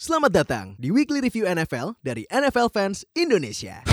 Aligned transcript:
Selamat 0.00 0.32
datang 0.32 0.66
di 0.80 0.88
Weekly 0.88 1.20
Review 1.20 1.44
NFL 1.44 1.92
dari 2.00 2.24
NFL 2.32 2.72
Fans 2.72 3.04
Indonesia. 3.12 3.84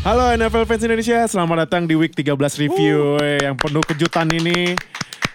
Halo 0.00 0.32
NFL 0.32 0.64
fans 0.64 0.88
Indonesia, 0.88 1.28
selamat 1.28 1.68
datang 1.68 1.84
di 1.84 1.92
week 2.00 2.16
13 2.16 2.32
review 2.64 3.20
eh, 3.20 3.44
yang 3.44 3.60
penuh 3.60 3.84
kejutan 3.84 4.24
ini. 4.32 4.72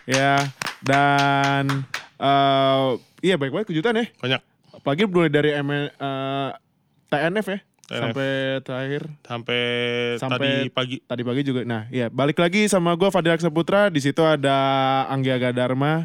Ya, 0.10 0.49
dan 0.81 1.86
eh 2.18 2.89
iya 3.21 3.38
baik-baik 3.38 3.70
kejutan 3.70 4.02
ya. 4.02 4.09
banyak 4.18 4.41
Apalagi 4.82 5.05
mulai 5.05 5.29
dari 5.29 5.54
ML, 5.61 5.93
eh, 5.93 6.50
TNF 7.14 7.45
ya, 7.54 7.59
TNF. 7.88 8.01
sampai 8.04 8.29
terakhir 8.61 9.01
sampai, 9.23 9.61
Sampai- 10.17 10.38
tadi 10.38 10.70
pagi 10.70 10.97
tadi 11.01 11.21
pagi 11.23 11.41
juga. 11.41 11.63
Nah, 11.63 11.88
iya 11.88 12.07
balik 12.07 12.35
lagi 12.35 12.67
sama 12.67 12.91
gue 12.93 13.07
Fadil 13.07 13.31
Saputra. 13.38 13.88
Di 13.88 13.99
situ 13.99 14.20
ada 14.21 14.57
Anggi 15.07 15.31
Aga 15.31 15.49
Dharma 15.49 16.03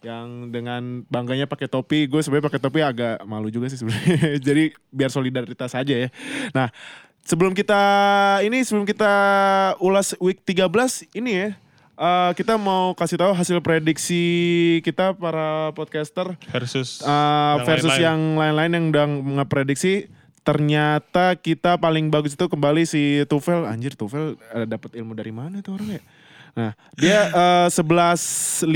yang 0.00 0.48
dengan 0.48 1.06
bangganya 1.06 1.46
pakai 1.46 1.66
topi. 1.66 2.04
Gue 2.04 2.20
sebenarnya 2.20 2.48
pakai 2.48 2.60
topi 2.60 2.80
agak 2.80 3.24
malu 3.24 3.48
juga 3.48 3.66
sih 3.66 3.76
sebenarnya. 3.76 4.12
Jadi 4.46 4.64
biar 4.88 5.08
solidaritas 5.08 5.72
aja 5.72 5.94
ya. 5.96 6.08
Nah, 6.50 6.68
sebelum 7.22 7.54
kita 7.54 7.80
ini 8.42 8.60
sebelum 8.60 8.84
kita 8.84 9.12
ulas 9.78 10.12
week 10.18 10.42
13 10.42 10.68
ini 11.14 11.32
ya. 11.32 11.48
eh, 11.94 12.30
kita 12.34 12.56
mau 12.56 12.92
kasih 12.92 13.14
tahu 13.14 13.32
hasil 13.32 13.62
prediksi 13.62 14.20
kita 14.82 15.12
para 15.12 15.70
podcaster 15.70 16.34
versus 16.50 16.98
Uh, 16.98 17.08
yang 17.56 17.64
versus 17.64 17.88
lain-lain. 17.88 18.02
yang 18.02 18.20
lain-lain 18.34 18.70
yang 18.72 18.84
udah 18.90 19.06
ngeprediksi 19.38 19.92
ternyata 20.42 21.38
kita 21.38 21.78
paling 21.78 22.10
bagus 22.10 22.34
itu 22.34 22.46
kembali 22.50 22.82
si 22.82 23.22
Tufel 23.30 23.66
anjir 23.66 23.94
Tufel 23.94 24.34
uh, 24.54 24.66
dapat 24.66 24.98
ilmu 24.98 25.14
dari 25.14 25.30
mana 25.30 25.62
tuh 25.62 25.78
orang 25.78 25.98
ya 25.98 26.02
nah 26.52 26.72
dia 26.98 27.18
uh, 27.32 27.68
11-5 27.70 28.66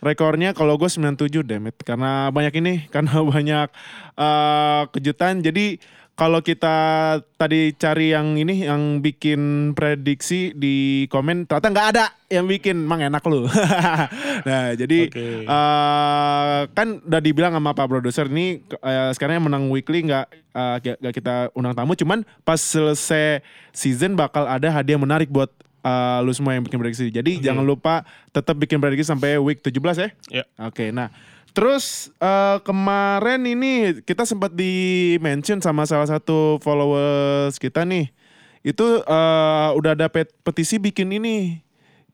rekornya 0.00 0.56
kalau 0.56 0.80
gue 0.80 0.88
97 0.88 1.44
demet 1.44 1.76
karena 1.84 2.32
banyak 2.32 2.54
ini 2.60 2.74
karena 2.94 3.20
banyak 3.20 3.68
uh, 4.16 4.88
kejutan. 4.90 5.44
Jadi 5.44 5.78
kalau 6.20 6.44
kita 6.44 6.76
tadi 7.40 7.72
cari 7.80 8.12
yang 8.12 8.36
ini 8.36 8.68
yang 8.68 9.00
bikin 9.00 9.72
prediksi 9.72 10.52
di 10.52 11.08
komen 11.08 11.48
ternyata 11.48 11.72
nggak 11.72 11.88
ada 11.96 12.04
yang 12.28 12.44
bikin 12.44 12.84
emang 12.84 13.08
enak 13.08 13.24
lu 13.24 13.48
nah 14.48 14.76
jadi 14.76 15.08
Oke. 15.08 15.48
Eh, 15.48 16.60
kan 16.76 17.00
udah 17.00 17.20
dibilang 17.24 17.56
sama 17.56 17.72
Pak 17.72 17.88
Produser 17.88 18.28
ini 18.28 18.60
eh, 18.68 19.10
sekarang 19.16 19.40
yang 19.40 19.46
menang 19.48 19.72
weekly 19.72 20.04
nggak 20.04 20.28
eh, 20.52 20.76
nggak 20.84 20.96
nggak 21.00 21.14
kita 21.16 21.34
undang 21.56 21.72
tamu, 21.72 21.96
cuman 21.96 22.28
pas 22.44 22.60
selesai 22.60 23.40
season 23.72 24.12
bakal 24.12 24.44
ada 24.44 24.68
hadiah 24.68 25.00
menarik 25.00 25.32
buat 25.32 25.48
eh, 25.80 26.18
lu 26.20 26.36
semua 26.36 26.52
yang 26.52 26.68
bikin 26.68 26.76
prediksi. 26.76 27.08
Jadi 27.08 27.40
Oke. 27.40 27.44
jangan 27.48 27.64
lupa 27.64 28.04
tetap 28.30 28.60
bikin 28.60 28.76
prediksi 28.76 29.08
sampai 29.08 29.40
week 29.40 29.64
17 29.64 29.72
ya. 29.96 30.08
ya 30.28 30.44
Oke, 30.68 30.92
nah 30.92 31.08
terus 31.50 32.14
eh, 32.22 32.58
kemarin 32.62 33.42
ini 33.44 34.02
kita 34.02 34.24
sempat 34.24 34.54
di 34.54 35.16
mention 35.18 35.58
sama 35.58 35.84
salah 35.84 36.06
satu 36.06 36.62
followers 36.62 37.58
kita 37.58 37.82
nih, 37.86 38.10
itu 38.62 38.86
eh, 39.02 39.68
udah 39.74 39.92
ada 39.98 40.06
pet- 40.10 40.34
petisi 40.42 40.78
bikin 40.78 41.10
ini, 41.14 41.60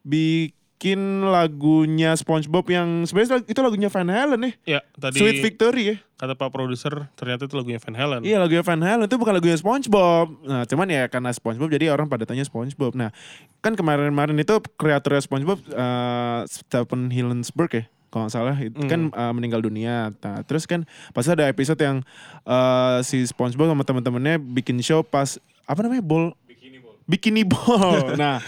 bikin 0.01 1.25
lagunya 1.25 2.13
SpongeBob 2.15 2.69
yang 2.69 3.05
sebenarnya 3.09 3.45
itu 3.49 3.61
lagunya 3.65 3.89
Van 3.89 4.09
Halen 4.09 4.41
nih, 4.51 4.55
ya 4.65 4.81
tadi 4.97 5.19
Sweet 5.19 5.41
Victory 5.41 5.85
ya. 5.85 5.97
kata 6.17 6.33
pak 6.33 6.49
produser 6.49 7.13
ternyata 7.13 7.45
itu 7.45 7.53
lagunya 7.61 7.77
Van 7.77 7.93
Halen 7.93 8.25
Iya 8.25 8.41
lagunya 8.41 8.65
Van 8.65 8.81
Halen 8.81 9.05
itu 9.05 9.21
bukan 9.21 9.37
lagunya 9.37 9.61
SpongeBob. 9.61 10.49
Nah 10.49 10.65
cuman 10.65 10.89
ya 10.89 11.05
karena 11.13 11.29
SpongeBob 11.29 11.69
jadi 11.69 11.93
orang 11.93 12.09
pada 12.09 12.25
tanya 12.25 12.41
SpongeBob. 12.41 12.97
Nah 12.97 13.13
kan 13.61 13.77
kemarin-kemarin 13.77 14.33
itu 14.41 14.57
kreatornya 14.81 15.21
SpongeBob 15.21 15.61
uh, 15.77 16.49
Stephen 16.49 17.13
Hillenburg 17.13 17.69
ya 17.69 17.85
kalau 18.17 18.25
nggak 18.25 18.33
salah 18.33 18.57
itu 18.57 18.81
Hmm. 18.81 18.89
kan 18.89 19.01
uh, 19.13 19.33
meninggal 19.37 19.61
dunia. 19.61 20.09
Nah 20.17 20.41
terus 20.49 20.65
kan 20.65 20.89
pas 21.13 21.29
ada 21.29 21.45
episode 21.53 21.77
yang 21.77 22.01
uh, 22.49 23.05
si 23.05 23.21
SpongeBob 23.29 23.77
sama 23.77 23.85
teman-temannya 23.85 24.41
bikin 24.41 24.81
show 24.81 25.05
pas 25.05 25.37
apa 25.69 25.85
namanya 25.85 26.01
ball 26.01 26.33
Bikini 27.07 27.47
Ball. 27.47 28.13
nah, 28.21 28.43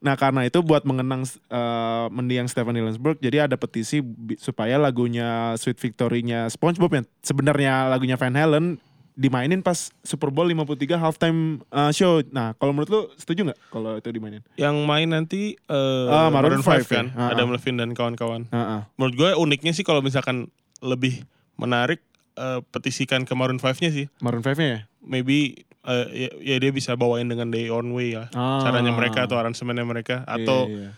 nah 0.00 0.16
karena 0.16 0.48
itu 0.48 0.64
buat 0.64 0.88
mengenang 0.88 1.28
uh, 1.52 2.08
mendiang 2.08 2.48
Stephen 2.48 2.72
Hillenburg, 2.72 3.20
jadi 3.20 3.44
ada 3.44 3.60
petisi 3.60 4.00
supaya 4.40 4.80
lagunya 4.80 5.52
Sweet 5.60 5.76
Victory-nya 5.76 6.48
SpongeBob 6.48 6.96
yang 6.96 7.04
sebenarnya 7.20 7.92
lagunya 7.92 8.16
Van 8.16 8.32
Halen 8.32 8.80
dimainin 9.20 9.60
pas 9.60 9.76
Super 10.00 10.32
Bowl 10.32 10.48
53 10.48 10.64
halftime 10.96 11.40
uh, 11.68 11.92
show. 11.92 12.24
Nah, 12.26 12.56
kalau 12.56 12.72
menurut 12.72 12.88
lu 12.88 13.00
setuju 13.14 13.44
nggak 13.44 13.58
kalau 13.68 13.92
itu 13.94 14.08
dimainin? 14.08 14.40
yang 14.56 14.72
main 14.82 15.04
nanti 15.06 15.60
eh 15.60 16.06
Ah, 16.08 16.32
Maroon 16.32 16.56
Maroon 16.56 16.64
5 16.64 16.88
5 16.88 16.88
kan 16.90 17.06
ya. 17.06 17.20
Ah, 17.20 17.28
Adam 17.30 17.52
Levine 17.52 17.76
dan 17.76 17.92
kawan-kawan 17.92 18.48
Heeh. 18.48 18.80
menurut 18.94 19.14
gue 19.14 19.30
uniknya 19.36 19.70
sih 19.70 19.82
kalau 19.82 20.00
misalkan 20.00 20.48
lebih 20.80 21.28
menarik 21.54 22.00
eh, 22.34 22.64
petisikan 22.66 23.22
ke 23.22 23.32
Maroon 23.32 23.60
5-nya 23.60 23.90
sih 23.90 24.06
Maroon 24.18 24.40
5-nya 24.40 24.68
ya? 24.70 24.80
maybe 25.02 25.60
eh, 25.82 26.06
ya, 26.08 26.28
ya 26.38 26.56
dia 26.58 26.70
bisa 26.70 26.92
bawain 26.94 27.24
dengan 27.24 27.48
Day 27.48 27.68
On 27.68 27.84
Way 27.86 28.16
ya 28.16 28.24
Ah. 28.32 28.62
caranya 28.62 28.88
mereka 28.90 29.28
atau 29.28 29.36
aransemennya 29.36 29.84
mereka 29.84 30.24
atau 30.24 30.64
Iya, 30.64 30.88
iya. 30.88 30.90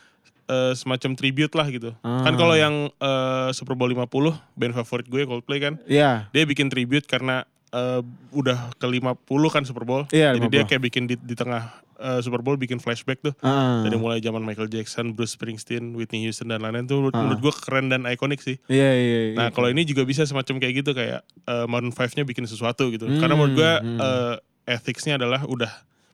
eh, 0.44 0.72
semacam 0.72 1.10
tribute 1.14 1.54
lah 1.54 1.66
gitu. 1.66 1.90
Ah. 2.00 2.22
Kan 2.22 2.38
kalau 2.38 2.54
yang 2.54 2.86
eh, 2.92 3.48
Super 3.50 3.74
Bowl 3.74 3.90
50 3.90 4.06
band 4.54 4.74
favorit 4.76 5.06
gue 5.06 5.22
Coldplay 5.24 5.58
kan, 5.58 5.74
Iya. 5.84 6.30
dia 6.30 6.44
bikin 6.44 6.66
tribute 6.66 7.06
karena 7.06 7.42
eh, 7.72 8.00
udah 8.30 8.70
ke 8.72 8.86
50 8.86 9.16
kan 9.48 9.62
Super 9.62 9.82
Bowl. 9.82 10.04
Iya, 10.08 10.32
Jadi 10.32 10.46
dia 10.48 10.62
50. 10.62 10.68
kayak 10.68 10.82
bikin 10.82 11.02
di, 11.04 11.16
di 11.16 11.32
tengah 11.32 11.68
eh, 11.96 12.20
Super 12.20 12.40
Bowl 12.40 12.54
bikin 12.54 12.76
flashback 12.76 13.20
tuh. 13.20 13.32
Ah. 13.40 13.80
Dari 13.80 13.94
mulai 13.94 14.18
zaman 14.18 14.40
Michael 14.40 14.68
Jackson, 14.68 15.10
Bruce 15.10 15.32
Springsteen, 15.32 15.92
Whitney 15.92 16.22
Houston 16.22 16.46
dan 16.46 16.60
lain-lain 16.60 16.84
tuh 16.84 17.00
menurut, 17.00 17.14
Ah. 17.14 17.22
menurut 17.22 17.40
gue 17.40 17.54
keren 17.58 17.86
dan 17.86 18.04
ikonik 18.04 18.38
sih. 18.38 18.60
Iya, 18.66 18.90
iya, 18.92 19.18
iya. 19.26 19.36
Nah, 19.36 19.48
kalau 19.50 19.66
ini 19.66 19.82
juga 19.82 20.02
bisa 20.02 20.22
semacam 20.22 20.58
kayak 20.58 20.74
gitu 20.78 20.90
kayak 20.92 21.20
eh, 21.24 21.66
Maroon 21.66 21.90
5-nya 21.90 22.22
bikin 22.22 22.44
sesuatu 22.44 22.86
gitu. 22.88 23.08
Karena 23.08 23.32
menurut 23.32 23.54
gue 23.54 23.72
Hmm, 23.78 23.88
hmm. 23.88 24.00
eh, 24.00 24.36
ethics-nya 24.68 25.16
adalah 25.16 25.42
udah 25.44 25.70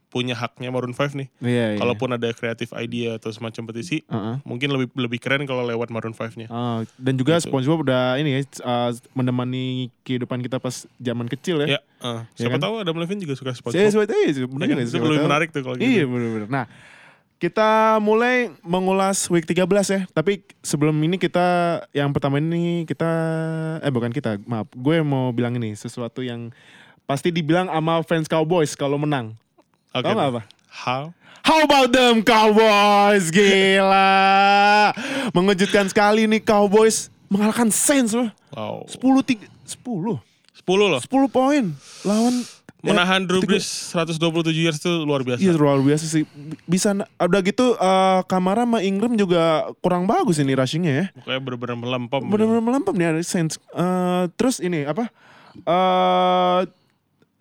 punya 0.08 0.32
haknya 0.32 0.69
Maroon 0.69 0.91
5 0.91 1.12
nih. 1.14 1.28
Iya, 1.38 1.66
iya. 1.70 1.78
Kalaupun 1.78 2.08
ada 2.10 2.32
kreatif 2.32 2.72
idea 2.72 3.16
atau 3.16 3.28
semacam 3.28 3.69
petisi, 3.69 4.00
Heeh. 4.02 4.41
mungkin 4.41 4.69
lebih 4.70 4.88
lebih 4.94 5.19
keren 5.19 5.44
kalau 5.44 5.62
lewat 5.62 5.88
Maroon 5.88 6.12
5-nya. 6.12 6.48
Ah, 6.48 6.80
dan 6.96 7.14
juga 7.14 7.36
Gitu. 7.36 7.46
SpongeBob 7.46 7.84
udah 7.84 8.16
ini 8.16 8.30
ya 8.32 8.41
uh, 8.62 8.91
menemani 9.12 9.66
kehidupan 10.02 10.41
kita 10.41 10.56
pas 10.56 10.88
zaman 10.94 11.28
kecil 11.28 11.60
ya. 11.62 11.76
Ya, 11.76 11.80
eh, 12.02 12.20
siapa 12.34 12.56
kan? 12.56 12.64
tahu 12.64 12.74
Adam 12.80 12.97
Levine 12.97 13.20
juga 13.20 13.36
suka 13.36 13.52
Saya 13.52 13.60
SpongeBob. 13.86 13.92
sebut 13.94 14.10
eh 14.10 14.26
Ya 14.30 14.47
benar 14.47 14.66
kan? 14.66 14.76
Itu 14.80 14.97
lebih 14.97 15.12
tahu. 15.14 15.26
menarik 15.26 15.48
tuh 15.50 15.60
kalau 15.62 15.76
gitu. 15.76 15.84
Iya 15.86 16.04
benar-benar. 16.04 16.48
Nah, 16.48 16.64
kita 17.36 17.68
mulai 18.00 18.50
mengulas 18.60 19.28
week 19.28 19.44
13 19.44 19.62
ya. 19.86 20.00
Tapi 20.08 20.41
sebelum 20.58 20.97
ini 20.98 21.16
kita 21.16 21.47
yang 21.92 22.10
pertama 22.10 22.41
ini 22.41 22.82
kita 22.82 23.10
eh 23.78 23.92
bukan 23.92 24.10
kita, 24.10 24.41
maaf. 24.42 24.66
Gue 24.72 24.98
mau 25.00 25.30
bilang 25.30 25.54
ini 25.54 25.70
sesuatu 25.72 26.18
yang 26.18 26.50
pasti 27.04 27.28
dibilang 27.28 27.68
sama 27.68 28.00
fans 28.02 28.26
Cowboys 28.26 28.72
kalau 28.72 28.97
menang. 28.97 29.36
Oke. 29.94 30.04
Tahu 30.04 30.12
nggak 30.15 30.31
apa? 30.37 30.43
How? 30.69 31.03
How 31.49 31.65
about 31.65 31.88
them 31.97 32.21
Cowboys? 32.21 33.32
Gila. 33.32 34.93
Mengejutkan 35.32 35.88
sekali 35.88 36.28
nih 36.28 36.44
Cowboys 36.44 37.09
mengalahkan 37.32 37.72
Saints 37.72 38.12
loh. 38.12 38.28
Wow. 38.53 38.84
10 38.84 39.00
tiga, 39.25 39.48
10. 39.65 40.21
10 40.60 40.93
loh. 40.93 41.00
10 41.00 41.09
poin 41.32 41.65
lawan 42.04 42.34
ya, 42.84 42.93
Menahan 42.93 43.25
Drew 43.25 43.41
Brees 43.41 43.65
127 43.97 44.53
years 44.53 44.77
itu 44.77 44.93
luar 45.09 45.25
biasa. 45.25 45.41
Iya 45.41 45.56
luar 45.56 45.81
biasa 45.81 46.04
sih. 46.04 46.28
Bisa 46.69 46.93
udah 47.16 47.41
gitu 47.41 47.77
eh, 47.81 48.21
Kamara 48.28 48.69
sama 48.69 48.84
Ingram 48.84 49.16
juga 49.16 49.72
kurang 49.81 50.04
bagus 50.04 50.37
ini 50.41 50.53
rushingnya 50.53 50.93
ya. 50.93 51.06
Pokoknya 51.16 51.41
bener-bener 51.41 51.77
melempem. 51.81 52.21
Benar-benar 52.28 52.60
melempem 52.65 52.94
nih 52.97 53.06
ada 53.16 53.21
Saints. 53.25 53.56
Eh, 53.72 54.25
terus 54.37 54.60
ini 54.60 54.84
apa? 54.84 55.09
Eh 55.65 56.60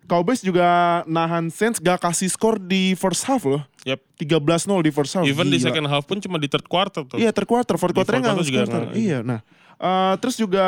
Cowboys 0.08 0.40
juga 0.40 0.64
nahan 1.04 1.52
Saints 1.52 1.76
gak 1.76 2.00
kasih 2.00 2.26
skor 2.26 2.56
di 2.56 2.96
first 2.96 3.22
half 3.22 3.44
loh. 3.44 3.60
Yep. 3.84 4.00
13-0 4.18 4.40
di 4.80 4.90
first 4.90 5.12
half. 5.12 5.22
Even 5.22 5.46
di 5.46 5.56
Gila. 5.56 5.68
second 5.68 5.86
half 5.86 6.02
pun 6.02 6.16
cuma 6.16 6.36
di 6.36 6.48
third 6.48 6.64
quarter 6.64 7.04
tuh. 7.04 7.14
Iya 7.14 7.28
third 7.30 7.44
quarter, 7.44 7.76
fourth 7.76 7.92
Di 7.92 7.98
quarter 8.00 8.12
fourth 8.16 8.24
nggak 8.24 8.34
quarter 8.34 8.48
juga 8.48 8.62
nggak- 8.64 8.96
Iya, 8.96 9.18
nah 9.20 9.40
eh, 9.78 10.14
terus 10.18 10.34
juga 10.34 10.64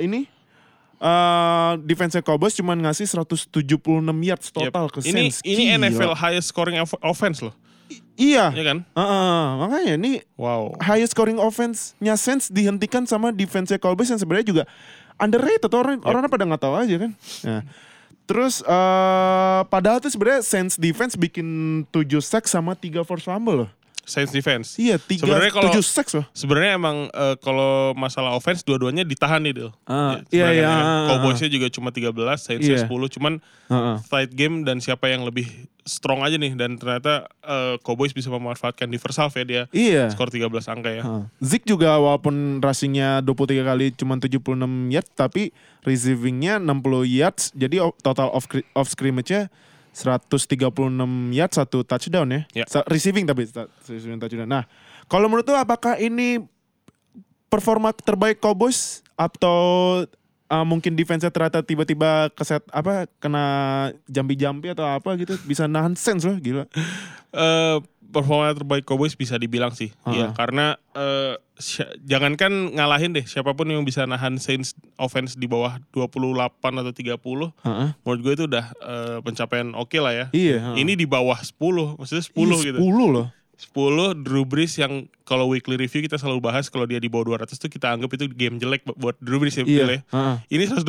ini 0.00 0.24
eh 0.96 1.72
defense 1.84 2.16
Cowboys 2.20 2.54
cuma 2.54 2.72
ngasih 2.72 3.04
176 3.04 3.52
yards 4.22 4.48
Yep. 4.48 4.72
total 4.72 4.86
ke 4.88 4.98
Ini 5.02 5.12
Saints. 5.28 5.36
ini 5.44 5.64
Gila. 5.68 5.76
NFL 5.84 6.12
highest 6.14 6.48
scoring 6.48 6.80
off- 6.80 7.02
offense 7.02 7.44
loh. 7.44 7.52
Iya. 8.16 8.48
Iya 8.50 8.64
kan? 8.64 8.78
Heeh, 8.88 9.44
makanya 9.60 9.92
ini 9.94 10.12
Wow. 10.34 10.72
highest 10.80 11.12
scoring 11.12 11.36
offense-nya 11.36 12.16
Saints 12.16 12.48
dihentikan 12.48 13.04
sama 13.04 13.28
defense 13.28 13.76
Cowboys 13.76 14.08
yang 14.08 14.16
sebenarnya 14.16 14.46
juga 14.48 14.64
underrated 15.16 15.68
orang 15.70 16.00
orang 16.00 16.24
pada 16.26 16.44
nggak 16.44 16.60
tahu 16.60 16.74
aja 16.74 16.96
kan. 16.98 17.10
Nah, 17.44 17.60
terus 18.26 18.60
eh 18.60 19.60
padahal 19.66 19.98
tuh 19.98 20.10
sebenarnya 20.10 20.42
Saints 20.42 20.74
defense 20.74 21.14
bikin 21.14 21.46
7 21.88 22.02
sack 22.20 22.44
sama 22.44 22.74
3 22.74 23.00
force 23.00 23.24
fumble 23.24 23.56
loh. 23.56 23.70
Saints 24.02 24.30
defense. 24.30 24.78
Iya, 24.78 24.98
3 24.98 25.18
Sebenarnya 25.18 25.50
kalau- 25.50 25.66
7 25.68 25.82
sacks 25.82 26.14
loh. 26.14 26.22
Sebenarnya 26.30 26.74
emang 26.74 27.10
eh, 27.10 27.34
kalau 27.40 27.90
masalah 27.92 28.30
offense 28.32 28.62
dua-duanya 28.62 29.02
ditahan 29.02 29.42
nih 29.42 29.50
Dil. 29.52 29.70
Ah, 29.82 30.22
Ya, 30.30 30.46
iya, 30.46 30.48
iya, 30.52 30.62
kan. 30.64 30.78
ah, 30.78 31.06
Cowboysnya 31.10 31.50
juga 31.50 31.66
cuma 31.68 31.90
13, 31.90 32.14
Saints 32.38 32.62
Iya. 32.62 32.86
10. 32.86 33.10
Cuman 33.10 33.42
Heeh. 33.66 33.96
fight 34.04 34.30
game 34.30 34.62
dan 34.62 34.78
siapa 34.78 35.06
yang 35.06 35.26
lebih 35.26 35.50
strong 35.86 36.20
aja 36.20 36.34
nih 36.34 36.52
dan 36.52 36.74
ternyata 36.74 37.30
eh, 37.40 37.78
Cowboys 37.80 38.10
bisa 38.10 38.26
memanfaatkan 38.28 38.84
di 38.84 38.98
first 38.98 39.16
half 39.16 39.30
ya 39.32 39.42
dia 39.42 39.62
Iya. 39.70 40.10
skor 40.10 40.26
13 40.28 40.50
angka 40.66 40.90
ya. 40.90 41.00
Heeh. 41.00 41.22
Zik 41.38 41.62
juga 41.62 41.94
walaupun 41.94 42.58
rushingnya 42.58 43.22
23 43.22 43.62
kali 43.62 43.86
cuma 43.92 44.18
76 44.18 44.42
yards 44.88 45.10
tapi 45.12 45.54
receivingnya 45.80 46.58
60 46.58 46.74
yards 47.06 47.54
jadi 47.54 47.80
total 47.96 48.28
off, 48.28 48.44
off 48.74 48.88
scrimmage-nya 48.88 49.46
136 49.94 50.58
yards 51.30 51.54
satu 51.54 51.80
touchdown 51.80 52.28
ya. 52.28 52.40
Sa- 52.66 52.84
Receiving 52.84 53.24
tapi 53.24 53.46
ta- 53.46 53.70
receiving 53.82 54.18
touchdown. 54.18 54.44
Nah, 54.44 54.64
kalau 55.06 55.24
menurut 55.24 55.46
lu 55.46 55.54
apakah 55.54 55.96
ini 55.96 56.42
performa 57.46 57.94
terbaik 57.94 58.36
Cowboys 58.36 59.00
atau 59.14 60.02
uh, 60.48 60.64
mungkin 60.66 60.94
defense-nya 60.94 61.30
ternyata 61.30 61.62
tiba-tiba 61.62 62.30
keset 62.32 62.62
apa 62.70 63.10
kena 63.18 63.44
jambi-jambi 64.06 64.72
atau 64.72 64.86
apa 64.86 65.14
gitu 65.16 65.34
bisa 65.44 65.66
nahan 65.66 65.94
sense 65.94 66.24
loh 66.24 66.36
gila. 66.38 66.64
eh 67.32 67.78
performa 68.06 68.54
terbaik 68.54 68.86
Cowboys 68.86 69.12
bisa 69.12 69.36
dibilang 69.36 69.74
sih. 69.74 69.90
Ah. 70.06 70.12
Iya, 70.14 70.26
karena 70.32 70.78
eh 70.94 71.36
si- 71.58 71.84
jangankan 72.06 72.72
ngalahin 72.72 73.12
deh 73.12 73.26
siapa 73.26 73.52
pun 73.52 73.66
yang 73.68 73.82
bisa 73.82 74.06
nahan 74.06 74.38
Saints 74.38 74.72
offense 74.96 75.34
di 75.36 75.44
bawah 75.44 75.76
28 75.92 76.80
atau 76.80 76.92
30, 76.94 77.52
Heeh. 77.66 77.88
menurut 78.06 78.20
gue 78.22 78.32
itu 78.32 78.44
udah 78.46 78.64
eh, 78.72 79.18
pencapaian 79.20 79.68
oke 79.74 79.98
lah 79.98 80.12
ya. 80.14 80.26
Iya. 80.32 80.56
heeh. 80.72 80.76
Ini 80.86 80.92
di 80.96 81.04
bawah 81.04 81.36
10, 81.36 81.98
maksudnya 81.98 82.24
10 82.24 82.56
Ih, 82.56 82.60
gitu. 82.72 82.78
10 82.80 83.08
loh. 83.10 83.26
10 83.56 83.72
Drew 84.20 84.44
Brees 84.44 84.76
yang 84.76 84.92
kalau 85.22 85.48
weekly 85.48 85.74
review 85.74 86.00
kita 86.00 86.14
selalu 86.14 86.38
bahas 86.40 86.68
kalau 86.68 86.84
dia 86.84 86.96
di 86.96 87.06
bawah 87.06 87.34
200 87.34 87.48
tuh 87.50 87.66
kita 87.66 87.88
anggap 87.88 88.12
itu 88.12 88.28
game 88.28 88.56
jelek 88.56 88.84
bu- 88.84 88.92
buat 88.94 89.16
Drew 89.18 89.36
Brees 89.36 89.54
ya. 89.54 89.64
Phil 89.64 89.72
ya. 89.80 89.84
Iya. 89.88 89.98
heeh. 90.06 90.36
Ini 90.50 90.64
127 90.70 90.84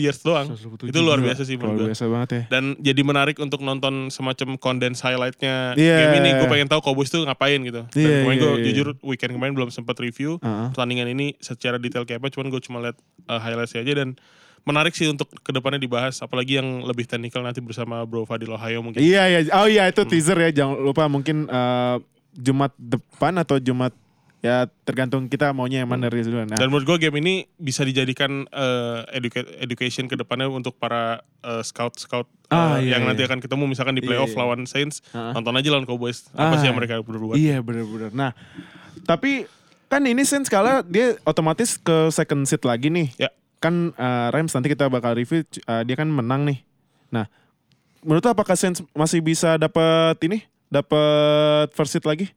yards 0.00 0.22
doang. 0.22 0.46
127 0.48 0.86
Itu 0.86 1.00
luar 1.00 1.18
biasa 1.18 1.42
sih 1.42 1.56
menurut 1.56 1.76
gue. 1.76 1.88
biasa 1.90 2.04
banget 2.06 2.28
ya. 2.30 2.42
Dan 2.48 2.64
jadi 2.78 3.00
menarik 3.00 3.36
untuk 3.36 3.58
nonton 3.60 4.06
semacam 4.08 4.54
condense 4.56 5.02
highlightnya 5.02 5.74
Iya. 5.74 5.96
game 5.98 6.14
ini. 6.16 6.30
Gue 6.36 6.48
pengen 6.48 6.68
tahu 6.68 6.80
Cowboys 6.80 7.08
tuh 7.08 7.22
ngapain 7.22 7.58
gitu. 7.58 7.82
Dan 7.84 7.90
Iya, 7.92 8.16
kemarin 8.22 8.32
iya, 8.32 8.40
gue 8.40 8.52
iya. 8.54 8.64
jujur 8.70 8.86
weekend 9.02 9.32
kemarin 9.32 9.52
belum 9.52 9.68
sempat 9.68 9.98
review 9.98 10.38
Heeh. 10.38 10.66
pertandingan 10.70 11.08
ini 11.08 11.34
secara 11.36 11.74
detail 11.76 12.02
kayak 12.02 12.18
apa. 12.18 12.30
Cuman 12.30 12.48
gue 12.48 12.60
cuma 12.60 12.78
lihat 12.80 12.94
uh, 13.26 13.36
highlightsnya 13.36 13.82
aja 13.82 13.94
dan 13.98 14.14
menarik 14.62 14.94
sih 14.94 15.04
untuk 15.06 15.26
ke 15.34 15.50
depannya 15.50 15.76
dibahas. 15.76 16.22
Apalagi 16.22 16.56
yang 16.56 16.80
lebih 16.80 17.02
teknikal 17.02 17.42
nanti 17.42 17.58
bersama 17.58 18.00
Bro 18.02 18.24
Fadil 18.24 18.46
Ohio 18.48 18.78
mungkin. 18.80 19.02
Iya 19.02 19.26
iya. 19.26 19.40
Oh 19.52 19.66
iya 19.66 19.84
Hmm. 19.84 19.92
itu 19.92 20.02
teaser 20.06 20.38
ya. 20.38 20.54
Jangan 20.54 20.78
lupa 20.78 21.04
mungkin 21.06 21.44
eh, 21.44 21.96
Jumat 22.32 22.72
depan 22.76 23.36
atau 23.36 23.56
Jumat 23.56 23.92
ya 24.42 24.66
tergantung 24.82 25.30
kita 25.30 25.54
maunya 25.54 25.86
yang 25.86 25.90
mana 25.90 26.10
duluan. 26.10 26.50
Nah, 26.50 26.58
Dan 26.58 26.66
menurut 26.66 26.82
gue 26.82 27.06
game 27.06 27.22
ini 27.22 27.34
bisa 27.54 27.86
dijadikan 27.86 28.42
uh, 28.50 29.06
educa- 29.14 29.46
education 29.62 30.10
ke 30.10 30.18
depannya 30.18 30.50
untuk 30.50 30.74
para 30.74 31.22
uh, 31.46 31.62
scout-scout 31.62 32.26
uh, 32.50 32.54
Ah, 32.74 32.76
iya, 32.82 32.98
yang 32.98 33.06
nanti 33.06 33.22
iya. 33.22 33.30
akan 33.30 33.38
ketemu 33.38 33.70
misalkan 33.70 33.94
di 33.94 34.02
Iya, 34.02 34.08
playoff 34.10 34.34
iya. 34.34 34.38
lawan 34.42 34.66
Saints. 34.66 34.98
Heeh. 35.14 35.30
Nonton 35.32 35.54
aja 35.54 35.68
lawan 35.70 35.86
Cowboys. 35.86 36.26
Apa 36.34 36.56
Ah. 36.56 36.58
sih 36.58 36.66
yang 36.66 36.74
mereka 36.74 36.98
berbuat. 36.98 37.38
Iya 37.38 37.62
benar-benar. 37.62 38.10
Nah, 38.10 38.30
tapi 39.06 39.46
kan 39.86 40.02
ini 40.02 40.26
Saints 40.26 40.50
skala 40.50 40.82
dia 40.82 41.14
otomatis 41.22 41.78
ke 41.78 42.10
second 42.10 42.42
seat 42.42 42.66
lagi 42.66 42.90
nih. 42.90 43.14
Ya. 43.22 43.30
Kan 43.62 43.94
eh, 43.94 44.26
Rams 44.34 44.50
nanti 44.50 44.66
kita 44.66 44.90
bakal 44.90 45.14
review 45.14 45.46
eh, 45.46 45.82
dia 45.86 45.94
kan 45.94 46.10
menang 46.10 46.42
nih. 46.42 46.58
Nah, 47.14 47.30
menurut 48.02 48.26
lu 48.26 48.34
apakah 48.34 48.58
Saints 48.58 48.82
masih 48.90 49.22
bisa 49.22 49.54
dapat 49.54 50.18
ini? 50.26 50.42
Dapat 50.72 51.68
first 51.70 51.92
seat 51.92 52.04
lagi? 52.04 52.32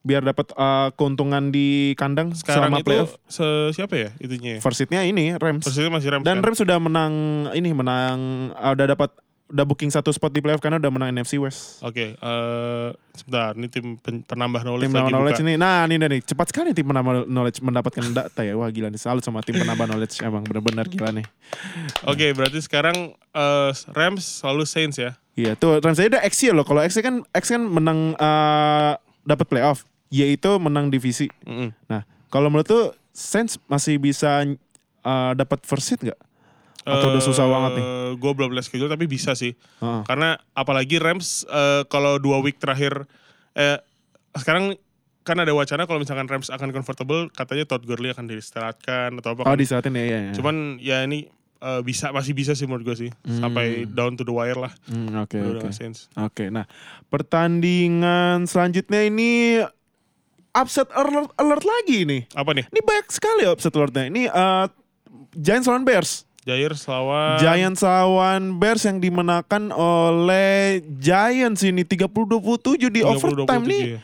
Biar 0.00 0.20
dapat 0.20 0.48
eh, 0.50 0.88
keuntungan 0.94 1.48
di 1.48 1.92
kandang 1.94 2.32
Sekarang 2.32 2.68
selama 2.68 2.78
itu 2.78 2.86
playoff. 2.86 3.12
se- 3.26 3.72
siapa 3.72 3.96
ya 3.96 4.10
itunya 4.16 4.56
ya? 4.56 4.60
First 4.60 4.78
seatnya 4.78 5.00
ini 5.02 5.32
Rams. 5.34 5.60
Persisnya 5.62 5.88
masih 5.88 6.08
Rams 6.10 6.22
Dan 6.22 6.40
kan? 6.40 6.44
Rams 6.46 6.58
sudah 6.58 6.76
menang 6.76 7.12
ini 7.52 7.68
menang 7.70 8.16
uh, 8.54 8.70
udah 8.70 8.86
dapat 8.86 9.12
udah 9.50 9.66
booking 9.66 9.90
satu 9.90 10.08
spot 10.08 10.30
di 10.30 10.38
playoff 10.38 10.56
karena 10.58 10.78
udah 10.78 10.88
menang 10.88 11.10
NFC 11.12 11.34
West. 11.36 11.82
Oke, 11.82 12.14
eh 12.14 12.88
sebentar, 13.12 13.50
ini 13.52 13.66
tim 13.66 13.98
pen- 13.98 14.22
penambah 14.22 14.62
knowledge 14.62 14.86
Tim 14.86 14.94
lagi 14.94 15.10
knowledge 15.10 15.36
buka. 15.36 15.44
ini. 15.44 15.54
Nah, 15.58 15.84
ini 15.84 15.94
nih 15.98 16.20
cepat 16.22 16.46
sekali 16.48 16.70
tim 16.70 16.86
penambah 16.86 17.26
knowledge 17.26 17.58
mendapatkan 17.58 18.04
data 18.14 18.40
ya. 18.40 18.54
Wah 18.54 18.70
gila 18.70 18.88
nih 18.88 18.96
salut 18.96 19.20
sama 19.20 19.42
tim 19.42 19.58
penambah 19.58 19.84
knowledge 19.84 20.22
emang 20.22 20.46
benar-benar 20.46 20.86
gila 20.86 21.10
nih. 21.10 21.26
Oke, 22.04 22.30
berarti 22.30 22.62
sekarang 22.62 22.94
eh, 23.12 23.70
Rams 23.90 24.22
selalu 24.38 24.64
Saints 24.64 24.96
ya. 24.96 25.18
Iya, 25.40 25.52
tuh 25.56 25.80
Rams 25.80 25.96
aja 25.96 26.18
udah 26.18 26.22
X 26.28 26.34
ya 26.44 26.52
loh. 26.52 26.68
Kalau 26.68 26.84
X 26.84 27.00
kan 27.00 27.24
X 27.32 27.44
kan 27.48 27.62
menang 27.64 28.12
uh, 28.20 29.00
dapat 29.24 29.46
playoff. 29.48 29.88
Y 30.10 30.36
itu 30.36 30.50
menang 30.58 30.90
divisi. 30.90 31.30
Mm-mm. 31.46 31.70
Nah, 31.86 32.02
kalau 32.28 32.50
menurut 32.50 32.66
tuh 32.66 32.84
Saints 33.14 33.62
masih 33.70 33.96
bisa 33.96 34.42
uh, 35.06 35.32
dapat 35.38 35.62
first 35.62 35.86
seat 35.86 36.00
nggak? 36.02 36.20
Atau 36.82 37.12
udah 37.12 37.22
susah 37.22 37.44
banget 37.46 37.80
nih? 37.80 37.84
Gue 38.16 38.30
Eh, 38.32 38.36
belum 38.36 38.50
lihat 38.56 38.66
schedule 38.66 38.90
tapi 38.90 39.06
bisa 39.06 39.36
sih. 39.36 39.52
Heeh. 39.54 40.02
Karena 40.08 40.40
apalagi 40.56 40.96
Rams 40.96 41.44
eh, 41.46 41.84
kalau 41.92 42.16
dua 42.16 42.40
week 42.40 42.56
terakhir 42.56 43.04
eh 43.54 43.78
sekarang 44.34 44.74
kan 45.20 45.36
ada 45.36 45.52
wacana 45.52 45.84
kalau 45.84 46.00
misalkan 46.00 46.26
Rams 46.26 46.48
akan 46.48 46.72
comfortable 46.72 47.28
katanya 47.30 47.68
Todd 47.68 47.84
Gurley 47.84 48.10
akan 48.10 48.26
diistirahatkan 48.26 49.12
atau 49.20 49.36
apa. 49.36 49.42
Oh 49.44 49.52
kan. 49.52 49.60
di 49.60 49.66
saat 49.68 49.84
ini 49.86 50.00
ya. 50.08 50.18
ya. 50.30 50.32
Cuman 50.34 50.80
ya 50.80 51.04
ini 51.04 51.28
eh, 51.60 51.80
bisa 51.80 52.10
masih 52.10 52.32
bisa 52.32 52.52
sih 52.52 52.64
menurut 52.64 52.84
gue 52.84 52.96
sih 52.96 53.10
sampai 53.22 53.84
down 53.86 54.16
to 54.16 54.24
the 54.24 54.32
wire 54.32 54.56
lah. 54.56 54.72
Hmm, 54.84 55.12
oke 55.20 55.36
Udah 55.36 55.64
oke. 55.64 55.72
Saints. 55.72 56.08
Oke, 56.16 56.48
nah 56.48 56.64
pertandingan 57.06 58.44
selanjutnya 58.44 59.06
ini 59.06 59.60
upset 60.50 60.90
alert, 60.92 61.30
alert 61.36 61.62
lagi 61.62 62.02
nih. 62.02 62.22
Apa 62.34 62.50
nih? 62.52 62.66
Ini 62.66 62.80
banyak 62.80 63.06
sekali 63.08 63.42
upset 63.46 63.72
alertnya. 63.72 64.08
Ini 64.08 64.22
eh, 64.26 64.66
Giants 65.36 65.68
lawan 65.68 65.84
Bears. 65.84 66.26
Giants 66.40 66.88
lawan 66.88 67.36
Giants 67.36 67.82
lawan 67.84 68.42
Bears 68.56 68.82
yang 68.88 68.98
dimenangkan 68.98 69.68
oleh 69.70 70.80
Giants 70.96 71.60
ini 71.62 71.84
30-27 71.84 72.88
di 72.88 73.04
30-27 73.04 73.04
overtime 73.04 73.64
nih. 73.68 73.82
ya. 73.94 74.00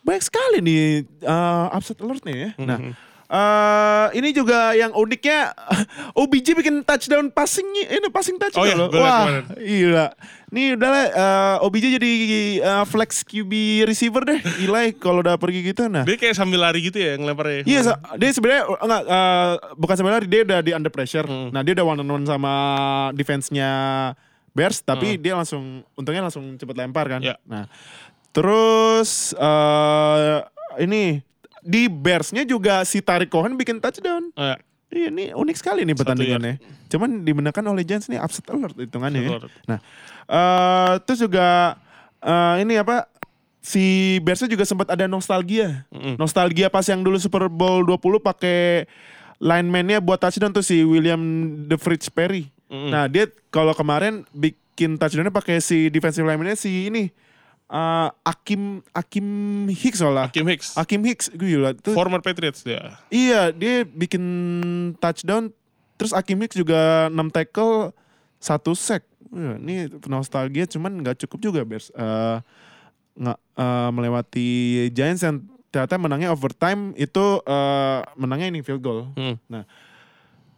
Banyak 0.00 0.24
sekali 0.24 0.58
nih 0.60 0.82
eh, 1.22 1.66
upset 1.70 2.00
alertnya 2.00 2.34
ya. 2.34 2.50
Nah, 2.58 2.78
Eh, 3.24 4.06
ini 4.14 4.30
juga 4.30 4.76
yang 4.76 4.92
uniknya 4.92 5.56
OBJ 6.20 6.54
bikin 6.54 6.84
touchdown 6.84 7.32
passing 7.32 7.64
ini 7.72 8.04
passing 8.12 8.36
touchdown 8.36 8.60
Oh 8.60 8.68
iya, 8.68 8.76
loh. 8.76 8.88
Wah, 8.92 9.42
gila. 9.56 10.06
Nih 10.52 10.76
udah 10.76 10.88
lah 10.88 11.04
eh, 11.08 11.56
OBJ 11.64 11.84
jadi 11.96 12.12
eh, 12.60 12.84
flex 12.84 13.24
QB 13.24 13.52
receiver 13.88 14.22
deh. 14.22 14.38
Gila 14.38 14.92
kalau 15.00 15.24
udah 15.24 15.40
pergi 15.40 15.64
gitu 15.64 15.88
nah. 15.88 16.04
Dia 16.04 16.14
kayak 16.14 16.36
sambil 16.36 16.60
lari 16.60 16.84
gitu 16.84 17.00
ya 17.00 17.16
ngelemparnya. 17.16 17.64
Iya, 17.64 17.80
sa- 17.82 18.00
dia 18.14 18.30
sebenarnya 18.30 18.68
enggak 18.76 19.02
eh, 19.02 19.52
bukan 19.74 19.94
sebenarnya 19.96 20.20
dia 20.28 20.40
udah 20.44 20.58
di 20.60 20.70
under 20.70 20.92
pressure. 20.92 21.24
Hmm. 21.24 21.48
Nah, 21.48 21.64
dia 21.64 21.72
udah 21.74 21.86
one 21.88 22.00
on 22.04 22.10
one 22.12 22.26
sama 22.28 22.52
defense-nya 23.16 23.70
Bears 24.54 24.86
tapi 24.86 25.18
dia 25.18 25.34
langsung 25.34 25.82
untungnya 25.98 26.22
langsung 26.22 26.54
cepet 26.54 26.76
lempar 26.76 27.08
kan. 27.08 27.18
Hmm. 27.18 27.32
Ya. 27.32 27.36
Nah, 27.48 27.64
terus 28.30 29.32
eh 29.34 30.38
ini 30.76 31.18
di 31.64 31.88
Bears-nya 31.88 32.44
juga 32.44 32.84
si 32.84 33.00
Tarik 33.00 33.32
Cohen 33.32 33.56
bikin 33.56 33.80
touchdown. 33.80 34.28
Eh, 34.36 34.58
Iya, 34.94 35.10
ini 35.10 35.34
unik 35.34 35.56
sekali 35.58 35.82
nih 35.82 35.96
pertandingannya. 35.98 36.54
Cuman 36.86 37.26
dimenangkan 37.26 37.66
oleh 37.66 37.82
Giants 37.82 38.06
nih 38.06 38.22
upset 38.22 38.46
alert 38.46 38.78
hitungannya. 38.78 39.26
ya. 39.26 39.30
Upset 39.34 39.42
alert. 39.42 39.52
Nah, 39.66 39.78
eh 40.30 40.92
terus 41.02 41.18
juga 41.18 41.74
eh, 42.22 42.62
ini 42.62 42.78
apa? 42.78 43.10
Si 43.58 43.82
Bearsnya 44.22 44.46
juga 44.46 44.62
sempat 44.62 44.92
ada 44.92 45.10
nostalgia. 45.10 45.82
Mm-mm. 45.90 46.14
Nostalgia 46.14 46.70
pas 46.70 46.86
yang 46.86 47.02
dulu 47.02 47.18
Super 47.18 47.50
Bowl 47.50 47.82
20 47.82 48.22
pakai 48.22 48.86
lineman-nya 49.40 49.98
buat 49.98 50.20
touchdown 50.20 50.54
tuh 50.54 50.62
si 50.62 50.86
William 50.86 51.18
The 51.66 51.74
Fridge 51.74 52.06
Perry. 52.14 52.52
Mm-mm. 52.70 52.92
Nah, 52.94 53.10
dia 53.10 53.26
kalau 53.50 53.74
kemarin 53.74 54.22
bikin 54.30 54.94
touchdown-nya 54.94 55.34
pakai 55.34 55.58
si 55.58 55.90
defensive 55.90 56.22
lineman-nya 56.22 56.54
si 56.54 56.86
ini 56.86 57.10
eh, 57.70 58.08
Akim 58.24 58.84
Akim 58.92 59.26
Hicks 59.70 60.00
soalnya. 60.00 60.28
Kim 60.32 60.46
Hicks. 60.48 60.76
Akim 60.76 61.00
Hicks, 61.04 61.32
gue 61.32 61.56
gila. 61.56 61.72
Tuh, 61.76 61.94
Former 61.96 62.20
Patriots 62.20 62.64
dia. 62.64 62.98
Iya, 63.08 63.52
dia 63.54 63.84
bikin 63.84 64.22
touchdown 65.00 65.52
terus 65.94 66.12
Akim 66.12 66.40
Hicks 66.42 66.58
juga 66.58 67.08
6 67.08 67.16
tackle, 67.30 67.94
satu 68.42 68.74
sack. 68.74 69.06
Wah, 69.34 69.58
ini 69.58 69.90
nostalgia 70.06 70.68
cuman 70.70 71.02
nggak 71.02 71.26
cukup 71.26 71.38
juga 71.42 71.60
Bears 71.66 71.90
eh, 71.90 72.38
nggak 73.18 73.38
eh, 73.58 73.90
melewati 73.90 74.48
Giants 74.94 75.26
yang 75.26 75.42
ternyata 75.74 75.98
menangnya 75.98 76.30
overtime 76.30 76.94
itu 76.94 77.42
eh, 77.42 78.00
menangnya 78.14 78.46
ini 78.54 78.60
field 78.62 78.82
goal. 78.82 79.10
Hmm. 79.18 79.38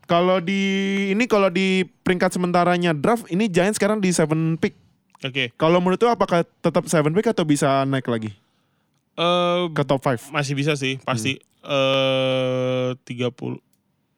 Kalau 0.06 0.38
di 0.38 0.62
ini 1.10 1.24
kalau 1.26 1.48
di 1.48 1.88
peringkat 2.04 2.36
sementaranya 2.36 2.92
draft 2.92 3.26
ini 3.32 3.48
Giants 3.48 3.80
sekarang 3.80 3.98
di 3.98 4.12
7 4.12 4.60
pick. 4.60 4.85
Oke. 5.20 5.52
Kalau 5.54 5.78
menurut 5.78 5.96
lu 5.96 6.08
apakah 6.08 6.44
tetap 6.60 6.84
7 6.84 7.08
pick 7.12 7.28
atau 7.28 7.42
bisa 7.42 7.84
naik 7.84 8.04
lagi 8.04 8.32
Eh, 9.16 9.62
ke 9.72 9.82
top 9.82 10.00
5? 10.00 10.28
masih 10.28 10.52
bisa 10.52 10.76
sih, 10.76 11.00
pasti. 11.00 11.40
Eh 11.62 12.88
30. 13.02 13.56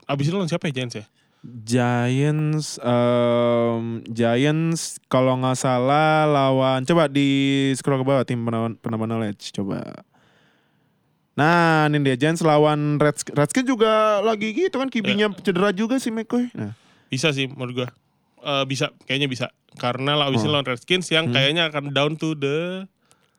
Abis 0.05 0.27
itu 0.27 0.35
lawan 0.35 0.49
siapa 0.49 0.67
ya 0.67 0.75
Giants 0.75 0.97
ya? 0.97 1.05
Giants, 1.39 2.83
em, 2.83 4.03
Giants 4.05 4.99
kalau 5.07 5.39
nggak 5.39 5.55
salah 5.55 6.27
lawan 6.27 6.83
coba 6.83 7.07
di 7.07 7.29
scroll 7.73 8.03
ke 8.03 8.05
bawah 8.05 8.27
tim 8.27 8.43
penambah, 8.75 9.07
knowledge 9.07 9.55
coba. 9.55 10.03
Nah 11.39 11.87
ini 11.87 12.03
dia 12.03 12.19
Giants 12.19 12.43
lawan 12.43 12.99
Redskins. 12.99 13.39
Redskins 13.39 13.71
juga 13.71 14.19
lagi 14.19 14.51
gitu 14.51 14.83
kan 14.83 14.91
kibinya 14.91 15.31
Iya. 15.31 15.39
cedera 15.39 15.71
juga 15.71 16.03
si 16.03 16.11
McCoy. 16.11 16.51
Nah, 16.51 16.75
Bisa 17.07 17.31
sih 17.31 17.47
menurut 17.47 17.73
gua. 17.73 17.89
Eh, 18.41 18.65
bisa, 18.65 18.91
kayaknya 19.05 19.27
bisa. 19.27 19.47
Karena 19.75 20.17
ini 20.27 20.39
Oh. 20.39 20.51
lawan 20.51 20.65
Redskins 20.65 21.07
yang 21.09 21.29
kayaknya 21.29 21.69
akan 21.69 21.91
down 21.91 22.15
to 22.15 22.33
the 22.33 22.87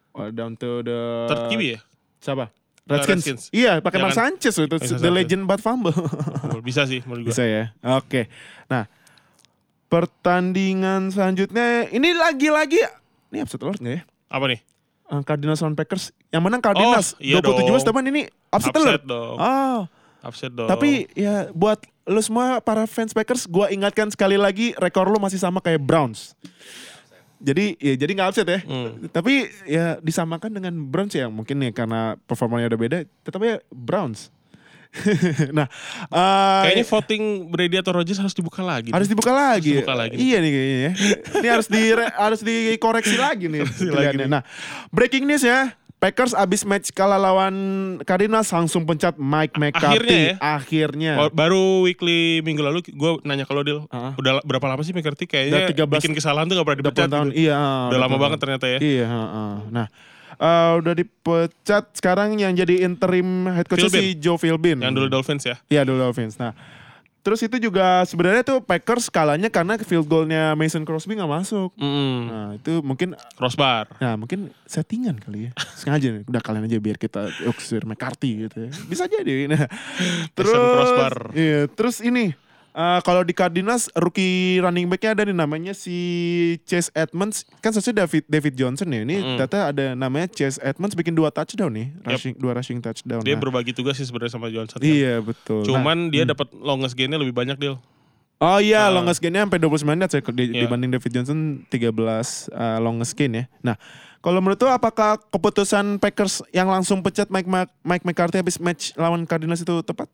Oh, 0.10 0.27
down 0.29 0.56
to 0.56 0.82
the 0.82 1.00
third 1.27 1.48
QB 1.50 1.62
ya. 1.70 1.79
Siapa? 2.20 2.50
Uh, 2.84 2.98
Redskins. 2.98 3.22
Redskins. 3.22 3.44
Iya, 3.51 3.79
pakai 3.79 4.01
Mark? 4.01 4.12
Sanchez 4.12 4.51
itu 4.51 4.65
Pakai 4.65 4.82
the 4.82 4.98
Sanchez. 4.98 5.13
legend 5.13 5.46
but 5.46 5.60
fumble. 5.60 5.94
Bisa 6.60 6.84
sih 6.84 7.00
menurut 7.03 7.27
gue. 7.27 7.32
Bisa 7.32 7.46
ya. 7.46 7.70
Oke. 7.94 8.25
Nah, 8.65 8.89
pertandingan 9.88 11.10
selanjutnya 11.10 11.88
ini 11.88 12.12
lagi-lagi 12.12 12.82
ini 13.29 13.38
upset 13.39 13.62
alert 13.62 13.77
nggak 13.77 13.96
ya? 13.96 14.01
Apa 14.27 14.46
nih? 14.48 14.60
Uh, 15.06 15.22
Cardinals 15.22 15.60
lawan 15.60 15.74
Packers. 15.74 16.13
Yang 16.29 16.41
menang 16.44 16.62
Cardinals 16.62 17.08
Oh, 17.13 17.22
iya 17.22 17.41
27 17.41 17.65
dong. 17.65 17.82
teman 17.84 18.03
ini 18.06 18.22
upset, 18.50 18.74
alert. 18.75 19.01
Upset 19.01 19.03
dong. 19.06 19.36
Oh, 19.38 19.79
Upset 20.20 20.51
dong. 20.51 20.68
tapi 20.68 20.89
ya 21.13 21.50
buat 21.51 21.82
lu 22.10 22.22
semua 22.25 22.58
para 22.60 22.89
fans 22.89 23.13
Packers, 23.13 23.46
gua 23.46 23.70
ingatkan 23.70 24.10
sekali 24.10 24.36
lagi 24.36 24.74
rekor 24.82 25.06
lu 25.06 25.22
masih 25.22 25.38
sama 25.38 25.62
kayak 25.62 25.80
Browns. 25.80 26.34
Jadi 27.39 27.80
ya 27.80 27.94
jadi 27.96 28.12
nggak 28.20 28.30
upset 28.36 28.48
ya. 28.50 28.60
Hmm. 28.66 29.08
Tapi 29.08 29.48
ya 29.63 29.96
disamakan 30.04 30.60
dengan 30.60 30.74
Browns 30.89 31.16
ya 31.16 31.32
mungkin 31.32 31.63
ya 31.63 31.72
karena 31.72 32.20
performanya 32.28 32.68
udah 32.68 32.80
beda. 32.80 32.98
Tetapi 33.24 33.63
Browns. 33.72 34.34
nah, 35.58 35.70
eh, 36.10 36.62
Kayaknya 36.66 36.86
voting 36.89 37.24
Brady 37.54 37.78
atau 37.78 37.94
Rodgers 37.94 38.18
harus 38.18 38.34
dibuka 38.34 38.66
lagi. 38.66 38.89
harus 38.89 39.06
dibuka 39.06 39.30
lagi. 39.30 39.80
dibuka 39.80 39.94
lagi. 39.94 40.18
Iya 40.18 40.38
nih 40.42 40.51
kayaknya 40.51 40.80
ya. 40.82 40.92
Ini 41.39 41.48
harus 41.48 41.68
di 41.70 41.82
harus 41.94 42.39
dikoreksi 42.42 43.16
lagi 43.16 43.46
nih. 43.48 43.62
lagi 43.94 44.16
nih. 44.18 44.28
Nah, 44.28 44.42
breaking 44.89 45.30
news 45.30 45.46
ya. 45.46 45.78
Packers 46.00 46.32
abis 46.32 46.63
match 46.63 46.89
kalah 46.89 47.20
lawan 47.20 47.53
Cardinals 48.01 48.48
langsung 48.48 48.84
pencat 48.84 49.15
Mike 49.15 49.53
McCarthy. 49.53 49.84
Akhirnya 50.00 50.15
ya? 50.18 50.34
Akhirnya. 50.39 51.12
Ba- 51.20 51.34
Baru 51.38 51.84
weekly 51.84 52.39
minggu 52.39 52.60
lalu 52.60 52.79
gue 52.86 53.12
nanya 53.22 53.44
ke 53.44 53.51
lo 53.51 53.62
Dil, 53.62 53.84
Ah. 53.89 54.15
udah 54.15 54.39
berapa 54.41 54.63
lama 54.65 54.79
sih 54.79 54.91
McCarthy 54.91 55.27
kayaknya 55.27 55.68
Udah 55.68 55.75
13 55.91 56.00
bikin 56.00 56.13
kesalahan 56.13 56.48
tuh 56.48 56.56
gak 56.56 56.65
pernah 56.65 56.79
dipecat 56.82 57.08
tahun. 57.10 57.27
gitu. 57.29 57.44
Iya. 57.46 57.60
Udah 57.88 58.00
lama 58.00 58.15
banget 58.18 58.39
ternyata 58.39 58.65
ya. 58.65 58.79
Iya. 58.79 59.06
heeh. 59.06 59.53
Nah, 59.70 59.86
eh, 60.34 60.72
udah 60.77 60.94
dipecat 60.96 61.84
sekarang 61.94 62.29
yang 62.34 62.56
jadi 62.56 62.75
interim 62.82 63.27
head 63.50 63.68
coach 63.68 63.84
Philbin. 63.84 64.00
si 64.00 64.15
Joe 64.15 64.39
Philbin. 64.39 64.79
Yang 64.79 64.94
dulu 64.96 65.08
Dolphins 65.12 65.44
ya. 65.44 65.56
Iya 65.68 65.84
dulu 65.84 66.00
Dolphins. 66.01 66.39
Nah, 66.39 66.56
terus 67.29 67.45
itu 67.45 67.62
juga 67.62 68.01
sebenarnya 68.09 68.41
tuh 68.41 68.57
Packers 68.57 69.13
kalahnya 69.13 69.53
karena 69.53 69.77
field 69.77 70.09
goalnya 70.09 70.57
Mason 70.57 70.81
Crosby 70.81 71.13
nggak 71.13 71.29
masuk. 71.29 71.69
Mm, 71.77 72.19
Nah 72.25 72.48
itu 72.57 72.81
mungkin, 72.81 73.13
crossbar. 73.38 73.86
nah 74.01 74.17
mungkin 74.17 74.50
settingan 74.65 75.21
kali 75.21 75.45
ya. 75.45 75.51
Sengaja 75.77 76.09
nih, 76.09 76.25
udah 76.25 76.41
kalian 76.41 76.65
aja 76.65 76.81
biar 76.81 76.98
kita 76.98 77.29
usir 77.45 77.86
McCarthy 77.86 78.50
gitu 78.50 78.65
ya. 78.65 78.71
Bisa 78.89 79.05
jadi. 79.05 79.45
Nah, 79.45 79.69
terus, 80.33 80.50
crossbar. 80.57 81.38
iya, 81.38 81.69
terus 81.69 82.01
ini. 82.01 82.33
Eh, 82.71 82.99
kalau 83.01 83.21
di 83.21 83.31
Cardinals 83.31 83.88
rookie 83.93 84.57
running 84.57 84.85
backnya 84.85 85.11
ada 85.11 85.23
nih 85.23 85.33
namanya 85.33 85.73
si 85.73 85.95
Chase 86.63 86.89
Edmonds 86.93 87.43
kan 87.57 87.69
sesuai 87.69 87.95
David 87.95 88.23
David 88.25 88.53
Johnson 88.55 88.88
ya 88.88 89.01
ini 89.01 89.17
Mm. 89.17 89.38
data 89.38 89.69
ada 89.69 89.93
namanya 89.93 90.27
Chase 90.27 90.57
Edmonds 90.59 90.93
bikin 90.93 91.11
dua 91.11 91.29
touchdown 91.29 91.69
nih 91.69 91.88
rushing 92.03 92.33
dua 92.35 92.53
rushing 92.53 92.77
touchdown 92.77 93.19
Dia 93.19 93.33
Nah, 93.33 93.41
berbagi 93.41 93.71
tugas 93.71 93.95
sih 93.95 94.03
sebenarnya 94.03 94.31
sama 94.31 94.47
Johnson. 94.47 94.75
kan. 94.75 94.85
iya 94.85 95.19
betul 95.19 95.61
Nah, 95.61 95.67
Cuman 95.71 95.97
dia 96.07 96.23
dapat 96.23 96.49
longest 96.53 96.93
gain-nya 96.93 97.15
lebih 97.15 97.31
banyak 97.31 97.55
Dil. 97.55 97.75
Oh 98.39 98.55
iya, 98.57 98.88
Ah. 98.88 98.89
longest 98.89 99.19
gain-nya 99.19 99.43
sampai 99.43 99.59
29 99.59 99.99
yards 99.99 100.15
ya 100.15 100.21
di- 100.23 100.47
Iya. 100.49 100.63
dibanding 100.63 100.89
David 100.89 101.11
Johnson 101.11 101.39
13 101.67 102.47
uh, 102.49 102.79
longest 102.79 103.11
gain 103.13 103.35
ya. 103.35 103.45
Nah, 103.59 103.75
kalau 104.19 104.39
menurut 104.39 104.55
lo 104.57 104.69
apakah 104.69 105.19
keputusan 105.25 105.97
Packers 105.97 106.39
yang 106.49 106.67
langsung 106.67 106.99
pecat 106.99 107.27
Mike 107.27 107.51
Mike 107.81 108.05
McCarthy 108.05 108.38
habis 108.38 108.55
match 108.57 108.95
lawan 108.95 109.23
Cardinals 109.23 109.59
itu 109.59 109.75
tepat? 109.81 110.07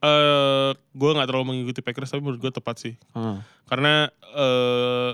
Eh, 0.00 0.70
gue 0.72 1.10
nggak 1.12 1.28
terlalu 1.28 1.46
mengikuti 1.52 1.84
Packers 1.84 2.08
tapi 2.08 2.24
menurut 2.24 2.40
gue 2.40 2.48
tepat 2.48 2.76
sih. 2.80 2.94
Ah. 3.12 3.44
Karena 3.68 4.08
eh 4.32 5.12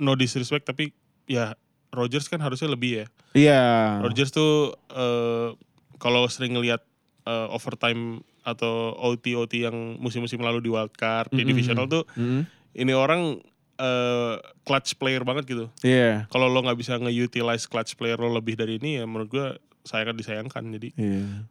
no 0.00 0.12
disrespect 0.16 0.64
tapi 0.64 0.96
ya 1.28 1.52
Rodgers 1.92 2.24
kan 2.26 2.40
harusnya 2.40 2.72
lebih 2.72 3.04
ya. 3.04 3.06
Iya. 3.36 3.62
Rodgers 4.00 4.32
tuh 4.32 4.72
eh 4.88 5.52
kalau 6.00 6.24
sering 6.26 6.56
ngelihat 6.56 6.80
eh, 7.28 7.46
overtime 7.52 8.24
atau 8.42 8.96
OT 8.98 9.36
OT 9.36 9.62
yang 9.62 10.00
musim-musim 10.00 10.40
lalu 10.40 10.64
di 10.64 10.70
wildcard 10.72 11.30
di 11.30 11.44
Mm-mm. 11.44 11.50
divisional 11.52 11.86
tuh 11.86 12.02
Mm. 12.16 12.42
ini 12.74 12.92
orang 12.96 13.38
eh 13.76 14.34
clutch 14.64 14.96
player 14.96 15.20
banget 15.20 15.44
gitu. 15.46 15.66
Iya. 15.84 16.24
Kalau 16.32 16.48
lo 16.48 16.64
nggak 16.64 16.80
bisa 16.80 16.96
nge-utilize 16.96 17.68
clutch 17.68 17.92
player 17.94 18.16
lo 18.16 18.32
lebih 18.32 18.56
dari 18.56 18.80
ini 18.80 18.98
ya 18.98 19.04
menurut 19.04 19.28
gua 19.28 19.48
sayangkan 19.82 20.14
disayangkan. 20.14 20.62
Jadi 20.72 20.88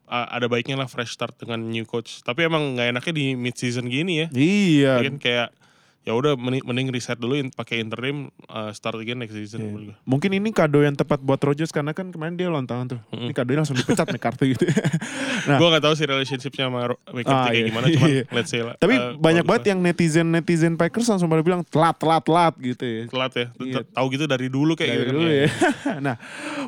a- 0.05 0.29
ada 0.31 0.47
baiknya 0.47 0.75
lah 0.75 0.87
fresh 0.87 1.11
start 1.11 1.35
dengan 1.37 1.61
new 1.61 1.83
coach. 1.83 2.19
Tapi 2.21 2.47
emang 2.47 2.75
nggak 2.75 2.87
enaknya 2.91 3.13
di 3.13 3.25
mid 3.35 3.55
season 3.55 3.87
gini 3.87 4.23
ya. 4.23 4.27
Iya. 4.31 4.93
Ya 4.99 5.03
kan 5.05 5.17
kayak 5.17 5.47
ya 6.01 6.11
udah 6.11 6.33
mending, 6.33 6.63
mending 6.63 6.87
reset 6.89 7.13
dulu 7.13 7.37
in- 7.37 7.49
pakai 7.49 7.77
interim 7.77 8.17
uh, 8.45 8.69
start 8.69 8.97
again 8.97 9.17
next 9.17 9.31
season 9.31 9.57
Iya. 9.57 9.65
menurut 9.67 9.83
gua. 9.87 9.95
Mungkin 10.03 10.31
ini 10.31 10.49
kado 10.49 10.79
yang 10.79 10.93
tepat 10.93 11.19
buat 11.19 11.37
Rodgers 11.37 11.69
karena 11.69 11.91
kan 11.91 12.09
kemarin 12.09 12.33
dia 12.33 12.47
ulang 12.47 12.65
tahun 12.65 12.85
tuh. 12.87 12.99
Mm-mm. 13.07 13.29
Ini 13.29 13.33
kadonya 13.33 13.59
langsung 13.61 13.77
dipecat 13.77 14.07
McCarthy 14.07 14.45
gitu. 14.51 14.65
Nah. 15.41 15.57
Gue 15.57 15.67
gak 15.67 15.81
tahu 15.81 15.97
sih 15.97 16.05
relationshipnya 16.05 16.69
sama 16.69 16.93
McCarthy 17.07 17.33
Ah, 17.33 17.45
kayak 17.47 17.57
iya. 17.57 17.65
gimana, 17.65 17.85
cuman 17.89 18.09
Iya. 18.13 18.23
let's 18.29 18.49
say 18.49 18.61
lah. 18.61 18.77
Tapi 18.77 18.93
uh, 18.93 19.17
banyak 19.17 19.41
banget 19.41 19.63
yang 19.67 19.79
netizen-netizen 19.81 20.73
Packers 20.75 21.05
langsung 21.07 21.25
pada 21.27 21.41
bilang 21.41 21.61
telat 21.63 21.97
telat 21.97 22.21
telat 22.21 22.53
gitu 22.57 22.81
ya. 22.85 23.03
telat 23.09 23.31
ya. 23.31 23.45
Iya. 23.57 23.81
Tahu 23.83 24.05
gitu 24.11 24.25
dari 24.25 24.47
dulu 24.47 24.73
kayak 24.73 24.85
Dari 24.87 24.97
gitu. 24.97 25.07
kan 25.07 25.15
dulu 25.17 25.29
ya. 25.31 25.47
nah, 26.05 26.15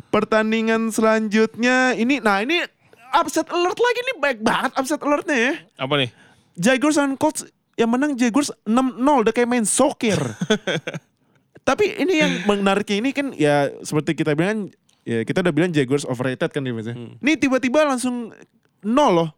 pertandingan 0.10 0.90
selanjutnya 0.90 1.94
ini 1.94 2.18
nah 2.18 2.42
ini 2.42 2.66
upset 3.14 3.46
alert 3.48 3.78
lagi 3.78 4.00
nih 4.04 4.16
baik 4.20 4.40
banget 4.42 4.72
upset 4.74 4.98
alertnya 5.00 5.38
ya. 5.38 5.54
Apa 5.78 5.94
nih? 5.96 6.10
Jaguars 6.54 6.98
dan 6.98 7.14
Colts 7.14 7.46
yang 7.74 7.90
menang 7.90 8.14
Jaguars 8.14 8.54
6-0 8.66 9.02
udah 9.02 9.34
kayak 9.34 9.50
main 9.50 9.66
soccer. 9.66 10.20
Tapi 11.68 11.96
ini 11.96 12.20
yang 12.20 12.32
menariknya 12.44 12.98
ini 13.00 13.10
kan 13.16 13.32
ya 13.34 13.72
seperti 13.82 14.20
kita 14.20 14.36
bilang 14.36 14.68
ya 15.08 15.24
kita 15.24 15.40
udah 15.40 15.54
bilang 15.56 15.72
Jaguars 15.72 16.04
overrated 16.04 16.52
kan 16.52 16.62
dia 16.62 16.76
biasanya. 16.76 16.98
Hmm. 17.00 17.16
Ini 17.24 17.34
tiba-tiba 17.40 17.88
langsung 17.88 18.36
nol 18.84 19.12
loh. 19.16 19.30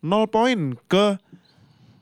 Nol 0.00 0.28
poin 0.28 0.76
ke 0.88 1.16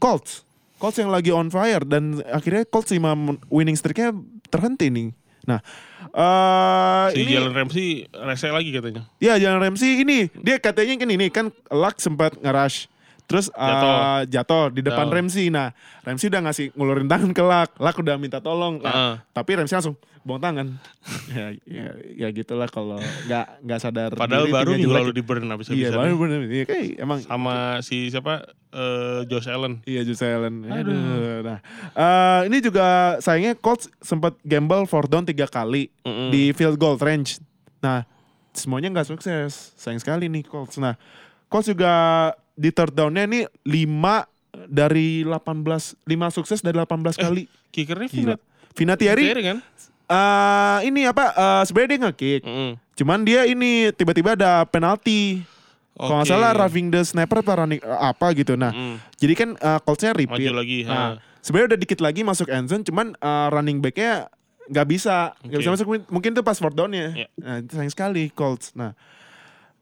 Colts. 0.02 0.46
Colts 0.78 0.98
yang 0.98 1.10
lagi 1.10 1.34
on 1.34 1.50
fire 1.50 1.82
dan 1.82 2.22
akhirnya 2.26 2.62
Colts 2.66 2.94
5 2.94 3.02
winning 3.50 3.74
streaknya 3.74 4.14
terhenti 4.50 4.90
nih. 4.90 5.10
Nah, 5.48 5.64
eh 6.12 7.06
Si 7.16 7.24
ini 7.24 7.32
Jalen 7.34 7.54
Ramsey 7.56 8.04
rese 8.12 8.52
lagi 8.52 8.70
katanya. 8.70 9.08
Ya 9.18 9.40
Jalen 9.40 9.64
Ramsey 9.64 10.04
ini 10.04 10.28
dia 10.38 10.60
katanya 10.60 11.00
kan 11.00 11.08
ini 11.08 11.26
kan 11.32 11.46
Luck 11.72 11.98
sempat 11.98 12.36
ngerush 12.38 12.86
terus 13.28 13.52
uh, 13.52 14.24
Jatuh. 14.24 14.72
di 14.72 14.80
depan. 14.80 15.06
Ramsey. 15.12 15.52
Nah 15.52 15.76
Ramsey 16.02 16.32
udah 16.32 16.48
ngasih 16.48 16.72
ngulurin 16.72 17.06
tangan 17.06 17.30
ke 17.36 17.42
Luck, 17.44 17.76
Luck 17.76 17.96
udah 18.00 18.16
minta 18.16 18.40
tolong. 18.40 18.80
Nah. 18.80 19.20
Tapi 19.30 19.60
Ramsey 19.60 19.76
langsung 19.76 20.00
buang 20.24 20.40
tangan. 20.40 20.66
ya, 21.36 21.56
ya, 21.64 21.86
ya 22.16 22.28
gitulah 22.32 22.68
kalau 22.68 22.96
nggak 23.28 23.64
nggak 23.64 23.80
sadar. 23.80 24.10
Padahal 24.16 24.48
diri, 24.48 24.56
baru 24.56 24.70
minggu 24.76 24.92
lalu 24.92 25.10
di 25.12 25.22
burn 25.22 25.48
abis 25.52 25.70
Iya 25.70 25.92
baru 25.92 26.16
bener. 26.16 26.40
Iya 26.48 26.64
kayak 26.64 26.84
emang 26.98 27.18
Sama 27.24 27.84
si 27.84 28.08
siapa? 28.08 28.44
eh, 28.68 29.20
Josh 29.28 29.48
Allen. 29.48 29.80
Iya 29.88 30.04
Josh 30.04 30.24
Allen. 30.24 30.64
Aduh. 30.68 31.40
Nah, 31.40 31.58
eh, 31.96 32.40
ini 32.52 32.60
juga 32.60 33.16
sayangnya 33.20 33.56
Colts 33.56 33.88
sempat 34.04 34.36
gamble 34.44 34.84
fourth 34.84 35.08
down 35.08 35.24
tiga 35.24 35.48
kali 35.48 35.88
Mm-mm. 36.04 36.28
di 36.28 36.52
field 36.52 36.76
goal 36.76 37.00
range. 37.00 37.40
Nah, 37.80 38.04
semuanya 38.52 38.92
nggak 38.92 39.08
sukses. 39.08 39.72
Sayang 39.80 40.00
sekali 40.04 40.28
nih 40.28 40.44
Colts. 40.44 40.76
Nah, 40.76 41.00
Colts 41.48 41.72
juga 41.72 41.92
di 42.58 42.74
third 42.74 42.90
down-nya 42.90 43.24
ini 43.24 43.46
5 43.62 44.66
dari 44.66 45.22
18 45.22 45.38
5 46.02 46.34
sukses 46.34 46.58
dari 46.58 46.74
18 46.74 47.14
kali. 47.14 47.46
Kickernya 47.70 48.08
Gila. 48.10 48.34
Vinat- 48.34 48.42
Vinatieri 48.74 49.22
Vinatieri 49.24 49.44
kan? 49.44 49.58
eh 50.08 50.78
ini 50.84 51.04
apa 51.04 51.24
eh, 51.30 51.62
sebenarnya 51.62 51.90
dia 51.90 52.00
nge-kick. 52.02 52.42
Mm-mm. 52.42 52.70
Cuman 52.96 53.18
dia 53.22 53.44
ini 53.44 53.92
tiba-tiba 53.92 54.34
ada 54.34 54.64
penalti. 54.64 55.44
Kalau 55.94 56.22
nggak 56.22 56.30
salah 56.30 56.54
roughing 56.54 56.88
the 56.88 57.02
snapper 57.02 57.42
apa 57.42 57.52
running 57.58 57.82
apa 57.82 58.26
gitu. 58.32 58.54
Nah, 58.54 58.70
Mm-mm. 58.70 59.02
jadi 59.18 59.34
kan 59.34 59.48
uh, 59.54 59.78
Colts-nya 59.82 60.14
repeat. 60.14 60.46
Maju 60.46 60.62
lagi. 60.62 60.78
Nah, 60.82 61.18
sebenarnya 61.38 61.74
udah 61.74 61.80
dikit 61.80 61.98
lagi 61.98 62.22
masuk 62.22 62.46
end 62.46 62.70
zone, 62.70 62.86
cuman 62.86 63.18
uh, 63.18 63.50
running 63.50 63.82
back-nya 63.82 64.30
nggak 64.70 64.86
bisa, 64.86 65.34
nggak 65.42 65.58
Oke. 65.58 65.62
bisa 65.66 65.74
masuk. 65.74 65.86
Mungkin 66.06 66.30
itu 66.32 66.42
pas 66.42 66.54
fourth 66.54 66.78
down-nya. 66.78 67.18
Iya. 67.18 67.26
Nah, 67.34 67.58
sayang 67.66 67.90
sekali 67.90 68.30
Colts. 68.30 68.70
Nah, 68.72 68.94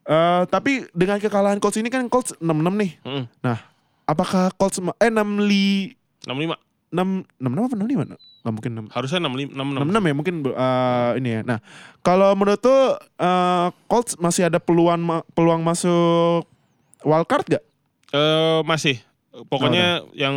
eh, 0.07 0.43
tapi 0.47 0.87
dengan 0.95 1.19
kekalahan 1.19 1.59
Colts 1.59 1.79
ini 1.79 1.91
kan 1.91 2.07
Colts 2.07 2.33
6-6 2.39 2.47
nih. 2.47 2.93
Mm-mm. 3.03 3.25
Nah, 3.43 3.59
apakah 4.07 4.55
Colts 4.55 4.79
eh 4.79 5.11
6 5.11 5.47
li 5.47 5.95
65. 6.25 6.57
6 6.95 7.43
66 7.43 7.67
apa 7.67 7.75
65? 7.75 8.15
Nggak 8.47 8.55
mungkin 8.55 8.73
6 8.87 8.95
Harusnya 8.95 9.21
65 9.27 9.59
66. 9.59 9.91
66 9.91 10.11
ya 10.11 10.15
mungkin 10.15 10.35
uh, 10.55 11.11
ini 11.19 11.29
ya. 11.29 11.41
Nah, 11.43 11.59
kalau 12.07 12.31
menurut 12.39 12.63
tuh 12.63 12.95
uh, 13.19 13.69
Colts 13.91 14.15
masih 14.23 14.47
ada 14.47 14.63
peluang 14.63 15.23
peluang 15.35 15.67
masuk 15.67 16.47
wildcard 17.07 17.47
gak? 17.59 17.65
Eh, 18.15 18.61
masih. 18.65 19.03
Pokoknya 19.51 20.07
yang 20.17 20.35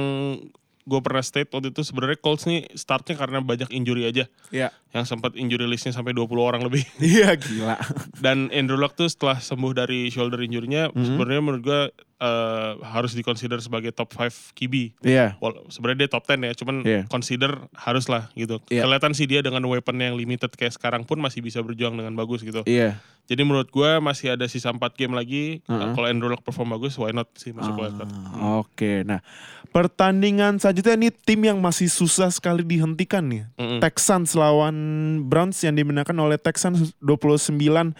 gue 0.89 1.00
pernah 1.00 1.22
state 1.22 1.48
waktu 1.48 1.69
itu 1.69 1.81
sebenarnya 1.81 2.17
Colts 2.17 2.43
nih 2.43 2.65
startnya 2.74 3.13
karena 3.13 3.39
banyak 3.39 3.69
injury 3.69 4.03
aja. 4.03 4.25
Iya. 4.50 4.74
yang 4.89 5.05
sempat 5.05 5.38
injury 5.38 5.63
listnya 5.63 5.93
sampai 5.93 6.12
20 6.12 6.25
orang 6.41 6.65
lebih. 6.65 6.81
Iya 6.98 7.38
gila. 7.38 7.77
Dan 8.17 8.50
Andrew 8.50 8.74
Luck 8.75 8.98
tuh 8.98 9.05
setelah 9.05 9.38
sembuh 9.38 9.72
dari 9.72 10.10
shoulder 10.10 10.41
injury-nya 10.41 10.89
Mhm. 10.89 11.05
sebenarnya 11.05 11.41
menurut 11.41 11.62
gue 11.62 11.81
eh, 12.20 12.72
harus 12.84 13.16
dikonsider 13.16 13.58
sebagai 13.60 13.90
top 13.90 14.12
5 14.12 14.52
QB. 14.52 15.00
Iya. 15.02 15.40
Wal- 15.40 15.64
sebenarnya 15.68 16.06
dia 16.06 16.12
top 16.12 16.28
10 16.28 16.44
ya, 16.44 16.54
cuman 16.54 16.76
Iya. 16.84 17.02
consider 17.08 17.56
harus 17.72 18.06
lah 18.06 18.28
gitu. 18.34 18.60
Iya. 18.68 18.84
Kelihatan 18.84 19.16
sih 19.16 19.24
dia 19.24 19.40
dengan 19.40 19.64
weapon 19.66 19.96
yang 19.96 20.20
limited 20.20 20.52
kayak 20.52 20.76
sekarang 20.76 21.08
pun 21.08 21.16
masih 21.18 21.40
bisa 21.40 21.64
berjuang 21.64 21.96
dengan 21.96 22.12
bagus 22.14 22.44
gitu. 22.44 22.60
Iya. 22.68 23.00
Jadi 23.30 23.46
menurut 23.46 23.70
gua 23.70 24.02
masih 24.02 24.34
ada 24.34 24.44
sisa 24.46 24.68
4 24.68 24.82
game 24.96 25.14
lagi. 25.14 25.62
Heeh. 25.64 25.94
Kalau 25.94 26.08
Andrew 26.10 26.28
Luck 26.28 26.42
perform 26.42 26.74
bagus, 26.74 26.98
why 26.98 27.14
not 27.14 27.30
sih 27.38 27.54
masuk. 27.54 27.78
Ah, 27.78 28.60
Oke, 28.60 29.06
nah 29.06 29.22
pertandingan 29.70 30.58
selanjutnya 30.58 30.98
ini 30.98 31.10
tim 31.14 31.40
yang 31.40 31.62
masih 31.62 31.88
susah 31.88 32.34
sekali 32.34 32.66
dihentikan 32.66 33.22
nih. 33.22 33.46
Mm-mm. 33.56 33.80
Texans 33.80 34.34
lawan 34.34 34.76
Browns 35.30 35.62
yang 35.62 35.78
dimenangkan 35.78 36.18
oleh 36.18 36.36
Texans 36.36 36.92
29 37.00 37.94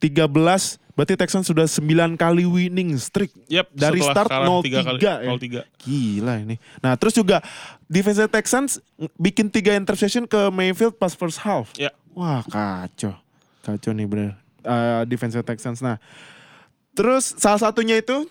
13. 0.00 0.78
Berarti 0.98 1.14
Texans 1.14 1.46
sudah 1.46 1.62
9 1.62 2.18
kali 2.18 2.42
winning 2.42 2.90
streak. 2.98 3.30
Yep, 3.46 3.70
Dari 3.70 4.02
start 4.02 4.26
kalah 4.26 4.58
tiga 4.66 4.82
0-3 4.82 4.86
kali, 4.86 4.98
ya. 4.98 5.14
0-3. 5.62 5.86
Gila 5.86 6.34
ini. 6.42 6.56
Nah, 6.82 6.98
terus 6.98 7.14
juga 7.14 7.38
defense 7.86 8.18
Texans 8.26 8.82
bikin 9.14 9.46
3 9.46 9.78
interception 9.78 10.26
ke 10.26 10.50
Mayfield 10.50 10.98
pas 10.98 11.14
first 11.14 11.38
half. 11.38 11.70
Ya. 11.78 11.94
Wah, 12.18 12.42
kacau. 12.42 13.14
Kacau 13.62 13.94
nih 13.94 14.10
bener. 14.10 14.34
Uh, 14.66 15.06
defense 15.06 15.38
Texans. 15.46 15.78
Nah, 15.78 16.02
terus 16.98 17.30
salah 17.38 17.62
satunya 17.62 17.94
itu 17.94 18.26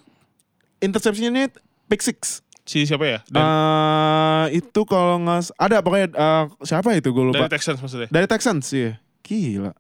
interceptionnya 0.84 1.48
pick 1.88 2.04
six. 2.04 2.44
Si 2.68 2.84
siapa 2.84 3.08
ya? 3.08 3.20
Dan 3.32 3.40
Eh, 3.40 4.60
itu 4.60 4.82
kalau 4.84 5.24
nggak 5.24 5.56
ada 5.56 5.80
pokoknya 5.80 6.08
eh, 6.12 6.46
siapa 6.68 7.00
itu 7.00 7.16
gue 7.16 7.32
lupa. 7.32 7.48
dari 7.48 7.56
Texans 7.56 7.80
maksudnya. 7.80 8.12
Dari 8.12 8.28
Texans 8.28 8.66
iya. 8.76 9.00
Gila. 9.24 9.72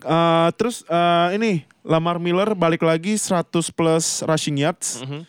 Eh, 0.00 0.48
terus 0.56 0.82
eh, 0.84 1.28
ini 1.36 1.52
Lamar 1.80 2.16
Miller 2.16 2.52
balik 2.52 2.80
lagi 2.80 3.16
100 3.16 3.50
plus 3.70 4.24
rushing 4.24 4.56
yards. 4.56 5.04
Mhm. 5.04 5.20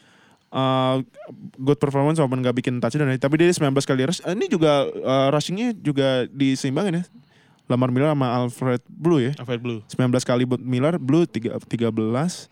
Eh, 0.51 0.95
good 1.55 1.79
performance 1.79 2.19
walaupun 2.19 2.43
nggak 2.43 2.57
bikin 2.59 2.75
touchdown 2.79 3.07
tapi 3.15 3.39
dia 3.39 3.47
19 3.47 3.83
kali 3.83 4.03
rush. 4.03 4.19
Eh, 4.23 4.35
ini 4.35 4.47
juga 4.47 4.83
eh, 4.87 5.27
rushingnya 5.31 5.71
juga 5.73 6.27
diseimbangin 6.27 6.99
ya. 6.99 7.03
Lamar 7.71 7.87
Miller 7.87 8.11
sama 8.11 8.27
Alfred 8.35 8.83
Blue 8.85 9.23
ya. 9.23 9.31
Alfred 9.39 9.63
Blue. 9.63 9.79
19 9.87 10.27
kali 10.27 10.43
buat 10.43 10.59
Miller, 10.59 10.99
Blue 10.99 11.23
tiga- 11.23 11.55
13. 11.55 12.51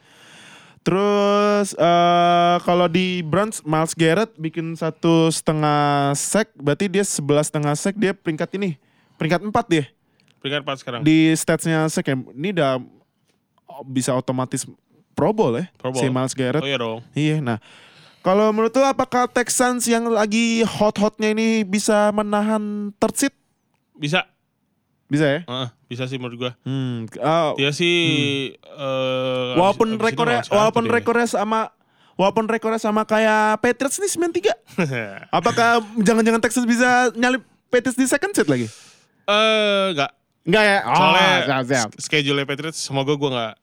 Terus 0.80 1.76
eh 1.76 2.56
kalau 2.64 2.88
di 2.88 3.20
Browns 3.20 3.60
Miles 3.68 3.92
Garrett 3.92 4.32
bikin 4.40 4.80
satu 4.80 5.28
setengah 5.28 6.16
sack, 6.16 6.56
berarti 6.56 6.88
dia 6.88 7.04
11 7.04 7.52
setengah 7.52 7.76
sack 7.76 8.00
dia 8.00 8.16
peringkat 8.16 8.48
ini, 8.56 8.80
peringkat 9.20 9.44
4 9.44 9.68
dia 9.68 9.86
Peringkat 10.40 10.62
4 10.64 10.80
sekarang. 10.80 11.00
di 11.04 11.32
statsnya 11.36 11.86
ya. 11.86 12.16
Ini 12.16 12.50
udah 12.56 12.72
bisa 13.86 14.16
otomatis 14.16 14.66
Pro 15.14 15.36
Bowl 15.36 15.60
ya, 15.60 15.68
Pro 15.76 15.92
Bowl. 15.92 16.00
si 16.00 16.08
Miles 16.08 16.32
Garrett. 16.32 16.64
Oh 16.64 16.68
iya 16.68 16.80
dong. 16.80 17.00
Iya, 17.12 17.44
nah 17.44 17.60
kalau 18.20 18.52
menurut 18.52 18.76
lu 18.76 18.84
apakah 18.84 19.28
Texans 19.28 19.88
yang 19.88 20.08
lagi 20.08 20.64
hot-hotnya 20.64 21.32
ini 21.32 21.64
bisa 21.64 22.12
menahan 22.12 22.92
third 23.00 23.16
seed? 23.16 23.34
Bisa. 23.96 24.28
Bisa 25.10 25.26
ya? 25.26 25.40
Heeh, 25.42 25.68
bisa 25.90 26.06
sih 26.06 26.22
menurut 26.22 26.38
gua. 26.38 26.52
Hmm, 26.62 27.10
ah, 27.18 27.58
Dia 27.58 27.74
sih 27.74 27.98
eh, 28.54 29.50
walaupun 29.58 29.98
abis- 29.98 30.06
rekornya 30.06 30.40
walaupun 30.48 30.86
rekornya 30.86 31.26
sama 31.26 31.74
walaupun 32.14 32.46
rekornya 32.46 32.78
sama 32.78 33.08
kayak 33.08 33.58
Patriots 33.58 33.98
nih 33.98 34.12
93. 34.12 34.54
Apakah 35.40 35.82
jangan-jangan 35.98 36.44
Texas 36.44 36.68
bisa 36.68 37.10
nyalip 37.18 37.42
Patriots 37.74 37.98
di 37.98 38.06
second 38.06 38.36
set 38.38 38.46
lagi? 38.46 38.70
Eh, 39.26 39.86
enggak. 39.98 40.12
Enggak 40.42 40.64
ya? 40.64 40.78
Oh, 40.82 40.94
Soalnya 40.94 41.30
siap, 41.42 41.64
siap. 41.66 41.90
schedule 41.98 42.42
Patriots 42.44 42.80
semoga 42.80 43.14
gua 43.14 43.30
nggak 43.30 43.54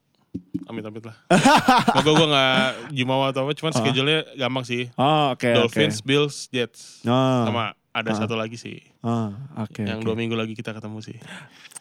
amit-amit 0.67 1.05
lah. 1.05 1.17
semoga 1.91 2.11
gua 2.13 2.27
nggak 2.29 2.65
jumawa 2.93 3.25
atau 3.29 3.43
apa, 3.43 3.53
cuman 3.55 3.73
schedule-nya 3.73 4.21
gampang 4.37 4.65
sih. 4.65 4.83
Oh, 4.95 5.33
oke 5.33 5.43
oke. 5.43 5.57
Dolphins, 5.57 5.99
Bills, 6.01 6.47
Jets. 6.49 7.01
Oh, 7.03 7.45
Sama 7.45 7.73
ada 7.91 8.11
Ah. 8.11 8.17
satu 8.19 8.35
lagi 8.35 8.55
sih. 8.55 8.85
oh, 9.01 9.33
oke. 9.57 9.81
yang 9.81 9.99
oke. 9.99 10.05
dua 10.05 10.15
minggu 10.15 10.35
lagi 10.35 10.53
kita 10.53 10.71
ketemu 10.71 11.01
sih. 11.01 11.17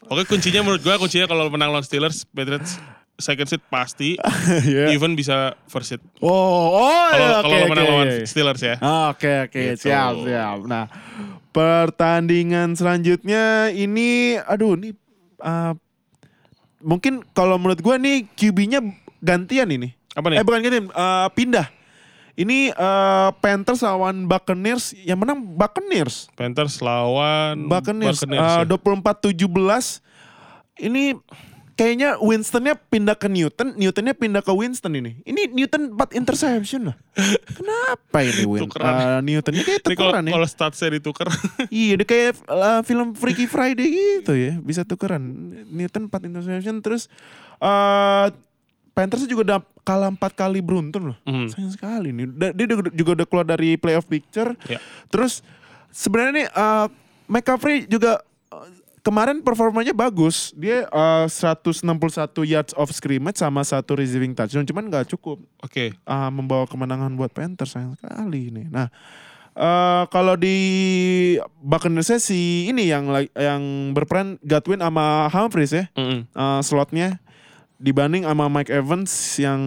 Oke 0.06 0.24
kuncinya 0.24 0.62
menurut 0.62 0.80
gua 0.80 0.96
kuncinya 0.96 1.26
kalau 1.26 1.50
menang 1.50 1.70
lawan 1.70 1.82
Steelers, 1.82 2.24
Patriots 2.26 2.80
second 3.16 3.48
seat 3.48 3.64
pasti, 3.66 4.16
Iya. 4.68 4.92
even 4.92 5.14
bisa 5.14 5.56
first 5.66 5.88
seat. 5.90 6.04
Oh, 6.20 6.30
oh, 6.30 7.08
Kalau 7.10 7.16
iya, 7.18 7.40
kalau 7.42 7.56
oke, 7.58 7.70
menang 7.70 7.88
lawan 7.90 8.08
Steelers 8.24 8.60
ya. 8.62 8.76
Oke 9.10 9.32
oke 9.46 9.60
Gitu. 9.72 9.88
siap 9.88 10.14
siap. 10.22 10.58
Nah 10.64 10.86
pertandingan 11.56 12.76
selanjutnya 12.76 13.72
ini, 13.72 14.36
aduh 14.44 14.76
ini 14.76 14.92
uh, 15.40 15.72
mungkin 16.84 17.24
kalau 17.32 17.56
menurut 17.56 17.80
gua 17.80 17.96
nih 17.96 18.28
QB-nya 18.36 18.84
gantian 19.24 19.72
ini. 19.72 19.96
Apa 20.12 20.28
nih? 20.28 20.44
Eh 20.44 20.44
bukan 20.44 20.60
gantian, 20.60 20.92
uh, 20.92 21.32
pindah. 21.32 21.72
Ini 22.36 22.76
uh, 22.76 23.32
Panthers 23.40 23.80
lawan 23.80 24.28
Buccaneers, 24.28 24.92
yang 25.08 25.24
menang 25.24 25.40
Buccaneers. 25.56 26.28
Panthers 26.36 26.84
lawan 26.84 27.72
Buccaneers, 27.72 28.20
ya. 28.28 28.68
uh, 28.68 28.76
24-17. 28.76 29.40
Ini 30.84 31.16
kayaknya 31.76 32.16
Winstonnya 32.24 32.80
pindah 32.80 33.20
ke 33.20 33.28
Newton, 33.28 33.76
Newtonnya 33.76 34.16
pindah 34.16 34.40
ke 34.40 34.52
Winston 34.52 34.96
ini. 34.96 35.20
Ini 35.28 35.52
Newton 35.52 35.92
4 35.92 36.16
interception 36.16 36.92
lah. 36.92 36.96
Kenapa 37.52 38.18
ini 38.24 38.44
Win? 38.48 38.64
Tukeran. 38.64 38.94
Uh, 38.96 39.20
Newtonnya 39.22 39.64
kayak 39.64 39.82
Ini 39.84 39.88
tukeran 39.92 40.24
ya. 40.24 40.32
kalau 40.40 40.48
statsnya 40.48 40.90
ditukar. 40.96 41.28
Iya, 41.70 42.00
dia 42.00 42.08
kayak 42.08 42.32
uh, 42.48 42.82
film 42.88 43.12
Freaky 43.12 43.46
Friday 43.46 43.92
gitu 43.92 44.34
ya, 44.34 44.56
bisa 44.58 44.88
tukeran. 44.88 45.22
Newton 45.68 46.08
4 46.08 46.28
interception 46.28 46.80
terus 46.80 47.12
uh, 47.60 48.32
Panthers 48.96 49.28
juga 49.28 49.44
udah 49.44 49.60
kalah 49.84 50.08
4 50.08 50.18
kali 50.32 50.64
beruntun 50.64 51.12
loh. 51.12 51.18
Hmm. 51.28 51.52
Sayang 51.52 51.76
sekali 51.76 52.16
nih. 52.16 52.56
Dia 52.56 52.66
juga- 52.96 53.16
udah 53.20 53.28
keluar 53.28 53.44
dari 53.44 53.76
playoff 53.76 54.08
picture. 54.08 54.56
Ya. 54.72 54.80
Terus 55.12 55.44
sebenarnya 55.92 56.34
nih 56.34 56.48
uh, 56.56 56.88
McCaffrey 57.28 57.84
juga 57.84 58.24
kemarin 59.06 59.46
performanya 59.46 59.94
bagus. 59.94 60.50
Dia 60.58 60.90
uh, 60.90 61.30
161 61.30 61.86
yards 62.42 62.74
of 62.74 62.90
scrimmage 62.90 63.38
sama 63.38 63.62
satu 63.62 63.94
receiving 63.94 64.34
touchdown, 64.34 64.66
cuman 64.66 64.90
nggak 64.90 65.14
cukup 65.14 65.38
Oke. 65.62 65.94
uh, 66.10 66.34
membawa 66.34 66.66
kemenangan 66.66 67.14
buat 67.14 67.30
Panthers 67.30 67.78
sayang 67.78 67.94
sekali 67.94 68.50
nih. 68.50 68.66
Nah, 68.74 68.90
uh, 69.54 70.10
kalau 70.10 70.34
di 70.34 70.58
Buccaneers 71.62 72.18
si 72.18 72.66
ini 72.66 72.90
yang 72.90 73.06
yang 73.38 73.94
berperan 73.94 74.42
Godwin 74.42 74.82
sama 74.82 75.30
Humphries 75.30 75.78
ya, 75.78 75.86
Mm-mm. 75.94 76.26
uh, 76.34 76.66
slotnya 76.66 77.22
dibanding 77.78 78.26
sama 78.26 78.50
Mike 78.50 78.74
Evans 78.74 79.14
yang 79.38 79.62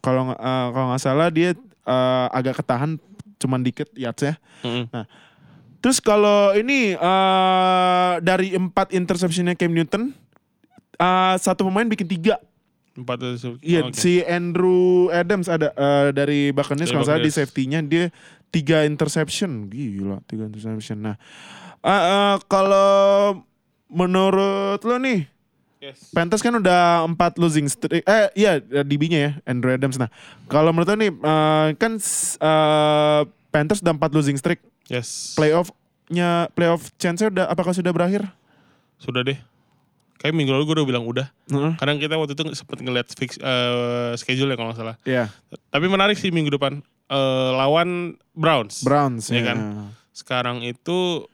kalau 0.00 0.32
nggak- 0.32 0.40
uh, 0.40 0.66
kalau 0.72 0.86
nggak 0.94 1.02
salah 1.04 1.28
dia 1.28 1.52
uh, 1.84 2.26
agak 2.32 2.56
ketahan 2.64 2.96
cuman 3.36 3.60
dikit 3.60 3.92
yards 3.92 4.24
ya. 4.24 4.34
Mm-mm. 4.64 4.88
Terus 5.78 6.02
kalau 6.02 6.54
ini 6.58 6.98
uh, 6.98 8.18
dari 8.18 8.54
empat 8.58 8.90
interceptionnya 8.90 9.54
Cam 9.54 9.70
Newton, 9.70 10.10
uh, 10.98 11.34
satu 11.38 11.66
pemain 11.66 11.86
bikin 11.86 12.08
tiga. 12.10 12.42
Empat 12.98 13.22
itu. 13.22 13.54
Iya, 13.62 13.86
Oke. 13.86 13.94
si 13.94 14.26
Andrew 14.26 15.06
Adams 15.14 15.46
ada 15.46 15.70
eh, 15.70 16.10
dari 16.10 16.50
Dari 16.50 16.90
kalau 16.90 17.06
saya 17.06 17.22
di 17.22 17.30
safety-nya 17.30 17.78
dia 17.86 18.10
tiga 18.50 18.82
interception, 18.82 19.70
gila 19.70 20.18
tiga 20.26 20.50
interception. 20.50 21.06
Nah, 21.06 21.16
eh, 21.86 21.92
eh, 21.94 22.36
kalau 22.50 23.46
menurut 23.86 24.82
lo 24.82 24.98
nih, 24.98 25.30
Yes. 25.78 26.10
Panthers 26.10 26.42
kan 26.42 26.50
udah 26.58 27.06
empat 27.06 27.38
losing 27.38 27.70
streak, 27.70 28.02
eh 28.02 28.26
iya 28.34 28.58
DB-nya 28.58 29.18
ya 29.22 29.32
Andrew 29.46 29.70
Adams. 29.70 29.94
Nah, 29.94 30.10
kalau 30.50 30.74
menurut 30.74 30.90
lo 30.90 30.98
nih 30.98 31.14
eh, 31.14 31.68
kan 31.78 32.02
eh, 32.42 33.20
Panthers 33.54 33.78
udah 33.86 33.94
empat 33.94 34.10
losing 34.10 34.34
streak, 34.34 34.58
Yes. 34.88 35.36
playoff-nya 35.36 36.48
playoff 36.52 36.88
chance-nya 36.96 37.28
udah 37.28 37.44
apakah 37.46 37.70
sudah 37.70 37.92
berakhir? 37.92 38.24
Sudah 38.96 39.20
deh. 39.20 39.36
Kayak 40.16 40.34
minggu 40.34 40.50
lalu 40.50 40.64
gue 40.64 40.76
udah 40.80 40.88
bilang 40.88 41.04
udah. 41.04 41.28
Heeh. 41.46 41.76
Kadang 41.76 41.96
kita 41.96 42.16
waktu 42.16 42.32
itu 42.32 42.42
sempet 42.52 42.80
ngeliat 42.80 43.06
fix 43.12 43.36
eh, 43.36 44.16
schedule 44.16 44.48
ya 44.48 44.56
kalau 44.56 44.72
nggak 44.72 44.80
salah. 44.80 44.96
Iya, 45.04 45.30
Tapi 45.68 45.86
menarik 45.86 46.16
sih 46.16 46.28
minggu 46.28 46.50
depan 46.50 46.80
Eh, 47.08 47.50
lawan 47.54 48.20
Browns. 48.32 48.84
Browns 48.84 49.28
ya. 49.28 49.40
kan? 49.42 49.88
Sekarang 50.12 50.60
itu 50.60 51.24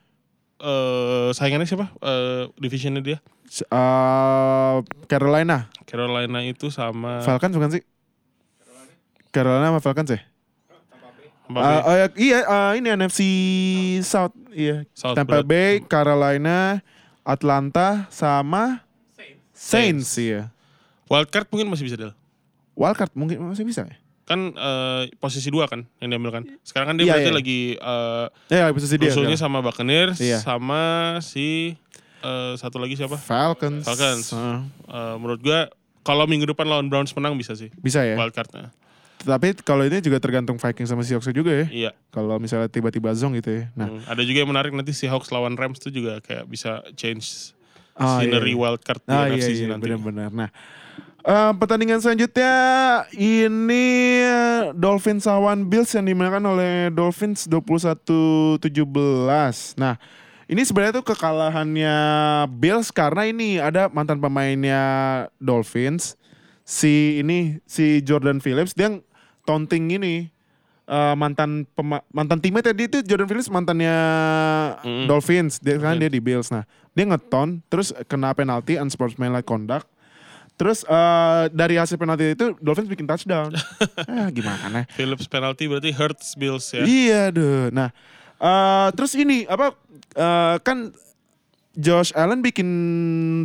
eh 0.61 1.31
saingannya 1.31 1.65
siapa? 1.65 1.91
Eh 1.99 2.47
divisionnya 2.57 3.01
dia. 3.01 3.19
Eh, 3.51 4.77
Carolina, 5.07 5.67
Carolina 5.83 6.43
itu 6.43 6.71
sama 6.71 7.23
Falcons 7.23 7.55
bukan 7.55 7.71
sih? 7.75 7.83
Carolina 9.31 9.71
sama 9.71 9.81
Falcons 9.81 10.11
ya? 10.11 10.21
Tampa 11.45 11.59
Ah, 11.59 11.69
Bay. 11.71 11.81
oh 11.83 11.95
ya, 11.95 12.07
iya, 12.17 12.39
ah, 12.45 12.73
ini 12.73 12.89
NFC 12.91 13.21
South, 14.01 14.33
iya. 14.51 14.89
South 14.93 15.13
Tampa. 15.13 15.45
Bay, 15.45 15.85
Carolina, 15.85 16.81
Atlanta, 17.23 18.09
sama 18.09 18.81
Saints, 19.53 20.17
iya. 20.17 20.49
Wildcard 21.07 21.47
mungkin 21.49 21.69
masih 21.69 21.85
bisa 21.85 21.97
Del. 21.97 22.13
Wildcard 22.75 23.13
mungkin 23.13 23.39
masih 23.45 23.63
bisa 23.63 23.85
ya? 23.85 23.95
Kan 24.25 24.51
eh, 24.51 25.03
posisi 25.17 25.47
dua 25.47 25.69
kan 25.69 25.85
yang 26.01 26.09
diambil 26.11 26.33
kan. 26.33 26.43
Sekarang 26.65 26.91
kan 26.91 26.97
dia 26.97 27.05
Iya, 27.05 27.13
berarti 27.13 27.29
iya. 27.29 27.37
lagi 27.37 27.61
eh 27.77 28.27
Ya, 28.51 28.73
posisi 28.73 28.97
dia. 28.97 29.13
rusuhnya 29.13 29.37
sama 29.37 29.61
Buccaneers 29.61 30.17
Iya. 30.17 30.41
sama 30.41 30.83
si 31.21 31.77
eh, 32.21 32.53
satu 32.57 32.81
lagi 32.81 32.97
siapa? 32.97 33.21
Falcons. 33.21 33.85
Falcons. 33.85 34.33
Heeh. 34.33 34.59
Eh, 34.89 35.15
menurut 35.21 35.39
gua 35.39 35.69
kalau 36.01 36.25
minggu 36.25 36.45
depan 36.47 36.65
lawan 36.65 36.89
Browns 36.89 37.13
menang 37.13 37.37
bisa 37.37 37.53
sih. 37.53 37.69
bisa 37.77 38.01
ya. 38.01 38.17
Wildcardnya. 38.17 38.73
Tapi 39.27 39.57
kalau 39.61 39.83
ini 39.83 39.99
juga 39.99 40.17
tergantung 40.17 40.55
Vikings 40.55 40.87
sama 40.87 41.01
Seahawks 41.01 41.27
juga 41.29 41.51
ya. 41.51 41.67
Iya. 41.67 41.91
Kalau 42.09 42.37
misalnya 42.37 42.69
tiba-tiba 42.69 43.09
zong 43.11 43.35
gitu 43.35 43.51
ya. 43.51 43.65
Nah, 43.73 43.89
Hmm, 43.89 44.05
Ada 44.05 44.23
juga 44.23 44.39
yang 44.39 44.51
menarik 44.51 44.71
nanti 44.71 44.93
si 44.93 45.05
Hawks 45.05 45.29
lawan 45.29 45.55
Rams 45.55 45.79
tuh 45.79 45.89
juga 45.89 46.21
kayak 46.21 46.45
bisa 46.45 46.85
change 46.93 47.57
Ah, 47.95 48.19
scenery 48.19 48.53
iya. 48.53 48.59
wildcard 48.59 49.01
di 49.01 49.09
Ah 49.09 49.27
NFC 49.27 49.49
iya 49.49 49.55
iya 49.57 49.67
nanti. 49.71 49.87
benar-benar. 49.87 50.29
Nah, 50.29 50.49
eh, 51.23 51.53
pertandingan 51.55 51.99
selanjutnya 51.99 52.53
ini 53.11 53.87
eh, 54.21 54.61
Dolphins 54.73 55.25
lawan 55.25 55.65
Bills 55.65 55.89
yang 55.91 56.05
dimenangkan 56.05 56.43
oleh 56.45 56.73
Dolphins 56.91 57.47
21-17. 57.47 58.67
Nah, 59.77 59.95
ini 60.45 60.61
sebenarnya 60.61 60.99
tuh 60.99 61.07
kekalahannya 61.07 61.97
Bills 62.53 62.91
karena 62.91 63.23
ini 63.25 63.57
ada 63.57 63.89
mantan 63.89 64.19
pemainnya 64.19 64.83
Dolphins 65.39 66.19
si 66.63 67.21
ini 67.21 67.61
si 67.63 68.01
Jordan 68.01 68.41
Phillips 68.41 68.73
dia 68.73 68.89
taunting 69.45 69.93
ini 69.93 70.29
eh, 70.85 71.15
mantan 71.15 71.65
pema- 71.71 72.05
mantan 72.09 72.39
teammate 72.39 72.69
tadi 72.69 72.85
itu 72.87 72.99
Jordan 73.01 73.25
Phillips 73.25 73.49
mantannya 73.49 73.97
Mm. 74.81 75.07
Dolphins 75.07 75.57
dia 75.59 75.77
kan 75.77 75.97
dia 75.97 76.09
di 76.09 76.19
Bills 76.19 76.49
nah 76.49 76.65
dia 76.91 77.05
ngeton 77.05 77.61
terus 77.67 77.93
kena 78.05 78.33
penalti 78.33 78.77
unsportsmanlike 78.77 79.45
conduct 79.45 79.89
terus 80.55 80.85
eh, 80.85 81.45
dari 81.51 81.75
hasil 81.75 81.97
penalti 81.97 82.33
itu 82.33 82.55
Dolphins 82.59 82.87
bikin 82.87 83.05
touchdown 83.05 83.51
ah, 84.05 84.29
gimana 84.37 84.85
Phillips 84.93 85.27
penalty 85.27 85.67
berarti 85.67 85.91
hurts 85.91 86.33
Bills 86.35 86.69
ya. 86.71 86.85
Iya 86.85 87.23
deh. 87.29 87.69
Nah, 87.69 87.91
eh, 88.37 88.89
terus 88.93 89.13
ini 89.15 89.43
apa 89.45 89.75
eh, 90.15 90.57
kan 90.61 90.95
Josh 91.75 92.15
Allen 92.15 92.39
bikin 92.39 92.69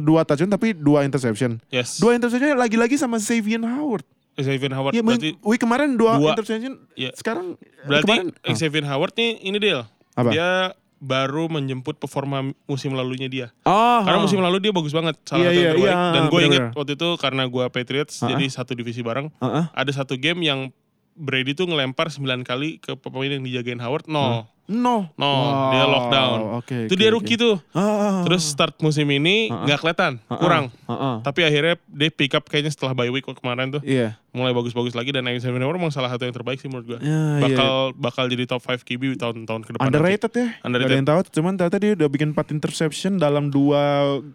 dua 0.04 0.22
touchdown 0.22 0.54
tapi 0.54 0.78
dua 0.78 1.02
interception. 1.02 1.58
Yes. 1.74 1.98
Dua 1.98 2.14
interception 2.14 2.54
lagi-lagi 2.54 2.94
sama 2.94 3.18
Xavier 3.18 3.58
Howard. 3.58 4.06
Xavier 4.39 4.71
Howard 4.71 4.91
Iya, 4.91 5.04
berarti 5.04 5.30
week 5.39 5.60
kemarin 5.60 5.93
dua, 5.93 6.15
dua. 6.15 6.34
interception. 6.34 6.88
Iya. 6.93 7.12
Sekarang 7.13 7.56
eh, 7.56 7.86
berarti 7.86 8.08
kemarin 8.08 8.28
ah, 8.39 8.56
Xavier 8.56 8.86
Howard 8.86 9.13
nih 9.13 9.32
ini 9.41 9.58
deal. 9.58 9.82
Apa? 10.15 10.30
Dia 10.30 10.49
baru 10.99 11.47
menjemput 11.47 11.95
performa 11.95 12.43
musim 12.65 12.91
lalunya 12.91 13.28
dia. 13.28 13.47
oh, 13.63 13.99
Karena 14.02 14.19
oh. 14.19 14.23
musim 14.23 14.39
lalu 14.39 14.60
dia 14.60 14.71
bagus 14.71 14.91
banget, 14.91 15.15
salah 15.23 15.39
Iya, 15.41 15.47
satu 15.47 15.56
iya, 15.56 15.69
terbaik. 15.69 15.88
iya, 15.88 16.12
Dan 16.12 16.23
gue 16.28 16.39
inget 16.43 16.63
waktu 16.73 16.91
itu 16.93 17.10
karena 17.15 17.43
gue 17.45 17.65
Patriots, 17.69 18.15
Ah, 18.19 18.28
jadi 18.30 18.45
satu 18.47 18.71
divisi 18.75 18.99
bareng. 18.99 19.32
Heeh. 19.34 19.63
Ada 19.71 19.91
satu 19.95 20.15
game 20.15 20.43
yang 20.43 20.75
Brady 21.15 21.52
tuh 21.52 21.67
ngelempar 21.67 22.08
9 22.08 22.23
kali 22.43 22.80
ke 22.80 22.95
pemain 22.95 23.28
yang 23.28 23.43
dijagain 23.43 23.80
Howard, 23.80 24.08
no. 24.70 25.10
No. 25.16 25.26
No, 25.26 25.30
dia 25.70 25.84
lockdown. 25.84 26.38
Oke. 26.56 26.78
itu 26.86 26.94
oke, 26.94 26.96
dia 26.96 27.10
rookie 27.10 27.36
tuh. 27.36 27.58
Ah, 27.72 27.82
ah, 27.82 28.18
Terus 28.24 28.46
start 28.46 28.78
musim 28.80 29.10
ini 29.10 29.50
Ah, 29.50 29.56
ah. 29.56 29.66
nggak 29.66 29.80
kelihatan, 29.80 30.14
ah, 30.22 30.30
ah, 30.30 30.38
kurang. 30.38 30.66
ah, 30.86 30.94
ah. 30.94 31.16
Tapi 31.20 31.42
akhirnya 31.42 31.76
dia 31.84 32.10
pick 32.10 32.32
up 32.32 32.46
kayaknya 32.46 32.70
setelah 32.70 32.94
bye 32.94 33.10
week 33.10 33.26
kemarin 33.26 33.72
tuh. 33.72 33.82
Iya. 33.82 34.16
Mulai 34.30 34.54
bagus-bagus 34.54 34.94
lagi 34.94 35.10
dan 35.10 35.26
Xavier 35.26 35.58
Howard 35.60 35.76
emang 35.76 35.90
salah 35.90 36.06
satu 36.08 36.22
yang 36.22 36.32
terbaik 36.32 36.62
sih 36.62 36.70
menurut 36.70 36.86
gue. 36.88 37.00
Ya, 37.02 37.42
bakal 37.42 37.74
bakal 37.98 38.24
jadi 38.28 38.46
top 38.46 38.62
5 38.62 38.86
QB 38.86 39.18
tahun-tahun 39.18 39.62
ke 39.64 39.70
depan. 39.74 39.82
nanti. 39.82 39.90
Underrated 39.90 40.32
ya. 40.32 40.48
Underrated. 40.62 40.86
Gak 40.86 40.94
ada 40.94 40.96
yang 40.96 41.10
tahu. 41.10 41.20
Cuman 41.34 41.54
ternyata 41.56 41.78
dia 41.80 41.92
udah 41.98 42.08
bikin 42.08 42.30
4 42.30 42.54
interception 42.54 43.18
dalam 43.18 43.50
dua 43.50 43.82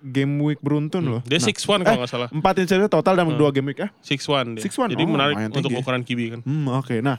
game 0.02 0.34
week 0.42 0.58
beruntun 0.58 1.06
loh. 1.08 1.22
Dia 1.22 1.38
Nah, 1.38 1.46
6-1 1.46 1.86
kalau 1.86 2.02
nggak 2.02 2.10
salah. 2.10 2.28
Empat 2.28 2.54
interception 2.58 2.90
total 2.90 3.14
dalam 3.14 3.30
Hmm. 3.30 3.38
dua 3.38 3.50
game 3.50 3.70
week 3.70 3.78
ya. 3.78 3.88
6-1 4.02 4.58
dia. 4.58 4.62
6-1, 4.66 4.90
Jadi 4.90 5.04
oh, 5.04 5.08
menarik 5.08 5.36
untuk 5.48 5.70
ukuran 5.72 6.02
QB 6.02 6.20
kan. 6.28 6.40
Hmm, 6.42 6.66
oke. 6.74 6.96
Nah, 6.98 7.16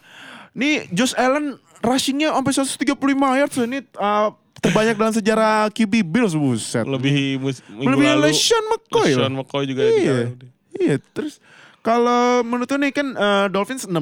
ini 0.51 0.84
Josh 0.91 1.15
Allen 1.15 1.56
rushingnya 1.85 2.33
sampai 2.33 2.53
135 2.91 3.39
yards 3.39 3.55
ini 3.59 3.79
uh, 3.95 4.33
terbanyak 4.57 4.95
dalam 4.95 5.13
sejarah 5.13 5.69
QB 5.69 5.93
Bills 6.01 6.33
buset. 6.33 6.83
Lebih 6.83 7.37
mus- 7.37 7.61
Lebih 7.69 8.07
lalu. 8.11 8.29
LeSean 8.29 8.63
McCoy. 8.65 9.13
LeSean. 9.13 9.31
McCoy 9.31 9.63
juga 9.63 9.81
Iya. 9.85 10.33
di 10.33 10.47
Iya, 10.75 10.95
terus 11.07 11.39
kalau 11.79 12.41
menurut 12.41 12.67
lu 12.67 12.77
nih 12.79 12.91
kan 12.91 13.07
uh, 13.11 13.45
Dolphins 13.47 13.85
6-6. 13.85 14.01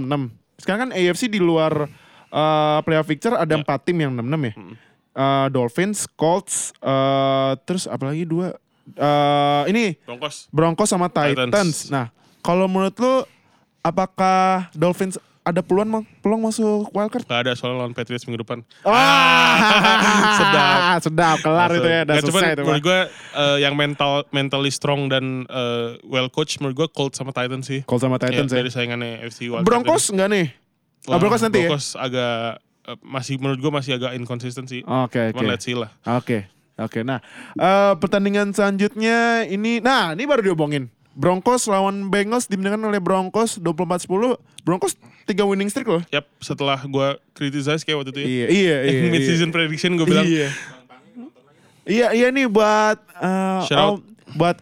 Sekarang 0.57 0.79
kan 0.81 0.91
AFC 0.91 1.27
di 1.27 1.37
luar 1.37 1.85
uh, 2.29 2.79
playoff 2.81 3.05
picture 3.05 3.35
ada 3.35 3.51
Ya. 3.51 3.59
empat 3.59 3.83
tim 3.83 3.99
yang 3.99 4.15
6-6 4.15 4.23
ya. 4.41 4.53
Hmm. 4.55 4.73
Uh, 5.13 5.47
Dolphins, 5.47 6.09
Colts, 6.09 6.73
uh, 6.79 7.53
terus 7.61 7.85
apalagi 7.85 8.25
dua 8.25 8.57
uh, 8.97 9.61
ini 9.67 9.93
Broncos. 10.01 10.49
Broncos 10.49 10.89
sama 10.89 11.05
Titans. 11.05 11.53
Titans. 11.53 11.77
Nah, 11.87 12.09
kalau 12.41 12.65
menurut 12.65 12.97
lu 12.97 13.21
apakah 13.79 14.71
Dolphins 14.73 15.21
ada 15.43 15.59
peluang 15.59 15.85
ma- 15.85 16.07
peluang 16.19 16.41
masuk 16.41 16.87
wildcard? 16.89 17.23
Gak 17.23 17.41
ada 17.41 17.51
soal 17.53 17.75
lawan 17.75 17.91
Patriots 17.91 18.23
minggu 18.23 18.41
depan. 18.41 18.63
Ah, 18.83 19.59
sedap. 20.39 20.77
sedap 21.01 21.37
kelar 21.39 21.69
itu 21.69 21.83
ya, 21.83 22.01
udah 22.01 22.15
cuman 22.17 22.31
selesai 22.41 22.51
itu. 22.53 22.63
menurut 22.63 22.81
gue 22.81 22.99
eh, 23.33 23.57
yang 23.59 23.73
mental 23.73 24.23
mentally 24.29 24.69
strong 24.69 25.07
dan 25.07 25.43
eh, 25.43 25.99
well 26.03 26.27
coach 26.27 26.57
menurut 26.57 26.75
gue 26.75 26.87
Colts 26.89 27.17
sama 27.17 27.29
Titans 27.29 27.65
sih. 27.65 27.83
Colts 27.83 28.01
sama 28.01 28.15
Titans 28.17 28.47
ya, 28.47 28.55
ya. 28.55 28.59
Dari 28.59 28.69
saingannya 28.69 29.19
FC 29.21 29.47
Wildcard 29.47 29.67
Broncos 29.67 30.03
enggak 30.09 30.29
nih? 30.29 30.47
Wah, 31.03 31.11
Ah, 31.11 31.19
Broncos 31.19 31.41
nanti 31.41 31.57
ya? 31.57 31.67
Broncos 31.67 31.85
agak 31.93 32.35
eh, 32.85 32.97
masih 33.03 33.35
menurut 33.37 33.59
gue 33.59 33.71
masih 33.73 33.91
agak 33.93 34.11
inconsistent 34.13 34.65
sih. 34.65 34.79
Oke, 34.81 35.19
oke. 35.27 35.35
Cuman 35.35 35.51
let's 35.51 35.63
see 35.63 35.75
lah. 35.75 35.91
Oke, 36.09 36.47
oke. 36.77 37.03
Nah, 37.03 37.19
eh, 37.53 37.93
pertandingan 37.97 38.51
selanjutnya 38.51 39.43
ini, 39.45 39.79
nah 39.79 40.11
ini 40.11 40.23
baru 40.23 40.39
diomongin. 40.41 40.87
Broncos 41.13 41.69
lawan 41.69 42.09
Bengals 42.09 42.49
dimenangkan 42.49 42.89
oleh 42.89 42.97
Broncos 42.97 43.61
24-10. 43.61 44.37
Broncos 44.61 44.97
3 45.23 45.45
winning 45.45 45.69
streak 45.69 45.85
loh. 45.85 46.01
Yap, 46.09 46.25
setelah 46.37 46.79
gue 46.79 47.07
criticize 47.31 47.81
kayak 47.81 48.01
waktu 48.01 48.11
itu 48.11 48.19
ya. 48.19 48.27
Iya, 48.27 48.45
iya, 48.49 48.77
iya. 48.89 49.01
Mid 49.07 49.21
iya. 49.21 49.27
season 49.29 49.49
prediction 49.49 49.93
gue 49.93 50.05
bilang 50.05 50.25
Iya. 50.25 50.49
Iya, 51.83 52.07
iya 52.15 52.27
nih 52.31 52.47
buat 52.47 52.97
eh, 53.13 53.59
Shout 53.67 53.77
out. 53.77 53.91
Om, 53.91 53.97
buat 54.33 54.57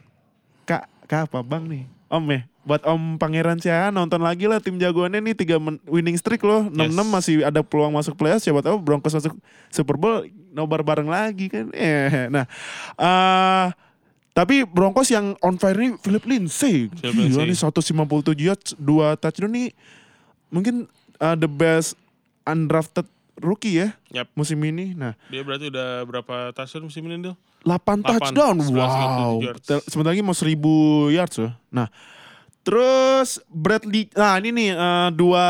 Kak, 0.66 0.84
Kak 1.06 1.30
apa 1.30 1.40
Bang 1.40 1.70
nih? 1.70 1.86
Om 2.10 2.26
ya. 2.28 2.42
Buat 2.62 2.82
Om 2.84 3.18
Pangeran 3.18 3.58
Cia 3.58 3.90
nonton 3.90 4.20
lagi 4.20 4.46
lah 4.46 4.58
tim 4.58 4.76
jagoannya 4.76 5.22
nih 5.22 5.36
3 5.38 5.58
men- 5.58 5.82
winning 5.86 6.18
streak 6.18 6.42
loh. 6.42 6.66
6-6 6.68 6.78
Yes. 6.82 7.08
masih 7.08 7.36
ada 7.42 7.62
peluang 7.62 7.94
masuk 7.94 8.14
playoffs 8.14 8.44
siapa 8.44 8.60
tahu 8.60 8.78
Broncos 8.78 9.14
masuk 9.14 9.34
Super 9.70 9.96
Bowl 9.96 10.26
nobar 10.50 10.82
bareng 10.82 11.08
lagi 11.08 11.48
kan. 11.48 11.70
Eh, 11.72 12.28
nah, 12.28 12.46
eh 12.98 13.66
tapi 14.32 14.64
Broncos 14.64 15.08
yang 15.08 15.36
on 15.40 15.56
fire 15.56 15.76
nih 15.76 15.96
Philip 15.98 16.24
Lindsay. 16.26 16.88
Philip 16.94 17.16
Gila 17.30 17.44
nih 17.44 17.58
157 17.58 18.00
yards, 18.38 18.74
2 18.74 18.84
touchdown 19.18 19.52
nih 19.52 19.70
mungkin 20.48 20.88
uh, 21.18 21.36
the 21.36 21.48
best 21.48 22.00
undrafted 22.44 23.04
rookie 23.38 23.78
ya 23.78 23.92
Yap. 24.10 24.32
musim 24.34 24.60
ini. 24.62 24.94
Nah, 24.94 25.14
dia 25.28 25.42
berarti 25.42 25.68
udah 25.68 26.04
berapa 26.04 26.36
touchdown 26.52 26.86
musim 26.86 27.04
ini 27.04 27.22
Dil? 27.22 27.36
8 27.62 28.02
touchdown. 28.02 28.56
11, 28.58 28.72
Wow. 28.72 29.34
37 29.38 29.44
yards. 29.44 29.60
Bentar- 29.62 29.86
Sebentar 29.86 30.12
lagi 30.12 30.24
mau 30.24 30.34
1000 30.34 30.58
yards 31.12 31.36
loh. 31.38 31.54
Nah, 31.70 31.88
terus 32.62 33.42
Bradley 33.48 34.06
nah 34.12 34.38
ini 34.38 34.50
nih 34.52 34.70
eh, 34.72 35.10
dua 35.12 35.46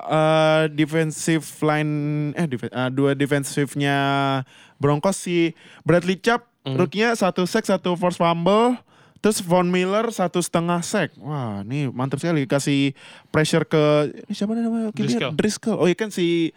eh, 0.00 0.62
defensive 0.72 1.42
line 1.60 1.92
eh 2.32 2.46
def- 2.46 2.70
eh, 2.70 2.90
dua 2.90 3.12
defensifnya 3.12 3.96
Broncos 4.76 5.18
si 5.18 5.50
Bradley 5.82 6.16
Chubb 6.16 6.46
Rookie-nya 6.74 7.14
satu 7.14 7.46
sack, 7.46 7.62
satu 7.62 7.94
force 7.94 8.18
fumble. 8.18 8.74
Terus 9.22 9.42
Von 9.42 9.70
Miller 9.70 10.06
satu 10.10 10.42
setengah 10.42 10.82
sack. 10.82 11.14
Wah, 11.18 11.62
ini 11.66 11.90
mantap 11.90 12.20
sekali 12.22 12.46
kasih 12.46 12.94
pressure 13.30 13.66
ke 13.66 14.12
ini 14.26 14.34
siapa 14.34 14.54
namanya? 14.54 14.90
Driscoll. 14.94 15.32
Driscoll. 15.34 15.78
Oh 15.82 15.86
iya 15.88 15.96
kan 15.98 16.14
si 16.14 16.54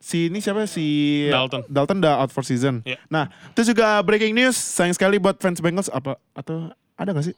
si 0.00 0.32
ini 0.32 0.40
siapa 0.40 0.64
si 0.64 1.28
Dalton. 1.28 1.64
Dalton 1.68 1.96
udah 2.00 2.24
out 2.24 2.32
for 2.32 2.44
season. 2.44 2.82
Iya. 2.84 2.98
Nah, 3.12 3.28
itu 3.52 3.72
juga 3.72 4.00
breaking 4.04 4.32
news. 4.36 4.56
Sayang 4.56 4.96
sekali 4.96 5.20
buat 5.20 5.38
fans 5.38 5.60
Bengals 5.60 5.92
apa 5.92 6.16
atau 6.32 6.72
ada 7.00 7.16
gak 7.16 7.24
sih? 7.24 7.36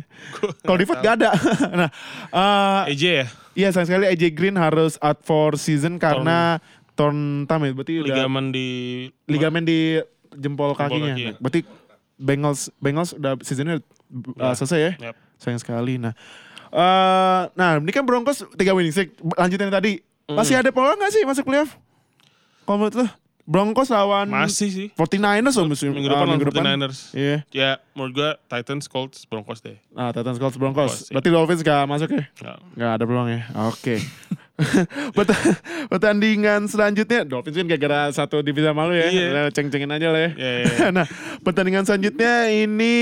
Kalau 0.68 0.76
di 0.76 0.84
gak 0.84 1.14
ada. 1.16 1.32
nah, 1.80 1.88
eh, 2.28 2.92
AJ 2.92 3.02
ya? 3.04 3.26
iya 3.56 3.68
sayang 3.72 3.88
sekali 3.88 4.04
AJ 4.08 4.36
Green 4.36 4.56
harus 4.60 5.00
out 5.00 5.24
for 5.24 5.56
season 5.56 5.96
karena 5.96 6.60
torn 6.92 7.48
thumb 7.48 7.64
ya. 7.64 7.72
Berarti 7.72 8.04
udah 8.04 8.08
Ligamen 8.12 8.44
di 8.52 8.68
ligamen 9.24 9.64
di 9.64 9.96
jempol 10.32 10.72
kakinya. 10.72 11.12
kaki 11.12 11.22
ya. 11.22 11.30
Nah, 11.32 11.38
berarti 11.38 11.60
Bengals 12.14 12.68
Bengals 12.76 13.10
udah 13.12 13.38
seasonnya 13.40 13.80
uh, 13.80 13.82
Ya. 14.42 14.54
selesai 14.54 14.78
ya. 14.78 14.92
Yap. 15.10 15.16
Sayang 15.36 15.58
sekali. 15.58 15.96
Nah, 15.96 16.12
eh 16.68 17.42
nah 17.52 17.76
ini 17.76 17.90
kan 17.90 18.04
Broncos 18.04 18.44
tiga 18.54 18.72
winning 18.72 18.92
streak. 18.92 19.16
Lanjutin 19.34 19.66
yang 19.66 19.76
tadi. 19.76 20.04
Masih 20.26 20.54
ada 20.54 20.70
peluang 20.70 20.94
gak 20.94 21.10
sih 21.10 21.26
masuk 21.26 21.42
playoff? 21.42 21.74
Kalau 22.62 22.78
menurut 22.78 22.94
lu? 22.94 23.06
Broncos 23.50 23.90
lawan 23.90 24.30
Masih 24.30 24.70
sih. 24.70 24.86
49ers 24.94 25.58
loh 25.58 25.66
musim 25.66 25.90
Minggu 25.90 26.06
ah, 26.06 26.22
depan 26.22 26.26
minggu 26.30 26.46
depan. 26.54 26.62
49ers. 26.78 26.98
Iya. 27.10 27.36
Ya, 27.50 27.70
menurut 27.98 28.12
gue 28.14 28.30
Titans, 28.46 28.86
Colts, 28.86 29.26
Broncos 29.26 29.58
deh. 29.58 29.74
Nah, 29.90 30.14
Titans 30.14 30.38
Colts 30.38 30.54
Broncos. 30.54 30.86
Broncos, 30.86 31.10
iya. 31.10 31.18
Berarti 31.18 31.28
Dolphins 31.34 31.62
gak 31.66 31.82
masuk 31.90 32.08
ya? 32.14 32.30
Nggak. 32.38 32.56
Gak 32.78 32.90
ada 32.94 33.04
peluang 33.10 33.26
ya. 33.26 33.42
Oke. 33.66 33.98
Pert- 35.16 35.36
pertandingan 35.86 36.64
selanjutnya 36.64 37.22
Dolphins 37.22 37.54
kan 37.54 37.66
gara-gara 37.66 38.00
satu 38.10 38.40
divisi 38.40 38.66
malu 38.68 38.92
ya. 38.92 39.06
Iya. 39.06 39.26
Udah 39.28 39.44
Ceng-cengin 39.50 39.90
aja 39.90 40.08
lah 40.08 40.20
ya. 40.20 40.30
Iya, 40.32 40.50
iya, 40.54 40.64
iya. 40.66 40.88
nah, 40.96 41.06
pertandingan 41.40 41.82
selanjutnya 41.82 42.34
ini 42.48 42.94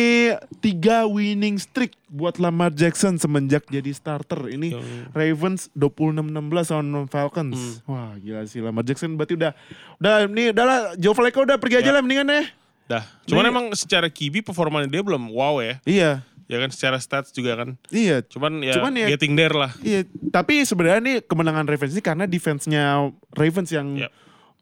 tiga 0.59 1.05
winning 1.05 1.57
streak 1.57 1.93
buat 2.07 2.37
Lamar 2.37 2.71
Jackson 2.71 3.17
semenjak 3.17 3.67
jadi 3.67 3.91
starter. 3.91 4.49
Ini 4.49 4.79
Ravens 5.11 5.69
26-16 5.75 6.33
lawan 6.71 6.89
Falcons. 7.07 7.59
Hmm. 7.85 7.89
Wah, 7.89 8.13
gila 8.17 8.43
sih 8.45 8.61
Lamar 8.61 8.83
Jackson 8.83 9.15
berarti 9.15 9.35
udah 9.35 9.53
udah 9.99 10.15
ini 10.27 10.51
udah 10.51 10.65
lah 10.65 10.81
Joe 10.95 11.13
Flacco 11.13 11.43
udah 11.43 11.57
pergi 11.57 11.81
aja 11.81 11.91
Ya. 11.91 11.95
lah 11.95 12.03
mendingan 12.03 12.29
ya. 12.29 12.43
Dah. 12.89 13.05
Cuman 13.25 13.45
Nih- 13.45 13.53
emang 13.53 13.67
secara 13.73 14.09
QB 14.09 14.41
performanya 14.43 14.89
dia 14.89 15.05
belum 15.05 15.29
wow 15.29 15.61
ya. 15.61 15.77
Iya, 15.85 16.25
Ya 16.49 16.57
kan 16.57 16.73
secara 16.73 16.97
stats 16.97 17.29
juga 17.29 17.55
kan. 17.55 17.77
iya. 17.89 18.19
Cuman 18.21 18.61
ya, 18.61 18.73
Cuman 18.73 18.97
ya- 18.97 19.07
getting 19.07 19.37
there 19.37 19.53
lah. 19.53 19.69
Iya, 19.79 20.03
tapi 20.29 20.65
sebenarnya 20.65 21.01
nih 21.01 21.17
kemenangan 21.21 21.65
Ravens 21.65 21.93
ini 21.93 22.01
karena 22.01 22.25
defense-nya 22.25 23.05
Ravens 23.31 23.69
yang 23.69 24.01
Yep. 24.01 24.11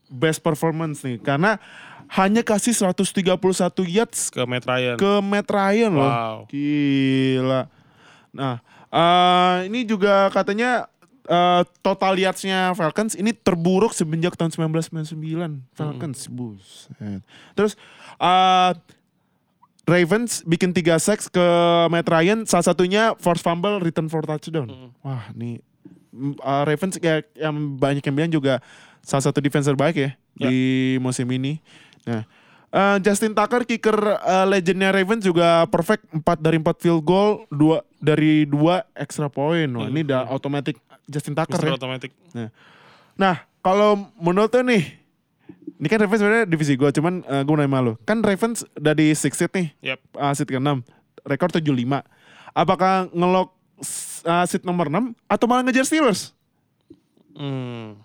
best 0.08 0.40
performance 0.40 1.00
nih. 1.00 1.18
Karena 1.18 1.62
hanya 2.08 2.42
kasih 2.42 2.70
131 2.70 3.38
yards 3.84 4.30
Ke 4.30 4.42
Matt 4.44 4.62
Ryan. 4.62 4.94
ke 4.96 5.12
Matt 5.20 5.46
Ryan 5.46 5.92
loh. 5.92 6.06
Wow. 6.06 6.36
Gila. 6.46 7.62
Nah, 8.30 8.58
eh, 8.88 9.56
ini 9.66 9.82
juga 9.82 10.26
katanya 10.28 10.90
eh, 11.24 11.62
total 11.80 12.14
yards-nya 12.14 12.70
Falcons 12.72 13.14
ini 13.14 13.30
terburuk 13.30 13.90
semenjak 13.90 14.34
tahun 14.34 14.50
1999. 14.50 15.66
Falcons, 15.70 16.26
buset. 16.28 17.18
Terus 17.52 17.74
eh, 18.16 18.70
Ravens 19.86 20.42
bikin 20.42 20.74
tiga 20.74 20.98
sacks 20.98 21.30
ke 21.30 21.46
Matt 21.86 22.10
Ryan, 22.10 22.42
salah 22.42 22.66
satunya 22.66 23.14
force 23.22 23.38
fumble, 23.38 23.78
return 23.78 24.10
for 24.10 24.26
touchdown. 24.26 24.66
Wah, 24.98 25.30
nih 25.30 25.62
eh, 26.42 26.62
Ravens 26.66 26.98
kayak 26.98 27.30
yang 27.38 27.54
banyak 27.78 28.02
yang 28.02 28.14
bilang 28.18 28.32
juga 28.34 28.54
salah 29.06 29.22
satu 29.22 29.38
defense 29.38 29.70
terbaik 29.70 29.94
ya, 29.94 30.10
Ya. 30.36 30.50
di 30.50 30.58
musim 30.98 31.24
ini. 31.30 31.62
Nah, 32.02 32.26
eh, 32.74 32.96
Justin 32.98 33.30
Tucker 33.30 33.62
kicker 33.62 33.94
eh, 34.18 34.46
legendnya 34.50 34.90
Ravens 34.90 35.22
juga 35.22 35.70
perfect 35.70 36.02
4 36.10 36.22
dari 36.42 36.58
4 36.58 36.82
field 36.82 37.06
goal, 37.06 37.46
2 37.54 37.78
dari 38.02 38.42
2 38.42 38.82
extra 38.98 39.30
point. 39.30 39.70
Wah, 39.70 39.86
ini 39.86 40.02
udah 40.02 40.26
automatic 40.34 40.82
Justin 41.06 41.38
Tucker 41.38 41.62
Mr. 41.62 41.66
ya. 41.70 41.72
Automatic. 41.78 42.10
Nah, 43.14 43.38
kalau 43.62 44.10
menurut 44.18 44.50
nih, 44.50 45.05
ini 45.76 45.86
kan 45.86 45.98
Ravens 45.98 46.20
sebenarnya 46.20 46.44
divisi 46.44 46.74
gue, 46.74 46.88
cuman 46.88 47.14
gue 47.20 47.54
nanya 47.54 47.68
sama 47.68 47.80
lo. 47.80 47.92
Kan 48.02 48.18
Ravens 48.20 48.64
dari 48.72 49.12
6 49.12 49.28
seed 49.30 49.52
nih, 49.52 49.66
Yep. 49.84 49.98
uh, 50.14 50.32
seed 50.32 50.48
ke-6, 50.48 50.68
rekor 51.22 51.48
75. 51.48 52.02
Apakah 52.50 53.12
ngelok 53.12 53.52
uh, 54.24 54.44
seed 54.44 54.64
nomor 54.64 54.88
6 54.88 55.12
atau 55.26 55.44
malah 55.44 55.62
ngejar 55.62 55.84
Steelers? 55.84 56.32
Hmm. 57.36 58.00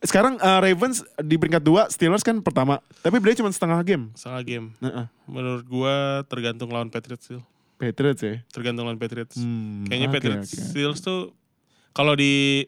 Sekarang 0.00 0.40
uh, 0.40 0.64
Ravens 0.64 1.04
di 1.20 1.36
peringkat 1.36 1.60
2, 1.60 1.92
Steelers 1.92 2.24
kan 2.24 2.40
pertama. 2.40 2.80
Tapi 3.04 3.20
beliau 3.20 3.36
cuma 3.36 3.52
setengah 3.52 3.76
game. 3.84 4.08
Salah 4.16 4.40
game. 4.40 4.72
Nah, 4.80 5.04
uh, 5.04 5.06
Menurut 5.28 5.68
gua 5.68 6.24
tergantung 6.24 6.72
lawan 6.72 6.88
Patriots 6.88 7.28
sih. 7.28 7.40
Patriots 7.76 8.24
ya. 8.24 8.40
Tergantung 8.48 8.88
lawan 8.88 8.96
Patriots. 8.96 9.36
Hmm, 9.36 9.84
Kayaknya 9.84 10.08
oke, 10.08 10.14
Patriots 10.16 10.48
oke. 10.48 10.62
Steelers 10.72 11.00
tuh 11.04 11.36
kalau 11.92 12.16
di 12.16 12.64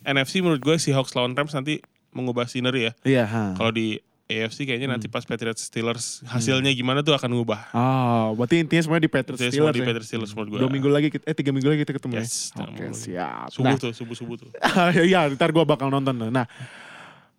NFC 0.00 0.40
menurut 0.40 0.62
gue 0.62 0.78
Seahawks 0.78 1.12
lawan 1.12 1.34
Rams 1.34 1.52
nanti 1.52 1.82
mengubah 2.10 2.44
scenery 2.44 2.86
ya. 2.86 2.92
Iya. 3.02 3.24
Kalau 3.54 3.70
di 3.70 3.98
AFC 4.26 4.62
kayaknya 4.62 4.86
nanti 4.88 5.04
Hmm. 5.04 5.12
pas 5.12 5.24
Patriots 5.24 5.58
Steelers 5.64 6.22
hasilnya 6.24 6.70
gimana 6.70 7.00
tuh 7.00 7.12
akan 7.12 7.30
ngubah. 7.32 7.60
Oh, 7.70 8.34
berarti 8.34 8.62
intinya 8.62 8.78
semuanya 8.80 9.04
di 9.04 9.12
Patriots 9.12 9.40
Jadi 9.40 9.50
semua 9.52 9.58
Steelers 9.64 9.74
di 9.74 9.80
ya. 9.80 9.86
Patriots 9.86 10.08
Steelers 10.08 10.32
menurut 10.32 10.48
gue. 10.48 10.58
Dua 10.60 10.70
minggu 10.70 10.88
lagi, 10.88 11.08
kita- 11.08 11.26
eh 11.26 11.34
tiga 11.34 11.50
minggu 11.50 11.66
lagi 11.66 11.80
kita 11.80 11.92
ketemu 11.92 12.12
Yes, 12.16 12.34
ya. 12.48 12.62
Oke, 12.62 12.78
mau- 12.80 12.94
siap. 12.94 13.46
Subuh 13.48 13.66
Nah, 13.68 13.80
tuh, 13.80 13.90
subuh-subuh 13.92 14.36
tuh. 14.38 14.50
ya, 15.12 15.26
ntar 15.28 15.50
gue 15.50 15.64
bakal 15.64 15.88
nonton. 15.88 16.14
tuh. 16.16 16.30
Nah, 16.30 16.46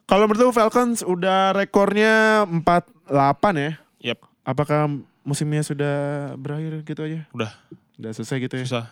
kalau 0.03 0.27
menurut 0.27 0.43
lu 0.43 0.53
Falcons 0.53 0.99
udah 1.01 1.53
rekornya 1.53 2.43
48 2.43 3.55
ya. 3.55 3.71
Yap, 4.03 4.19
Apakah 4.41 4.91
musimnya 5.21 5.61
sudah 5.61 5.95
berakhir 6.35 6.83
gitu 6.83 7.01
aja? 7.01 7.23
udah 7.31 7.55
Udah 8.01 8.17
selesai 8.17 8.41
gitu 8.41 8.55
ya? 8.57 8.65
susah. 8.65 8.85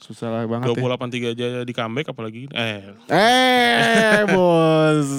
Susah 0.00 0.28
lah 0.32 0.48
banget 0.48 0.72
ya. 0.72 0.80
28-3 0.80 1.36
aja 1.36 1.46
di 1.60 1.72
comeback 1.76 2.08
apalagi. 2.08 2.48
Eh, 2.56 2.88
Eh, 3.12 4.24
bos, 4.32 5.12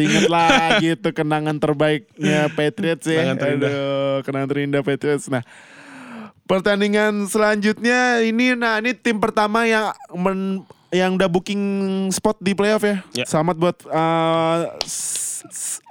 inget 0.00 0.32
lagi 0.32 0.96
tuh 0.96 1.12
kenangan 1.12 1.60
terbaiknya 1.60 2.48
Patriots 2.56 3.04
ya. 3.04 3.20
Kenangan 3.20 3.36
terindah. 3.36 3.68
Aduh, 3.68 4.16
kenangan 4.24 4.48
terindah 4.48 4.80
Patriots. 4.80 5.28
Nah, 5.28 5.44
pertandingan 6.48 7.28
selanjutnya 7.28 8.24
ini, 8.24 8.56
nah 8.56 8.80
ini 8.80 8.96
tim 8.96 9.20
pertama 9.20 9.68
yang 9.68 9.92
men, 10.16 10.64
yang 10.88 11.20
udah 11.20 11.28
booking 11.28 11.60
spot 12.08 12.40
di 12.40 12.56
playoff 12.56 12.80
ya. 12.80 13.04
Ya. 13.12 13.28
Selamat 13.28 13.60
buat 13.60 13.76
uh, 13.92 14.72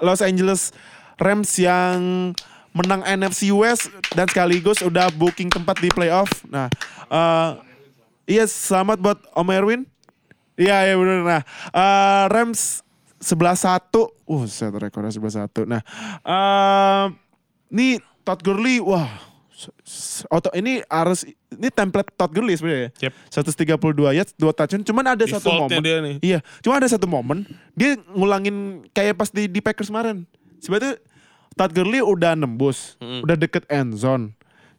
Los 0.01 0.25
Angeles 0.25 0.73
Rams 1.21 1.53
yang 1.61 2.33
menang 2.73 3.01
NFC 3.05 3.49
West 3.49 3.89
dan 4.13 4.29
sekaligus 4.29 4.81
udah 4.85 5.09
booking 5.13 5.49
tempat 5.49 5.77
di 5.81 5.89
playoff. 5.89 6.29
Nah, 6.47 6.69
uh, 7.09 7.57
iya 8.29 8.45
selamat 8.45 8.97
buat 9.01 9.19
Om 9.33 9.49
Erwin. 9.49 9.81
Iya, 10.59 10.91
iya 10.91 10.95
benar. 10.99 11.19
Nah, 11.23 11.41
eh, 11.71 12.23
Rams 12.27 12.83
11-1. 13.23 14.11
Uh, 14.27 14.43
set 14.43 14.75
rekornya 14.75 15.11
11-1. 15.15 15.63
Nah, 15.63 15.81
eh 16.27 17.05
ini 17.71 18.03
Todd 18.27 18.43
Gurley, 18.43 18.83
wah. 18.83 19.07
Auto, 20.31 20.47
ini 20.55 20.79
harus 20.87 21.27
ini 21.51 21.67
template 21.67 22.15
Todd 22.15 22.31
Gurley 22.31 22.55
sebenarnya 22.55 22.91
ya. 22.95 23.11
Yep. 23.11 23.75
132 23.75 24.15
yards, 24.15 24.31
2 24.39 24.55
touchdown. 24.55 24.83
Cuman 24.87 25.03
ada 25.15 25.23
satu 25.27 25.51
defaultnya 25.51 25.79
momen. 25.79 25.87
dia 25.87 25.97
nih. 25.99 26.15
Iya, 26.23 26.39
cuma 26.63 26.79
ada 26.79 26.87
satu 26.87 27.07
momen 27.11 27.43
dia 27.75 27.99
ngulangin 28.15 28.87
kayak 28.95 29.19
pas 29.19 29.27
di, 29.27 29.51
di 29.51 29.59
Packers 29.59 29.91
kemarin. 29.91 30.23
Sebenarnya 30.63 30.99
Todd 31.53 31.71
Gurley 31.71 31.99
udah 31.99 32.33
nembus, 32.33 32.97
Mm. 32.97 33.21
udah 33.21 33.35
deket 33.35 33.63
end 33.67 33.95
zone. 33.95 34.33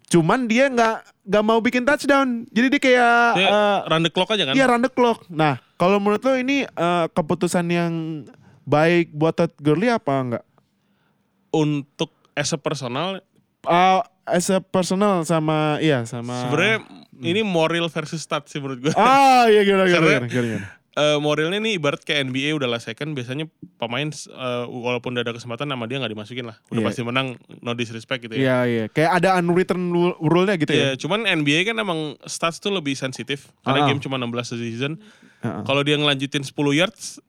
Cuman 0.07 0.45
dia 0.45 0.67
nggak 0.67 0.97
nggak 1.23 1.45
mau 1.45 1.59
bikin 1.59 1.83
touchdown. 1.83 2.43
Jadi 2.49 2.67
dia 2.69 2.81
kayak 2.81 3.23
Dia 3.37 3.47
eh, 3.47 3.79
run 3.87 4.03
the 4.03 4.11
clock 4.11 4.31
aja 4.31 4.43
kan? 4.45 4.53
Iya 4.53 4.65
run 4.67 4.81
the 4.81 4.89
clock. 4.89 5.23
Nah, 5.29 5.63
kalau 5.75 5.97
menurut 5.97 6.19
lo 6.21 6.35
ini 6.35 6.65
eh, 6.65 7.07
keputusan 7.09 7.67
yang 7.67 7.93
baik 8.65 9.11
buat 9.11 9.35
Todd 9.35 9.55
Gurley 9.57 9.87
apa 9.87 10.13
enggak? 10.13 10.45
Untuk 11.51 12.11
as 12.33 12.51
a 12.51 12.59
personal, 12.59 13.23
Uh, 13.61 14.01
as 14.25 14.49
a 14.49 14.57
personal 14.59 15.21
sama 15.23 15.77
iya 15.79 16.01
sama 16.03 16.49
sebenarnya 16.49 16.81
ini 17.21 17.45
moral 17.45 17.87
versus 17.87 18.25
stats 18.25 18.49
sih 18.49 18.57
menurut 18.57 18.81
gue. 18.81 18.95
Ah, 18.97 19.45
iya 19.47 19.61
gimana 19.63 19.85
gimana, 19.85 19.93
Karena- 19.93 20.09
gimana, 20.17 20.27
gimana, 20.27 20.47
gimana. 20.49 20.69
Eh, 20.91 21.19
moralnya 21.19 21.63
nih 21.63 21.79
ibarat 21.79 22.03
kayak 22.03 22.27
NBA 22.27 22.51
udah 22.51 22.67
lah 22.67 22.83
second 22.83 23.15
biasanya 23.15 23.47
pemain 23.79 24.11
eh, 24.11 24.65
walaupun 24.67 25.15
udah 25.15 25.23
ada 25.23 25.31
kesempatan 25.31 25.65
nama 25.65 25.87
dia 25.87 26.03
nggak 26.03 26.11
dimasukin 26.11 26.51
lah 26.51 26.59
udah 26.67 26.83
Iya. 26.83 26.89
pasti 26.91 27.03
menang 27.07 27.27
no 27.59 27.73
disrespect 27.73 28.27
gitu 28.27 28.35
ya 28.35 28.43
Iya 28.43 28.59
iya, 28.67 28.85
kayak 28.89 29.11
ada 29.17 29.39
unwritten 29.39 29.79
rule- 29.89 30.19
rule-nya 30.19 30.59
gitu 30.59 30.75
Iya, 30.75 30.83
ya. 30.85 30.99
cuman 30.99 31.31
NBA 31.31 31.63
kan 31.65 31.79
emang 31.79 32.19
stats 32.25 32.59
tuh 32.59 32.75
lebih 32.75 32.93
sensitif 32.93 33.55
karena 33.63 33.83
Ah. 33.83 33.87
game 33.87 33.99
cuma 33.99 34.19
16 34.19 34.51
season. 34.53 34.99
Heeh. 35.41 35.63
Kalau 35.63 35.81
dia 35.81 35.95
ngelanjutin 35.95 36.43
10 36.43 36.75
yards 36.75 37.23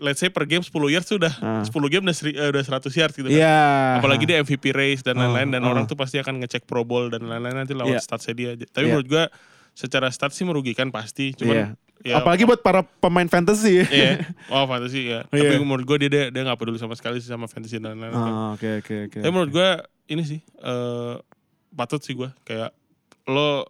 let's 0.00 0.18
say 0.18 0.28
per 0.28 0.42
game 0.44 0.60
10 0.60 0.72
yards 0.88 1.06
sudah 1.06 1.32
Ah. 1.38 1.62
10 1.62 1.86
game 1.86 2.02
udah, 2.02 2.16
seri- 2.16 2.34
eh, 2.34 2.48
udah 2.48 2.64
100 2.64 2.96
yards 2.96 3.12
gitu 3.12 3.28
kan. 3.28 3.38
Iya. 3.38 3.60
Apalagi 4.00 4.24
dia 4.24 4.40
MVP 4.40 4.72
race 4.72 5.00
dan 5.00 5.14
Ah, 5.14 5.28
lain-lain 5.28 5.52
dan 5.52 5.62
ah. 5.62 5.70
orang 5.70 5.84
tuh 5.84 5.94
pasti 5.94 6.16
akan 6.16 6.40
ngecek 6.40 6.64
Pro 6.64 6.82
Bowl 6.82 7.06
dan 7.08 7.22
lain-lain 7.22 7.54
nanti 7.54 7.76
lewat 7.76 7.92
Iya. 7.92 8.00
statsnya 8.00 8.32
dia. 8.32 8.50
Tapi 8.56 8.88
Iya. 8.88 8.90
menurut 8.90 9.06
gua 9.06 9.24
secara 9.70 10.08
stats 10.08 10.32
sih 10.32 10.42
merugikan 10.42 10.88
pasti. 10.88 11.30
Cuman 11.32 11.54
Iya. 11.54 11.66
Ya, 12.02 12.18
Apalagi 12.18 12.42
buat 12.42 12.58
para 12.58 12.82
pemain 12.98 13.28
fantasy. 13.28 13.84
Iya. 13.86 14.24
Oh 14.52 14.64
fantasy 14.64 15.06
ya. 15.06 15.28
Iya. 15.30 15.54
Tapi 15.54 15.62
menurut 15.62 15.84
gue 15.84 15.96
dia 16.04 16.10
dia 16.10 16.24
dia 16.28 16.42
nggak 16.42 16.58
peduli 16.58 16.76
sama 16.76 16.96
sekali 16.96 17.20
sih 17.20 17.28
sama 17.28 17.46
fantasy 17.46 17.78
dan 17.78 17.94
lain-lain. 17.94 18.16
Ah, 18.16 18.52
Oke 18.52 18.82
oke 18.82 18.94
oke. 19.08 19.18
Tapi 19.20 19.30
menurut 19.30 19.52
gue 19.52 19.68
ini 20.08 20.22
sih 20.22 20.40
eh 20.40 21.14
patut 21.70 22.00
sih 22.00 22.12
gue 22.12 22.28
kayak 22.42 22.70
lo 23.26 23.64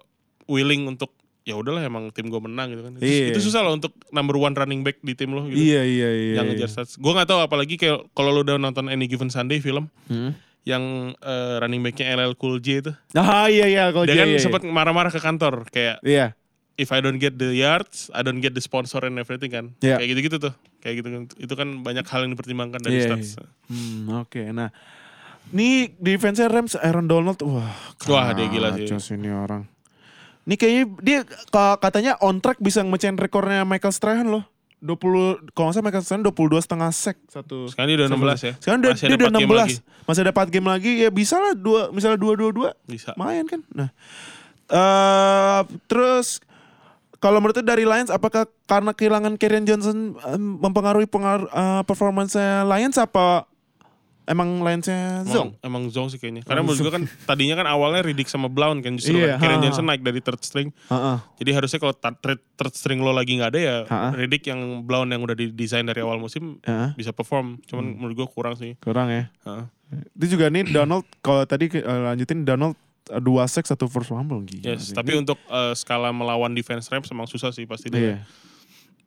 willing 0.45 0.85
untuk 0.87 1.13
ya 1.45 1.55
udahlah 1.55 1.81
emang 1.81 2.09
tim 2.11 2.27
gue 2.27 2.41
menang 2.41 2.73
gitu 2.73 2.83
kan. 2.83 2.93
Itu, 2.97 3.05
Iya. 3.05 3.27
itu 3.37 3.41
susah 3.45 3.61
loh 3.61 3.77
untuk 3.77 3.93
number 4.09 4.35
one 4.35 4.53
running 4.53 4.81
back 4.81 5.01
di 5.01 5.13
tim 5.13 5.31
lo 5.31 5.45
gitu. 5.45 5.57
Iya 5.57 5.85
iya 5.85 6.09
iya. 6.11 6.33
Yang 6.41 6.47
iya. 6.49 6.53
ngejar 6.57 6.71
stats. 6.73 6.97
Gue 6.97 7.13
nggak 7.13 7.29
tahu 7.29 7.41
apalagi 7.41 7.77
kayak 7.77 8.09
kalau 8.13 8.33
lo 8.33 8.41
udah 8.41 8.57
nonton 8.57 8.89
Any 8.89 9.05
Given 9.07 9.29
Sunday 9.29 9.61
film 9.61 9.93
Hmm. 10.09 10.33
yang 10.65 10.83
eh, 11.15 11.55
running 11.61 11.81
backnya 11.81 12.17
LL 12.17 12.33
Cool 12.35 12.57
J 12.59 12.81
itu. 12.81 12.93
Ah 13.13 13.47
iya 13.47 13.69
iya 13.69 13.93
kalau 13.93 14.09
Dia 14.09 14.17
iya, 14.17 14.25
kan 14.25 14.29
iya, 14.33 14.41
sempat 14.41 14.65
marah-marah 14.65 15.13
ke 15.13 15.21
kantor 15.21 15.69
kayak 15.69 16.01
Iya. 16.01 16.33
If 16.75 16.91
I 16.91 16.99
don't 16.99 17.17
get 17.17 17.35
the 17.35 17.51
yards, 17.51 18.11
I 18.11 18.21
don't 18.21 18.39
get 18.39 18.53
the 18.53 18.61
sponsor 18.61 19.01
and 19.01 19.17
everything 19.17 19.51
kan. 19.51 19.65
Iya. 19.79 19.99
Kayak 19.99 20.09
gitu-gitu 20.11 20.37
tuh. 20.41 20.55
Kayak 20.79 20.95
gitu. 21.01 21.09
Itu 21.41 21.55
kan 21.55 21.81
banyak 21.81 22.05
hal 22.05 22.27
yang 22.27 22.33
dipertimbangkan 22.33 22.81
dari 22.81 22.99
Iya, 22.99 23.07
stats. 23.11 23.39
Hmm, 23.67 24.11
oke. 24.19 24.43
Nah, 24.51 24.69
nih 25.51 25.95
defense 25.97 26.41
Rams 26.41 26.75
Aaron 26.77 27.07
Donald, 27.07 27.39
wah, 27.41 27.71
Wah, 28.05 28.33
dia 28.33 28.47
gila 28.47 28.75
sih. 28.75 28.91
ini 29.15 29.31
orang. 29.31 29.65
Ini 30.45 30.55
kayaknya 30.55 30.85
dia 31.01 31.19
ka- 31.49 31.79
katanya 31.79 32.21
on 32.21 32.37
track 32.39 32.61
bisa 32.61 32.81
ngecain 32.81 33.17
rekornya 33.17 33.65
Michael 33.65 33.95
Strahan 33.95 34.29
loh. 34.29 34.45
20 34.85 35.49
kalau 35.57 35.73
nggak 35.73 35.81
salah 35.81 35.87
Michael 35.89 36.05
Strahan 36.05 36.21
22 36.23 36.61
setengah 36.61 36.91
sack 36.93 37.17
satu. 37.27 37.65
Sekarang 37.73 37.89
dia 37.89 38.05
udah 38.05 38.09
16 38.13 38.41
ya. 38.45 38.53
Sekarang 38.61 38.81
dia, 38.85 38.93
Masih 38.93 39.07
dia 39.09 39.17
udah 39.17 39.29
4 39.29 39.41
game 39.41 39.49
16. 39.49 39.57
lagi. 39.57 39.75
Masih 40.05 40.21
ada 40.21 40.33
4 40.37 40.53
game 40.53 40.69
lagi 40.69 40.91
ya 41.01 41.09
bisa 41.09 41.37
lah 41.41 41.53
dua 41.57 41.81
misalnya 41.89 42.21
2 42.21 42.37
2 42.37 42.53
2 42.53 42.69
Bisa. 42.85 43.17
lumayan 43.17 43.49
kan. 43.49 43.61
Nah. 43.73 43.89
eh 44.67 45.61
terus 45.87 46.45
kalau 47.25 47.41
menurut 47.41 47.57
dari 47.59 47.83
Lions 47.83 48.13
apakah 48.13 48.45
karena 48.65 48.93
kehilangan 48.93 49.41
Kerryon 49.41 49.65
Johnson 49.65 50.13
em, 50.21 50.61
mempengaruhi 50.61 51.09
pengaruh 51.09 51.49
eh, 51.49 51.83
performance 51.83 52.37
Lions 52.37 53.01
apa 53.01 53.49
emang 54.25 54.61
Lions-nya 54.61 55.21
Emang, 55.21 55.29
Zong. 55.29 55.51
emang 55.61 55.83
Zong 55.89 56.09
sih 56.09 56.17
kayaknya. 56.17 56.41
Karena 56.45 56.65
Emang 56.65 56.73
menurut 56.73 56.81
gue 56.81 56.93
kan 56.97 57.05
tadinya 57.25 57.61
kan 57.61 57.69
awalnya 57.69 58.01
Riddick 58.01 58.25
sama 58.25 58.49
Blount 58.49 58.81
kan 58.81 58.97
justru 58.97 59.21
Iya, 59.21 59.37
kan. 59.37 59.41
Karen 59.41 59.53
ha, 59.53 59.61
ha. 59.61 59.65
Johnson 59.65 59.85
naik 59.85 60.01
dari 60.01 60.21
third 60.21 60.41
string. 60.41 60.73
Heeh. 60.89 61.17
Jadi 61.37 61.51
harusnya 61.53 61.77
kalau 61.79 61.93
third, 61.93 62.41
third 62.57 62.73
string 62.73 63.01
lo 63.01 63.13
lagi 63.13 63.37
nggak 63.37 63.53
ada 63.53 63.61
ya 63.61 63.77
Ha, 63.85 63.97
ha. 63.97 64.09
Riddick 64.17 64.45
yang 64.45 64.61
Blount 64.81 65.09
yang 65.09 65.21
udah 65.21 65.37
didesain 65.37 65.85
dari 65.85 66.01
awal 66.01 66.17
musim 66.17 66.57
Heeh. 66.61 66.97
bisa 66.97 67.13
perform. 67.13 67.61
Cuman 67.65 67.85
Hmm. 67.85 67.97
menurut 68.01 68.25
gue 68.25 68.29
kurang 68.29 68.57
sih. 68.57 68.81
Kurang 68.81 69.13
ya. 69.13 69.29
Ha. 69.45 69.69
Itu 70.17 70.27
juga 70.33 70.49
nih 70.49 70.73
Donald 70.73 71.05
kalau 71.21 71.45
tadi 71.45 71.69
eh, 71.71 71.85
lanjutin 71.85 72.49
Donald 72.49 72.81
dua 73.15 73.45
sack 73.45 73.65
satu 73.65 73.85
first 73.85 74.09
fumble 74.09 74.41
gila 74.41 74.73
Yes, 74.73 74.89
sih. 74.89 74.95
tapi 74.95 75.13
Ini- 75.13 75.21
untuk 75.21 75.37
eh, 75.39 75.73
skala 75.75 76.09
melawan 76.09 76.51
defense 76.51 76.89
Rams 76.89 77.07
emang 77.07 77.25
susah 77.25 77.51
sih 77.51 77.65
pasti 77.65 77.89
dia. 77.89 78.01
Iya. 78.01 78.17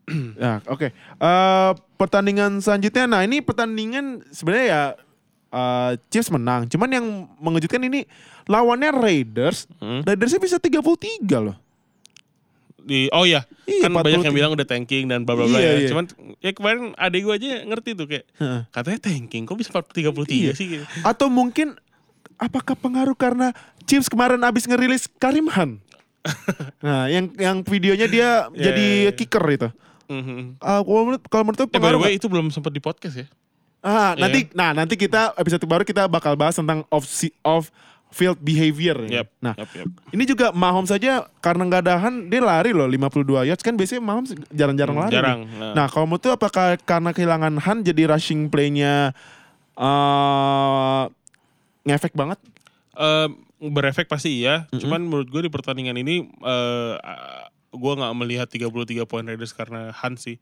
ya, 0.39 0.53
oke. 0.65 0.87
Eh, 0.93 1.71
pertandingan 1.95 2.57
selanjutnya 2.57 3.05
nah 3.05 3.21
ini 3.21 3.41
pertandingan 3.41 4.21
sebenarnya 4.29 4.65
ya 4.65 4.83
eh, 5.49 5.91
Chiefs 6.07 6.29
menang. 6.29 6.65
Cuman 6.65 6.89
yang 6.89 7.05
mengejutkan 7.35 7.81
ini 7.81 8.05
lawannya 8.45 8.93
Raiders. 8.93 9.65
Hmm. 9.77 10.01
Raidersnya 10.01 10.37
bisa 10.37 10.57
33 10.57 10.79
loh. 11.41 11.57
Di 12.79 13.11
oh 13.11 13.27
iya, 13.27 13.43
Iya, 13.67 13.83
kan 13.83 13.91
banyak 13.91 14.23
43. 14.23 14.27
yang 14.31 14.35
bilang 14.37 14.51
udah 14.53 14.63
tanking 14.63 15.11
dan 15.11 15.27
bla 15.27 15.35
bla 15.35 15.43
bla 15.43 15.57
Iya, 15.57 15.67
ya. 15.67 15.73
iya. 15.75 15.89
Cuman 15.91 16.05
ya 16.39 16.51
kemarin 16.53 16.95
adik 16.95 17.19
gue 17.19 17.33
aja 17.33 17.47
ngerti 17.65 17.89
tuh 17.93 18.07
kayak 18.07 18.23
katanya 18.71 18.99
tanking 19.01 19.43
kok 19.43 19.57
bisa 19.57 19.75
33 19.75 20.23
Iya. 20.29 20.51
sih 20.53 20.65
gitu. 20.69 20.85
Atau 21.03 21.27
mungkin 21.27 21.75
apakah 22.37 22.73
pengaruh 22.73 23.13
karena 23.13 23.51
Chiefs 23.83 24.07
kemarin 24.07 24.41
abis 24.41 24.65
ngerilis 24.65 25.05
Karim 25.17 25.49
Han? 25.49 25.81
nah, 26.85 27.07
yang 27.07 27.31
yang 27.35 27.57
videonya 27.61 28.05
dia 28.05 28.29
Iya, 28.51 28.63
jadi 28.63 28.85
iya, 28.85 29.03
iya. 29.05 29.11
kicker 29.11 29.43
itu. 29.47 29.69
Mhm. 30.07 30.59
Ah, 30.59 30.79
kalau 30.79 31.03
menurut 31.03 31.23
kalau 31.25 31.43
menurut 31.43 31.59
tuh 31.59 31.67
Eh, 31.67 31.69
by 31.69 31.73
the 31.73 31.79
pengaruh 31.79 31.99
way 32.01 32.13
itu 32.15 32.27
belum 32.27 32.47
sempat 32.47 32.69
di 32.69 32.79
podcast 32.79 33.15
ya. 33.15 33.27
Ah, 33.79 34.11
Iya. 34.11 34.21
nanti 34.21 34.39
nah 34.51 34.71
nanti 34.71 34.95
kita 34.95 35.35
episode 35.35 35.63
baru 35.63 35.83
kita 35.83 36.05
bakal 36.05 36.33
bahas 36.33 36.55
tentang 36.55 36.83
off 36.87 37.05
off 37.41 37.69
field 38.07 38.39
behavior. 38.39 38.95
ya. 39.03 39.27
Nah, 39.37 39.51
yap, 39.53 39.67
yap. 39.73 39.87
ini 40.09 40.23
juga 40.23 40.51
Mahomes 40.51 40.87
saja 40.87 41.27
karena 41.37 41.63
nggak 41.63 41.81
ada 41.81 41.99
Han 41.99 42.27
dia 42.27 42.39
lari 42.39 42.71
loh 42.71 42.87
52 42.87 43.43
yards 43.43 43.59
kan 43.59 43.75
biasanya 43.75 43.99
Mahomes 43.99 44.31
jarang-jarang 44.49 44.95
Hmm, 44.95 45.03
lari. 45.07 45.13
jarang. 45.13 45.39
nih. 45.43 45.59
Nah. 45.59 45.71
Nah, 45.75 45.87
kalau 45.87 46.07
menurut 46.07 46.27
apakah 46.29 46.79
karena 46.81 47.11
kehilangan 47.11 47.59
Han 47.61 47.83
jadi 47.83 48.07
rushing 48.09 48.47
play-nya 48.47 49.11
eh 49.77 51.01
ngefek 51.87 52.11
banget? 52.13 52.39
Eh, 52.97 53.27
berefek 53.63 54.05
pasti 54.05 54.43
iya. 54.43 54.67
Mm-mm. 54.69 54.81
Cuman 54.83 55.01
menurut 55.01 55.31
gue 55.31 55.41
di 55.47 55.51
pertandingan 55.51 55.97
ini 55.97 56.27
eh 56.43 56.95
gue 57.67 57.93
nggak 57.93 58.15
melihat 58.15 58.47
33 58.49 58.73
poin 59.05 59.21
Raiders 59.21 59.53
karena 59.53 59.91
Han 60.01 60.15
sih. 60.17 60.39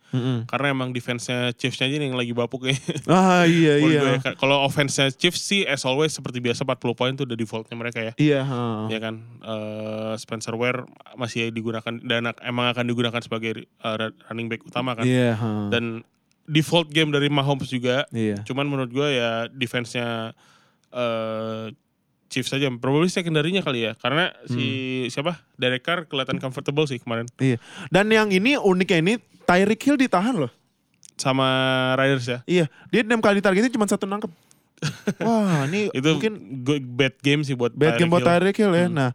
Karena 0.47 0.71
emang 0.71 0.95
defense-nya 0.95 1.51
Chiefs-nya 1.51 1.89
aja 1.89 1.97
yang 1.99 2.15
lagi 2.15 2.31
bapuk 2.31 2.69
ya. 2.69 2.77
Ah 3.11 3.43
iya 3.49 3.75
iya. 3.81 4.01
ya. 4.15 4.33
Kalau 4.37 4.63
offense-nya 4.63 5.11
Chiefs 5.11 5.41
sih 5.43 5.67
as 5.67 5.83
always 5.83 6.15
seperti 6.15 6.39
biasa 6.39 6.63
40 6.63 6.95
poin 6.95 7.11
tuh 7.17 7.27
udah 7.27 7.35
defaultnya 7.35 7.75
mereka 7.75 7.99
ya. 7.99 8.13
Iya, 8.15 8.41
ha. 8.45 8.87
Ya 8.87 8.99
kan 9.03 9.15
Eh, 9.41 10.13
Spencer 10.15 10.53
Ware 10.55 10.87
masih 11.17 11.49
digunakan 11.51 11.91
dan 12.07 12.31
emang 12.39 12.71
akan 12.71 12.85
digunakan 12.87 13.19
sebagai 13.19 13.67
eh, 13.67 13.97
running 14.29 14.47
back 14.47 14.61
utama 14.63 14.95
kan. 14.95 15.03
Iya, 15.03 15.35
ha. 15.35 15.49
Dan 15.73 16.05
default 16.45 16.93
game 16.93 17.09
dari 17.09 17.27
Mahomes 17.27 17.67
juga. 17.67 18.05
iya. 18.15 18.39
Cuman 18.47 18.69
menurut 18.69 18.93
gue 18.93 19.07
ya 19.11 19.49
defense-nya 19.49 20.37
eh 20.95 21.75
Chiefs 22.25 22.49
saja. 22.49 22.67
Probably 22.73 23.07
secondary-nya 23.07 23.61
kali 23.61 23.83
ya. 23.83 23.93
Karena 23.95 24.33
si 24.45 24.65
Hmm. 25.03 25.11
siapa? 25.13 25.33
Derek 25.53 25.83
Carr 25.83 26.03
kelihatan 26.03 26.35
comfortable 26.37 26.83
sih 26.83 26.97
kemarin 26.97 27.29
Iya. 27.37 27.61
Dan 27.87 28.09
yang 28.09 28.27
ini 28.29 28.55
uniknya 28.55 28.97
ini 28.97 29.13
Tyreek 29.43 29.81
Hill 29.81 29.95
ditahan 29.97 30.35
loh. 30.35 30.51
sama 31.15 31.47
Riders 31.95 32.27
ya. 32.27 32.39
Iya, 32.43 32.65
dia 32.89 32.99
enam 32.99 33.19
kali 33.19 33.39
targetnya 33.39 33.69
cuma 33.69 33.85
satu 33.85 34.03
nangkep. 34.03 34.27
Wah, 35.23 35.63
ini 35.63 35.87
Itu 35.89 36.11
mungkin 36.11 36.33
good, 36.59 36.83
bad 36.83 37.15
game 37.21 37.39
sih 37.41 37.55
buat 37.55 37.71
bad 37.71 37.95
game 37.95 38.05
Tyreek 38.05 38.11
buat 38.11 38.19
Hill. 38.19 38.31
Tyreek 38.35 38.57
Hill 38.57 38.73
ya. 38.75 38.85
Hmm. 38.85 38.95
Nah, 38.97 39.09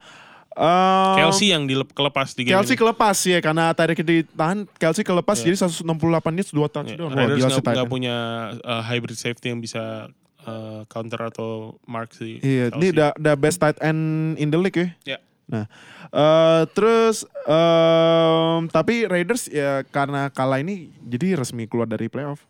um, 0.50 1.16
Kelsey 1.18 1.52
yang 1.52 1.68
dilep, 1.68 1.92
kelepas 1.92 2.32
di 2.32 2.48
game 2.48 2.56
Kelsey 2.56 2.72
ini. 2.72 2.80
kelepas 2.80 3.16
ya 3.20 3.38
karena 3.38 3.64
Tyreek 3.70 4.00
ditahan, 4.00 4.64
Kelsey 4.74 5.04
kelepas 5.04 5.36
Iya. 5.36 5.52
jadi 5.52 5.56
168 5.60 5.84
yards 6.32 6.50
2 6.50 6.56
Ya, 6.56 6.68
touchdown. 6.70 7.10
Wah, 7.10 7.16
Raiders 7.18 7.36
gila 7.36 7.48
Tyreek. 7.52 7.74
nggak 7.76 7.88
punya 7.90 8.16
uh, 8.56 8.82
hybrid 8.82 9.18
safety 9.18 9.52
yang 9.52 9.60
bisa 9.60 10.08
uh, 10.42 10.81
counter 10.87 11.20
atau 11.26 11.76
mark 11.85 12.12
sih. 12.12 12.38
Iya, 12.38 12.72
ini 12.74 12.90
the, 12.90 13.12
the 13.16 13.35
best 13.35 13.59
tight 13.59 13.76
end 13.81 14.00
in 14.37 14.48
the 14.48 14.57
league 14.57 14.76
ya. 14.76 14.88
Ya. 15.07 15.18
Nah, 15.50 15.66
eh, 16.09 16.62
terus 16.70 17.26
em, 17.42 18.70
tapi 18.70 19.03
Raiders 19.05 19.50
ya 19.50 19.83
karena 19.85 20.31
kalah 20.31 20.62
ini 20.62 20.94
jadi 21.03 21.35
resmi 21.35 21.66
keluar 21.66 21.90
dari 21.90 22.07
playoff 22.07 22.46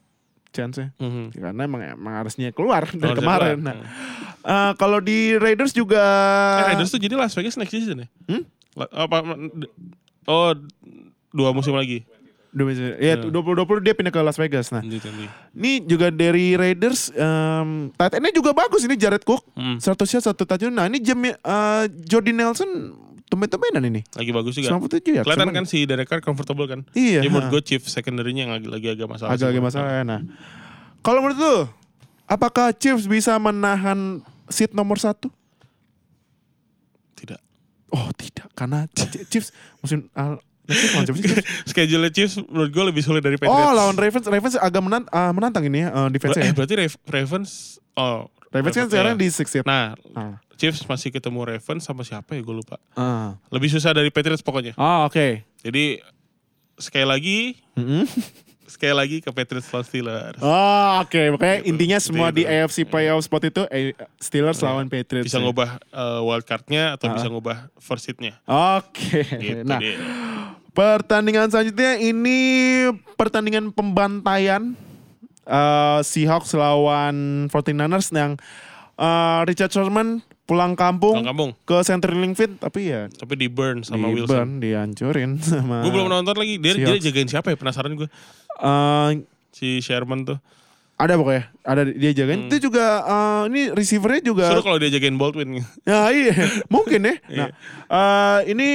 chance-nya. 0.53 0.93
Mhm. 1.01 1.33
Karena 1.33 1.63
emang, 1.65 1.81
emang 1.81 2.15
harusnya 2.19 2.53
keluar 2.53 2.85
dari 2.85 3.01
Kalau 3.01 3.17
kemarin. 3.17 3.57
Jaguar. 3.57 3.65
Nah, 3.65 3.77
eh, 4.43 4.73
kalau 4.77 5.01
di 5.01 5.33
Raiders 5.35 5.73
juga 5.73 6.03
Eh, 6.61 6.77
Raiders 6.77 6.93
tuh 6.93 7.01
jadi 7.01 7.17
Las 7.17 7.33
Vegas 7.33 7.57
next 7.57 7.73
season 7.73 8.05
ya? 8.05 8.09
Hmm? 8.29 8.45
La- 8.77 8.93
Apa? 8.93 9.25
Oh, 10.27 10.53
dua 11.33 11.51
musim 11.51 11.73
lagi. 11.73 12.05
Dua 12.51 12.67
musim- 12.67 12.99
ya 12.99 13.15
Hmm. 13.15 13.31
2020 13.31 13.79
dia 13.81 13.95
pindah 13.95 14.11
ke 14.11 14.21
Las 14.21 14.35
Vegas. 14.35 14.69
Nah, 14.69 14.83
ini 14.83 15.73
juga 15.81 16.09
dari 16.09 16.55
Raiders 16.55 17.11
em 17.13 17.93
tight 17.93 18.13
end-nya 18.13 18.33
juga 18.33 18.51
bagus 18.51 18.83
ini 18.83 18.95
Jared 18.95 19.23
Cook. 19.23 19.47
Hmm, 19.53 19.79
100 19.79 19.87
yard 20.09 20.25
satu 20.25 20.43
touchdown. 20.43 20.73
Nah, 20.73 20.85
ini 20.85 20.99
Jam 20.99 21.23
eh, 21.23 21.35
Jordi 22.03 22.31
Nelson 22.31 22.67
tumben-tumbenan 23.25 23.83
ini. 23.85 24.03
lagi 24.11 24.31
bagus 24.31 24.53
juga. 24.53 24.67
97 24.69 24.91
ya. 25.13 25.23
Kelihatan 25.23 25.51
kan 25.53 25.63
si 25.65 25.87
Derek 25.87 26.05
Carr 26.05 26.19
comfortable 26.19 26.67
kan? 26.67 26.83
Iya. 26.91 27.23
Jadi 27.23 27.31
menurut 27.31 27.49
gue 27.53 27.63
Chief 27.65 27.79
secondary-nya 27.81 28.45
yang 28.45 28.53
lagi, 28.53 28.67
lagi 28.67 28.87
agak 28.91 29.07
masalah. 29.09 29.31
agak 29.33 29.47
lagi 29.47 29.55
sih. 29.55 29.65
masalah 29.65 29.91
ya. 29.93 30.03
Nah, 30.03 30.21
kalau 31.01 31.23
menurut 31.23 31.39
lu, 31.39 31.57
apakah 32.27 32.71
Chiefs 32.73 33.07
bisa 33.07 33.35
menahan 33.37 34.19
seat 34.49 34.71
nomor 34.73 34.99
satu? 34.99 35.31
Tidak. 37.15 37.39
Oh 37.91 38.11
tidak, 38.13 38.51
karena 38.53 38.87
Ch- 38.89 39.27
Chiefs 39.29 39.51
musim 39.79 40.11
Schedule 41.67 42.09
Chiefs 42.09 42.39
menurut 42.41 42.71
gue 42.71 42.85
lebih 42.87 43.01
sulit 43.01 43.21
dari 43.21 43.35
Patriots. 43.35 43.59
Oh 43.61 43.71
lawan 43.71 43.95
Ravens, 43.95 44.25
Ravens 44.25 44.55
agak 44.55 44.81
menant, 44.81 45.07
ah, 45.09 45.31
menantang 45.31 45.65
ini 45.65 45.83
ya 45.83 45.89
uh, 45.91 46.09
defense 46.09 46.35
Eh 46.35 46.47
ya. 46.47 46.53
berarti 46.53 46.75
Rav- 46.77 47.01
Ravens 47.05 47.51
oh 47.95 48.27
Ravens 48.49 48.75
kan 48.75 48.87
sekarang 48.87 49.15
iya. 49.15 49.21
di 49.21 49.29
six 49.29 49.47
seed. 49.49 49.63
Nah, 49.63 49.95
Ah. 50.13 50.39
Chiefs 50.55 50.83
masih 50.83 51.09
ketemu 51.09 51.47
Ravens 51.47 51.83
sama 51.83 52.01
siapa 52.01 52.33
ya 52.33 52.41
gue 52.41 52.53
lupa. 52.55 52.77
Ah. 52.93 53.39
Lebih 53.49 53.71
susah 53.71 53.91
dari 53.91 54.09
Patriots 54.09 54.41
pokoknya. 54.41 54.75
Oh 54.75 55.05
oke. 55.05 55.41
Jadi 55.59 56.03
sekali 56.77 57.05
lagi 57.05 57.39
Mm-mm. 57.75 58.05
sekali 58.67 58.93
lagi 58.93 59.17
ke 59.19 59.29
Patriots 59.29 59.67
lawan 59.69 59.83
Steelers. 59.83 60.39
Oh 60.39 61.01
oke, 61.01 61.19
makanya 61.33 61.57
Gitu. 61.59 61.69
intinya 61.69 61.97
Gitu, 61.97 62.07
semua 62.07 62.29
di 62.29 62.43
gitu. 62.43 62.53
AFC 62.53 62.79
playoff 62.85 63.21
spot 63.21 63.43
itu 63.45 63.63
eh, 63.67 63.93
Steelers 64.17 64.57
Iya. 64.57 64.67
lawan 64.67 64.87
Patriots. 64.87 65.27
Bisa 65.27 65.37
ya. 65.37 65.43
ngubah 65.43 65.71
uh, 65.89 66.21
wild 66.23 66.45
card-nya 66.45 66.95
atau 66.95 67.07
Ah. 67.07 67.15
bisa 67.15 67.27
ngubah 67.27 67.57
first 67.77 68.05
seat-nya. 68.05 68.39
Oke. 68.45 69.27
Gitu 69.27 69.63
nah. 69.65 69.81
Pertandingan 70.71 71.49
selanjutnya 71.49 71.99
ini 71.99 72.39
pertandingan 73.15 73.71
pembantaian 73.71 74.79
eh, 75.43 75.99
Seahawks 76.01 76.55
lawan 76.55 77.17
49ers 77.47 78.09
yang 78.11 78.39
eh, 78.95 79.41
Richard 79.45 79.69
Sherman 79.69 80.23
pulang 80.45 80.75
kampung 80.75 81.15
Pulang 81.17 81.31
kampung. 81.31 81.51
ke 81.61 81.77
CenturyLink 81.81 82.35
Field 82.35 82.59
tapi 82.59 82.87
ya 82.89 83.07
Tapi 83.09 83.35
di 83.37 83.47
burn 83.47 83.83
sama 83.83 84.09
di 84.09 84.15
Wilson. 84.17 84.31
burn, 84.31 84.51
dihancurin 84.59 85.31
sama 85.41 85.83
Gue 85.83 85.91
belum 85.91 86.07
nonton 86.09 86.35
lagi. 86.35 86.59
Dia, 86.59 86.75
dia 86.75 86.99
jagain 87.01 87.27
siapa 87.27 87.51
ya? 87.51 87.57
Penasaran 87.57 87.95
gue. 87.95 88.07
Eh, 88.57 89.11
Si 89.51 89.79
Sherman 89.79 90.23
tuh. 90.25 90.39
ada 90.97 91.17
pokoknya 91.17 91.49
ada 91.65 91.83
dia 91.87 92.13
jagain 92.13 92.45
Hmm. 92.45 92.49
itu 92.49 92.69
juga 92.69 92.85
eh, 93.01 93.43
ini 93.49 93.61
receivernya 93.71 94.21
juga 94.23 94.45
Seru 94.47 94.61
kalau 94.61 94.77
dia 94.77 94.87
jagain 94.89 95.17
Baldwin. 95.17 95.65
Ya 95.83 96.13
iya, 96.13 96.35
mungkin 96.69 97.01
ya. 97.03 97.15
Nah, 97.39 97.49
eh, 97.89 98.39
ini 98.47 98.69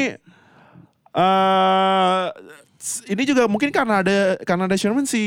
eh 1.15 2.25
ini 3.09 3.23
juga 3.23 3.47
mungkin 3.47 3.71
karena 3.71 4.03
ada 4.03 4.37
karena 4.43 4.67
ada 4.69 4.77
Sherman 4.77 5.07
si 5.07 5.23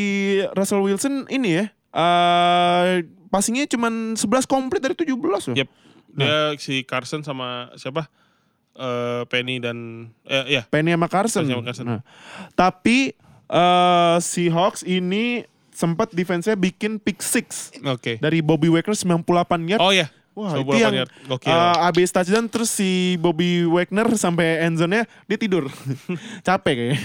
Russell 0.55 0.85
Wilson 0.85 1.27
ini 1.33 1.65
ya. 1.65 1.67
eh 1.89 3.03
passingnya 3.33 3.65
cuma 3.67 3.89
11 3.89 4.21
komplit 4.45 4.85
dari 4.85 4.95
17 4.95 5.17
loh. 5.17 5.57
Yep. 5.57 5.69
Dia 6.15 6.37
si 6.61 6.85
Carson 6.85 7.25
sama 7.25 7.73
siapa? 7.81 8.07
Eh 8.77 9.23
Penny 9.33 9.59
dan 9.59 10.09
eh 10.29 10.61
ya 10.61 10.63
Penny 10.69 10.93
sama 10.93 11.09
Carson. 11.09 11.43
Penny 11.49 11.57
sama 11.57 11.65
Carson. 11.65 11.87
Nah, 11.89 12.01
tapi 12.53 13.17
eh 13.49 14.17
si 14.21 14.53
Hawks 14.53 14.85
ini 14.85 15.49
sempat 15.73 16.11
defense-nya 16.11 16.59
bikin 16.59 16.99
pick 16.99 17.23
six 17.23 17.71
Oke. 17.87 18.19
dari 18.19 18.43
Bobby 18.43 18.67
Wagner 18.67 18.99
98 18.99 19.71
yard. 19.71 19.81
Oh 19.81 19.95
ya. 19.95 20.11
Wah, 20.39 20.55
So, 20.55 20.63
itu 20.63 20.79
yang. 20.79 21.03
Gokil. 21.27 21.51
uh, 21.51 21.83
abis 21.85 22.09
touchdown 22.09 22.47
terus 22.47 22.71
si 22.71 22.91
Bobby 23.19 23.67
Wagner 23.67 24.07
sampai 24.15 24.63
end 24.63 24.79
zone-nya 24.79 25.03
dia 25.27 25.35
tidur. 25.35 25.67
Capek 26.47 26.75
kayaknya. 26.79 26.97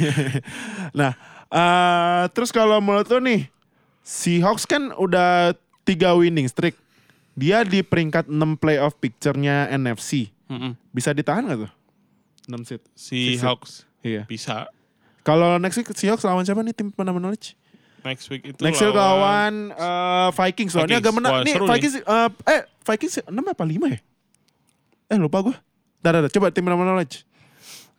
nah, 1.00 1.12
uh, 1.50 2.30
terus 2.30 2.54
kalau 2.54 2.78
menurut 2.78 3.10
lo 3.10 3.18
nih, 3.18 3.50
si 4.00 4.38
Hawks 4.38 4.64
kan 4.64 4.94
udah 4.94 5.58
tiga 5.82 6.14
winning 6.14 6.46
streak. 6.46 6.78
Dia 7.34 7.66
di 7.66 7.82
peringkat 7.82 8.30
6 8.30 8.38
playoff 8.56 8.94
picture-nya 8.96 9.66
NFC. 9.68 10.30
Mm-mm. 10.46 10.78
Bisa 10.94 11.10
ditahan 11.10 11.50
gak 11.50 11.66
tuh? 11.66 11.72
6 12.46 12.62
seat. 12.64 12.82
Si. 12.94 13.42
Hawks 13.42 13.90
Iya. 14.00 14.24
bisa. 14.24 14.70
Kalau 15.24 15.56
next 15.56 15.74
week 15.76 15.90
si 15.94 16.06
Hawks 16.06 16.22
lawan 16.22 16.44
siapa 16.44 16.60
nih 16.60 16.76
tim 16.76 16.92
penama 16.92 17.18
knowledge? 17.18 17.56
Next 18.04 18.28
week 18.28 18.44
itu 18.44 18.60
Next 18.60 18.80
week 18.80 18.92
lawan 18.92 19.72
eh, 19.72 20.30
Vikings 20.36 20.76
loh. 20.76 20.84
Ini 20.84 21.00
Vikings. 21.00 21.04
agak 21.04 21.14
menang. 21.16 21.32
Wah, 21.34 21.42
Nih 21.44 21.56
Vikings 21.56 21.96
eh, 21.98 22.30
eh 22.52 22.62
Vikings 22.84 23.14
6 23.24 23.32
apa 23.32 23.64
5 23.64 23.94
ya? 23.96 24.00
Eh 25.08 25.18
lupa 25.18 25.40
gue. 25.42 25.56
Dah, 26.04 26.12
dah, 26.12 26.22
dah. 26.28 26.32
Coba 26.32 26.52
tim 26.52 26.64
nama 26.64 26.84
knowledge. 26.84 27.24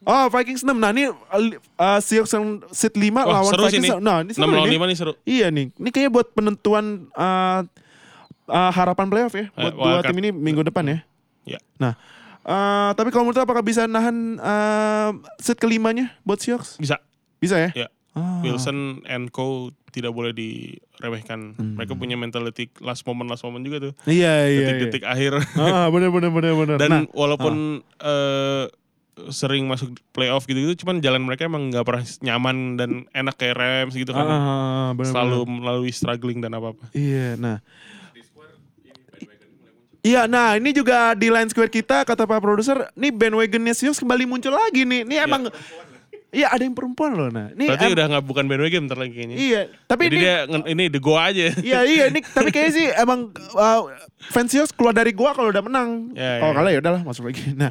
Oh 0.05 0.28
Vikings 0.28 0.61
6. 0.61 0.76
Nah 0.76 0.92
ini 0.92 1.09
uh, 1.09 1.98
Seahawks 1.98 2.36
yang 2.36 2.61
seat 2.68 2.92
5 2.92 3.09
Wah, 3.09 3.24
lawan 3.24 3.48
seru 3.48 3.62
sih 3.64 3.80
Vikings. 3.80 3.86
nih. 3.88 4.00
Nah 4.05 4.16
ini 4.20 4.32
6 4.32 4.36
seru 4.36 4.44
lawan 4.52 4.68
nih. 4.68 4.76
5 4.76 4.90
nih 4.92 4.96
seru. 5.00 5.12
Iya 5.24 5.46
nih. 5.48 5.66
Ini 5.72 5.88
kayaknya 5.88 6.11
buat 6.12 6.28
penentuan 6.36 6.84
eh, 7.09 7.61
eh, 8.52 8.70
harapan 8.76 9.07
playoff 9.09 9.32
ya. 9.32 9.48
Buat 9.57 9.72
dua 9.72 9.84
wildcard. 9.96 10.12
tim 10.12 10.18
ini 10.20 10.30
minggu 10.30 10.61
depan 10.61 10.84
ya. 10.84 10.98
Ya. 11.57 11.61
Nah. 11.80 11.96
eh, 12.44 12.90
tapi 12.92 13.09
kalau 13.09 13.24
menurut 13.24 13.40
apakah 13.40 13.64
bisa 13.64 13.88
nahan 13.88 14.36
eh, 14.36 15.11
seat 15.40 15.57
kelimanya 15.57 16.12
buat 16.20 16.36
Seahawks? 16.36 16.76
Bisa. 16.76 17.00
Bisa 17.40 17.57
ya? 17.57 17.72
Ya. 17.72 17.88
Ah. 18.14 18.38
Wilson 18.40 19.02
and 19.04 19.28
Co 19.28 19.68
tidak 19.90 20.10
boleh 20.10 20.30
diremehkan. 20.30 21.54
Mereka 21.54 21.94
punya 21.94 22.14
mentality 22.14 22.70
last 22.78 23.02
moment 23.04 23.26
last 23.26 23.42
moment 23.42 23.62
juga 23.62 23.90
tuh. 23.90 23.92
Iya 24.06 24.46
iya. 24.46 24.50
iya. 24.50 24.66
Detik-detik 24.70 25.04
akhir. 25.06 25.32
Ah 25.54 25.86
bener 25.90 26.10
bener 26.10 26.30
bener 26.30 26.54
bener. 26.54 26.76
Dan 26.78 26.90
Nah, 26.90 27.02
walaupun 27.10 27.82
eh, 27.98 28.66
sering 29.30 29.70
masuk 29.70 29.94
playoff 30.10 30.42
gitu-gitu, 30.42 30.82
cuman 30.82 30.98
jalan 30.98 31.22
mereka 31.22 31.46
emang 31.46 31.70
nggak 31.70 31.86
pernah 31.86 32.02
nyaman 32.22 32.56
dan 32.74 32.90
enak 33.14 33.34
kayak 33.34 33.54
Rams 33.54 33.94
gitu 33.94 34.10
kan. 34.10 34.26
ah, 34.26 34.90
bener, 34.94 35.10
Selalu 35.14 35.38
bener. 35.46 35.54
melalui 35.62 35.90
struggling 35.94 36.42
dan 36.42 36.54
apa-apa. 36.54 36.90
Iya, 36.90 37.38
nah. 37.38 37.62
Iya, 40.04 40.28
nah 40.28 40.52
ini 40.52 40.76
juga 40.76 41.16
di 41.16 41.32
line 41.32 41.48
square 41.48 41.72
kita 41.72 42.04
kata 42.04 42.28
Pak 42.28 42.36
produser, 42.44 42.92
nih 42.92 43.08
bandwagonnya 43.08 43.72
Seahawks 43.72 44.04
kembali 44.04 44.28
muncul 44.28 44.52
lagi 44.52 44.84
nih. 44.84 45.00
Ini 45.08 45.24
emang 45.24 45.48
Iya, 46.35 46.51
ada 46.51 46.62
yang 46.66 46.74
perempuan 46.74 47.14
loh. 47.14 47.30
Nah, 47.30 47.55
ini 47.55 47.70
Berarti 47.70 47.95
udah 47.95 48.05
nggak 48.11 48.24
bukan 48.26 48.45
bandwagon 48.51 48.82
bentar 48.91 48.99
lagi 48.99 49.12
kayaknya. 49.14 49.37
Iya, 49.39 49.61
tapi 49.87 50.03
Jadi 50.11 50.16
ini 50.18 50.24
dia 50.26 50.35
ini 50.66 50.85
the 50.91 50.99
go 50.99 51.14
aja. 51.14 51.55
Iya 51.62 51.80
iya 51.87 52.05
ini 52.11 52.20
tapi 52.26 52.51
kayaknya 52.51 52.72
sih 52.74 52.87
emang 52.99 53.30
uh, 53.55 53.87
Seahawks 54.35 54.74
keluar 54.74 54.91
dari 54.91 55.14
gua 55.14 55.30
kalau 55.32 55.55
udah 55.55 55.62
menang. 55.62 56.11
Ya, 56.18 56.43
kalau 56.43 56.53
ya. 56.53 56.57
kalah 56.59 56.70
ya 56.74 56.78
udahlah 56.82 57.03
masuk 57.07 57.30
lagi. 57.30 57.55
Nah, 57.55 57.70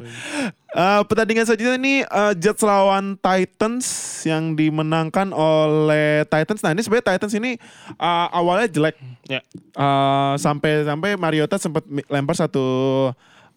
uh, 0.72 1.04
pertandingan 1.04 1.44
selanjutnya 1.44 1.76
ini 1.76 1.94
uh, 2.08 2.32
Jets 2.32 2.64
lawan 2.64 3.20
Titans 3.20 3.86
yang 4.24 4.56
dimenangkan 4.56 5.36
oleh 5.36 6.24
Titans. 6.24 6.64
Nah, 6.64 6.72
ini 6.72 6.80
sebenarnya 6.80 7.14
Titans 7.14 7.34
ini 7.36 7.60
uh, 8.00 8.26
awalnya 8.32 8.72
jelek. 8.72 8.96
Ya. 9.28 9.44
Uh, 9.76 10.40
sampai 10.40 10.88
sampai 10.88 11.20
Mariota 11.20 11.60
sempat 11.60 11.84
lempar 12.08 12.34
satu 12.34 12.64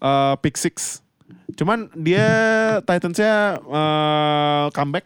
uh, 0.04 0.36
pick 0.44 0.60
six. 0.60 1.00
Cuman 1.54 1.90
dia 1.94 2.26
Titansnya 2.82 3.58
uh, 3.60 4.66
comeback 4.72 5.06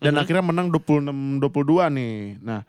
dan 0.00 0.16
Mhm. 0.16 0.20
akhirnya 0.20 0.42
menang 0.42 0.66
26-22 0.70 1.42
nih. 1.90 2.16
Nah, 2.40 2.64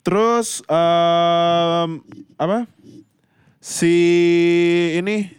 terus 0.00 0.60
um, 0.64 2.04
apa? 2.34 2.68
Si 3.58 3.94
ini 4.94 5.32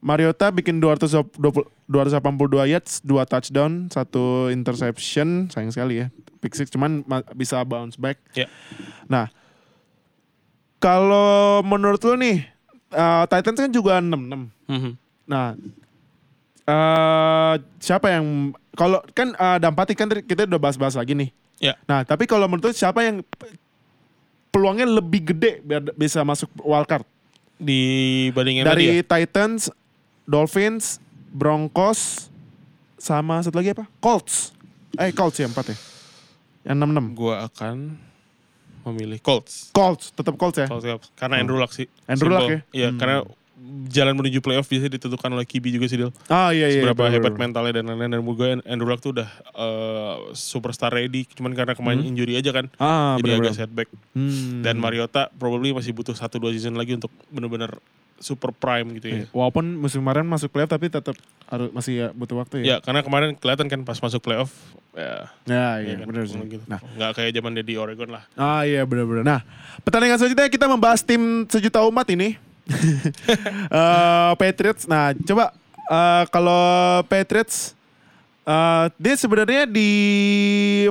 Mariota 0.00 0.48
bikin 0.50 0.80
220 0.80 1.36
282 1.84 2.20
yards, 2.66 3.00
2 3.00 3.12
touchdown, 3.24 3.88
satu 3.88 4.48
interception, 4.48 5.48
sayang 5.48 5.68
sekali 5.68 6.00
ya. 6.00 6.08
Pick 6.40 6.52
six 6.52 6.68
cuman 6.68 7.04
ma- 7.04 7.24
bisa 7.32 7.60
bounce 7.60 7.96
back. 7.96 8.16
Ya. 8.32 8.48
Nah, 9.04 9.28
kalau 10.76 11.60
menurut 11.62 12.00
lu 12.02 12.16
nih, 12.16 12.44
uh, 12.90 13.24
Titans 13.24 13.58
kan 13.58 13.72
juga 13.72 14.00
6-6. 14.00 14.48
Mhm. 14.66 14.90
Nah, 15.24 15.56
eh 16.64 17.54
siapa 17.78 18.08
yang 18.08 18.50
kalau 18.72 19.04
kan 19.12 19.36
uh, 19.36 19.60
Dampati 19.60 19.92
kan 19.92 20.08
tadi 20.08 20.24
kita 20.24 20.48
udah 20.48 20.60
bahas-bahas 20.60 20.96
lagi 20.96 21.12
nih. 21.14 21.30
Ya. 21.62 21.78
Nah, 21.86 22.02
tapi 22.02 22.26
kalau 22.26 22.50
menurut 22.50 22.74
siapa 22.74 23.04
yang 23.06 23.22
peluangnya 24.50 24.86
lebih 24.86 25.34
gede 25.34 25.62
biar 25.62 25.94
bisa 25.94 26.24
masuk 26.26 26.50
wildcard? 26.60 27.06
Dibandingin 27.54 28.66
tadi 28.66 28.70
Dari 28.70 28.86
ya. 28.98 29.06
Titans, 29.06 29.70
Dolphins, 30.26 30.98
Broncos, 31.30 32.26
sama 32.98 33.38
satu 33.40 33.62
lagi 33.62 33.70
apa? 33.72 33.86
Colts. 34.02 34.50
Eh, 34.98 35.14
Colts 35.14 35.38
ya 35.38 35.46
empat 35.46 35.70
ya. 35.70 35.76
Yang 36.66 36.76
6-6. 36.82 37.14
Gua 37.18 37.34
akan 37.46 37.76
memilih 38.84 39.18
Colts. 39.22 39.70
Colts, 39.70 40.10
tetap 40.10 40.34
Colts 40.34 40.58
ya. 40.58 40.66
Colts, 40.66 40.84
Colts. 40.84 41.06
Karena 41.14 41.38
Andrew 41.38 41.56
Luck 41.56 41.70
sih. 41.70 41.86
Andrew. 42.10 42.34
Luck 42.34 42.50
ya? 42.50 42.60
Iya, 42.74 42.88
Hmm. 42.90 42.98
karena 42.98 43.16
jalan 43.86 44.14
menuju 44.14 44.38
playoff 44.38 44.66
biasanya 44.66 44.98
ditentukan 44.98 45.30
oleh 45.30 45.46
QB 45.46 45.64
juga 45.70 45.86
sih 45.86 45.96
Dil. 45.96 46.10
Ah 46.26 46.50
iya 46.50 46.66
iya. 46.66 46.82
Seberapa 46.82 47.06
bener, 47.06 47.14
hebat 47.14 47.32
bener. 47.32 47.42
mentalnya 47.46 47.72
dan 47.72 47.84
lain-lain. 47.86 48.10
Dan 48.12 48.22
gue 48.24 48.48
Andrew 48.64 48.84
Luck 48.84 48.98
tuh 48.98 49.14
udah 49.14 49.28
eh, 49.48 50.14
superstar 50.32 50.90
ready. 50.90 51.22
Cuman 51.28 51.52
karena 51.52 51.72
kemarin 51.72 52.02
injury 52.02 52.34
aja 52.34 52.50
kan. 52.50 52.66
Ah, 52.76 53.14
jadi 53.14 53.38
bener-bener. 53.38 53.46
agak 53.46 53.54
setback. 53.56 53.88
Hmm. 54.10 54.60
Dan 54.60 54.76
Mariota 54.76 55.30
probably 55.32 55.70
masih 55.70 55.90
butuh 55.90 56.12
1-2 56.12 56.26
season 56.52 56.74
lagi 56.74 56.94
untuk 56.94 57.14
bener-bener 57.28 57.78
super 58.16 58.50
prime 58.50 58.94
gitu 58.94 59.06
ya. 59.06 59.14
Iya. 59.16 59.26
Walaupun 59.30 59.64
musim 59.76 60.00
kemarin 60.00 60.24
masuk 60.24 60.48
playoff 60.48 60.70
tapi 60.70 60.86
tetap 60.86 61.14
harus 61.44 61.68
masih 61.70 61.92
ya 61.94 62.06
butuh 62.10 62.36
waktu 62.36 62.62
Ya 62.62 62.64
ya. 62.64 62.76
karena 62.80 63.02
kemarin 63.02 63.34
kelihatan 63.34 63.66
kan 63.66 63.80
pas 63.82 63.98
masuk 63.98 64.18
playoff. 64.18 64.50
Ya, 64.94 65.26
Ya, 65.44 65.82
iya 65.82 65.92
iya, 65.92 65.94
kan, 65.98 66.06
benar 66.08 66.22
sih. 66.24 66.38
gitu. 66.40 66.62
Nah, 66.64 66.78
Nggak 66.80 67.10
kayak 67.12 67.30
zaman 67.32 67.50
dia 67.52 67.66
di 67.66 67.74
Oregon 67.74 68.08
lah. 68.08 68.22
ah 68.34 68.62
iya 68.62 68.82
benar-benar. 68.82 69.22
Nah, 69.22 69.40
pertandingan 69.82 70.16
selanjutnya 70.16 70.46
kita 70.46 70.66
membahas 70.66 71.02
tim 71.02 71.20
sejuta 71.46 71.82
umat 71.84 72.06
ini. 72.08 72.38
Eh, 73.74 74.32
Patriots. 74.40 74.88
Nah, 74.88 75.12
coba 75.12 75.52
eh, 75.90 76.24
kalau 76.32 76.64
Patriots 77.10 77.76
eh, 78.44 78.84
dia 78.96 79.14
sebenarnya 79.16 79.68
di 79.68 79.90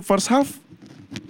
first 0.05 0.29
half 0.29 0.49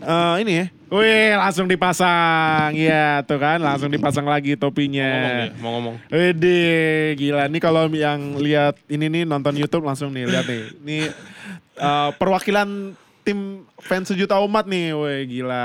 eh, 0.04 0.36
ini 0.44 0.54
ya. 0.64 0.68
Wih, 0.94 1.34
langsung 1.34 1.66
dipasang. 1.66 2.78
Iya, 2.78 3.26
tuh 3.26 3.42
kan, 3.42 3.58
langsung 3.58 3.90
dipasang 3.90 4.30
lagi 4.30 4.54
Mau 4.54 4.70
ngomong 4.70 4.70
topinya. 4.70 5.10
dia, 5.50 5.58
mau 5.58 5.72
ngomong. 5.82 5.96
Wede, 6.14 7.18
gila. 7.18 7.50
Nih 7.50 7.58
kalau 7.58 7.90
yang 7.90 8.38
lihat 8.38 8.78
ini 8.86 9.10
nih 9.10 9.24
nonton 9.26 9.58
YouTube 9.58 9.90
langsung 9.90 10.14
nih 10.14 10.30
lihat 10.30 10.46
nih. 10.46 10.62
Ini 10.86 10.98
eh, 11.82 12.10
perwakilan 12.14 12.94
tim 13.24 13.40
fans 13.80 14.06
sejuta 14.06 14.36
umat 14.38 14.64
nih. 14.64 14.92
Woi, 14.92 15.24
gila, 15.26 15.64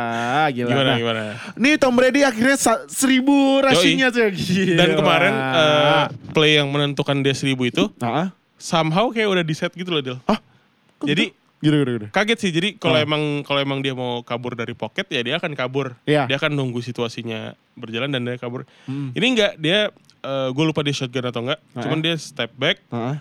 gila. 0.49 0.71
Gimana, 0.71 0.89
Nah, 0.89 0.97
gimana? 0.97 1.23
Nih 1.55 1.75
Tom 1.75 1.93
Brady 1.93 2.23
akhirnya 2.23 2.57
seribu 2.87 3.59
rushingnya 3.61 4.09
tuh. 4.09 4.31
Gila. 4.31 4.79
Dan 4.79 4.91
kemarin 4.95 5.35
eh, 5.35 6.05
play 6.31 6.57
yang 6.57 6.71
menentukan 6.71 7.19
dia 7.19 7.35
seribu 7.35 7.65
itu 7.65 7.91
Ah, 7.99 8.31
somehow 8.55 9.11
kayak 9.11 9.29
udah 9.29 9.43
di 9.43 9.53
set 9.53 9.71
gitu 9.73 9.91
loh 9.91 10.01
Dil. 10.01 10.17
ah, 10.25 10.39
Jadi 11.01 11.35
gitu, 11.59 11.75
gitu, 11.75 11.91
gitu. 11.99 12.07
kaget 12.11 12.39
sih. 12.39 12.51
Jadi 12.51 12.69
kalau 12.75 12.97
Ah. 12.97 13.03
emang 13.03 13.23
kalau 13.43 13.59
emang 13.59 13.79
dia 13.79 13.93
mau 13.93 14.23
kabur 14.23 14.55
dari 14.55 14.73
pocket 14.73 15.07
ya 15.07 15.21
dia 15.21 15.35
akan 15.37 15.53
kabur. 15.53 15.99
Iya. 16.05 16.27
Dia 16.27 16.39
akan 16.39 16.55
nunggu 16.55 16.79
situasinya 16.79 17.53
berjalan 17.75 18.09
dan 18.09 18.23
dia 18.23 18.35
kabur. 18.35 18.63
Hmm. 18.87 19.11
Ini 19.13 19.27
enggak 19.29 19.53
dia 19.59 19.91
gue 20.29 20.65
lupa 20.65 20.83
dia 20.83 20.93
shotgun 20.93 21.25
atau 21.25 21.43
enggak. 21.43 21.59
Ah. 21.73 21.83
Cuman 21.83 21.99
dia 21.99 22.15
step 22.15 22.55
back 22.55 22.83
Ah. 22.89 23.19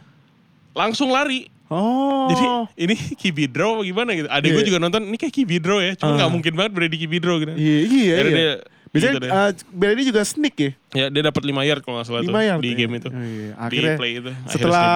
langsung 0.74 1.10
lari. 1.10 1.50
Oh. 1.68 2.28
Jadi 2.28 2.44
ini 2.80 2.96
apa 2.96 3.84
gimana 3.84 4.16
gitu. 4.16 4.28
Adek 4.28 4.50
gue 4.50 4.64
Iya. 4.64 4.68
juga 4.68 4.80
nonton 4.80 5.02
ini 5.04 5.16
kayak 5.16 5.34
draw 5.60 5.80
ya. 5.80 5.92
Cuma 5.96 6.16
nggak 6.16 6.32
mungkin 6.32 6.54
banget 6.56 6.72
Brady 6.72 6.98
QB 6.98 7.14
draw 7.20 7.36
gitu. 7.38 7.52
iya, 7.54 7.78
iya, 7.84 8.14
Akhirnya 8.16 8.32
iya. 8.32 8.40
dia 8.40 8.52
Biasanya 8.88 9.12
gitu 9.12 9.20
deh. 9.20 9.30
eh, 9.30 9.50
Brady 9.70 10.02
juga 10.08 10.22
sneak 10.24 10.56
ya. 10.56 10.72
Ya 10.96 11.06
dia 11.12 11.22
dapat 11.22 11.44
5 11.44 11.60
yard 11.62 11.82
kalau 11.84 12.00
nggak 12.00 12.08
salah 12.08 12.22
tuh 12.24 12.32
5 12.32 12.40
yard 12.48 12.62
di 12.64 12.72
ya. 12.72 12.78
game 12.80 12.94
itu. 12.96 13.10
Oh, 13.12 13.20
iya. 13.20 13.52
Di 13.52 13.60
Akhirnya 13.60 13.96
play 14.00 14.12
itu. 14.16 14.32
Akhirnya 14.32 14.50
setelah 14.50 14.88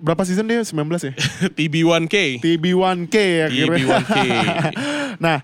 berapa 0.00 0.22
season 0.24 0.46
dia? 0.48 0.60
19 0.64 0.72
ya? 0.72 1.12
seribu. 1.12 1.12
TB1K. 1.52 2.16
TB1K 2.40 3.14
ya 3.20 3.44
akhirnya. 3.46 3.76
TB1K. 3.76 4.18
nah, 5.24 5.36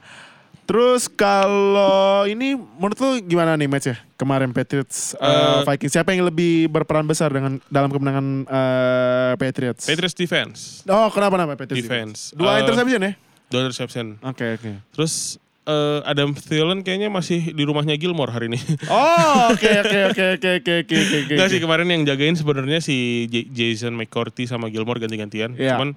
terus 0.65 1.07
kalau 1.09 2.25
ini 2.25 2.53
menurut 2.55 2.97
lu 2.97 3.11
gimana 3.21 3.53
nih 3.53 3.67
match 3.67 3.87
ya 3.87 3.97
kemarin 4.15 4.49
Patriots 4.51 5.13
uh, 5.15 5.61
Eh, 5.61 5.61
Vikings? 5.67 5.93
Siapa 5.93 6.11
yang 6.11 6.25
lebih 6.25 6.67
berperan 6.67 7.05
besar 7.05 7.29
dengan 7.29 7.61
dalam 7.69 7.89
kemenangan 7.89 8.27
uh, 8.45 9.33
Patriots? 9.35 9.85
Patriots 9.85 10.15
defense. 10.15 10.59
Oh, 10.85 11.09
kenapa 11.09 11.37
namanya 11.37 11.59
Patriots? 11.59 11.79
Defense. 11.79 12.19
Dua 12.33 12.57
Eh, 12.57 12.63
interception 12.63 13.01
ya? 13.01 13.13
Dua 13.47 13.61
interception. 13.63 14.07
Oke, 14.21 14.57
oke. 14.57 14.71
Terus 14.91 15.37
eh, 15.65 16.01
Adam 16.03 16.33
Thielen 16.33 16.81
kayaknya 16.81 17.09
masih 17.09 17.51
di 17.51 17.63
rumahnya 17.63 17.95
Gilmore 17.95 18.31
hari 18.31 18.49
ini. 18.49 18.61
Oh, 18.89 19.51
oke 19.51 19.69
oke 19.81 19.99
oke 20.11 20.25
oke 20.33 20.49
oke 20.57 20.73
oke. 20.81 21.17
Enggak 21.29 21.49
sih 21.49 21.61
kemarin 21.61 21.87
yang 21.87 22.03
jagain 22.05 22.35
sebenarnya 22.35 22.81
si 22.81 22.97
J- 23.29 23.49
Jason 23.49 23.93
McCourty 23.93 24.45
sama 24.45 24.69
Gilmore 24.69 24.97
ganti-gantian. 24.99 25.53
Iya. 25.55 25.77
Cuman 25.77 25.93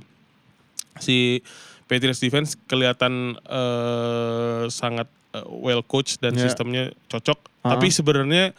si 0.98 1.40
Patriots 1.88 2.20
defense 2.20 2.60
kelihatan 2.66 3.36
eh, 3.42 4.64
sangat 4.68 5.08
eh, 5.32 5.44
well 5.50 5.82
coached 5.82 6.20
dan 6.20 6.36
Iya. 6.36 6.44
sistemnya 6.46 6.84
cocok. 7.08 7.40
Ah. 7.64 7.76
Tapi 7.76 7.88
sebenarnya 7.90 8.52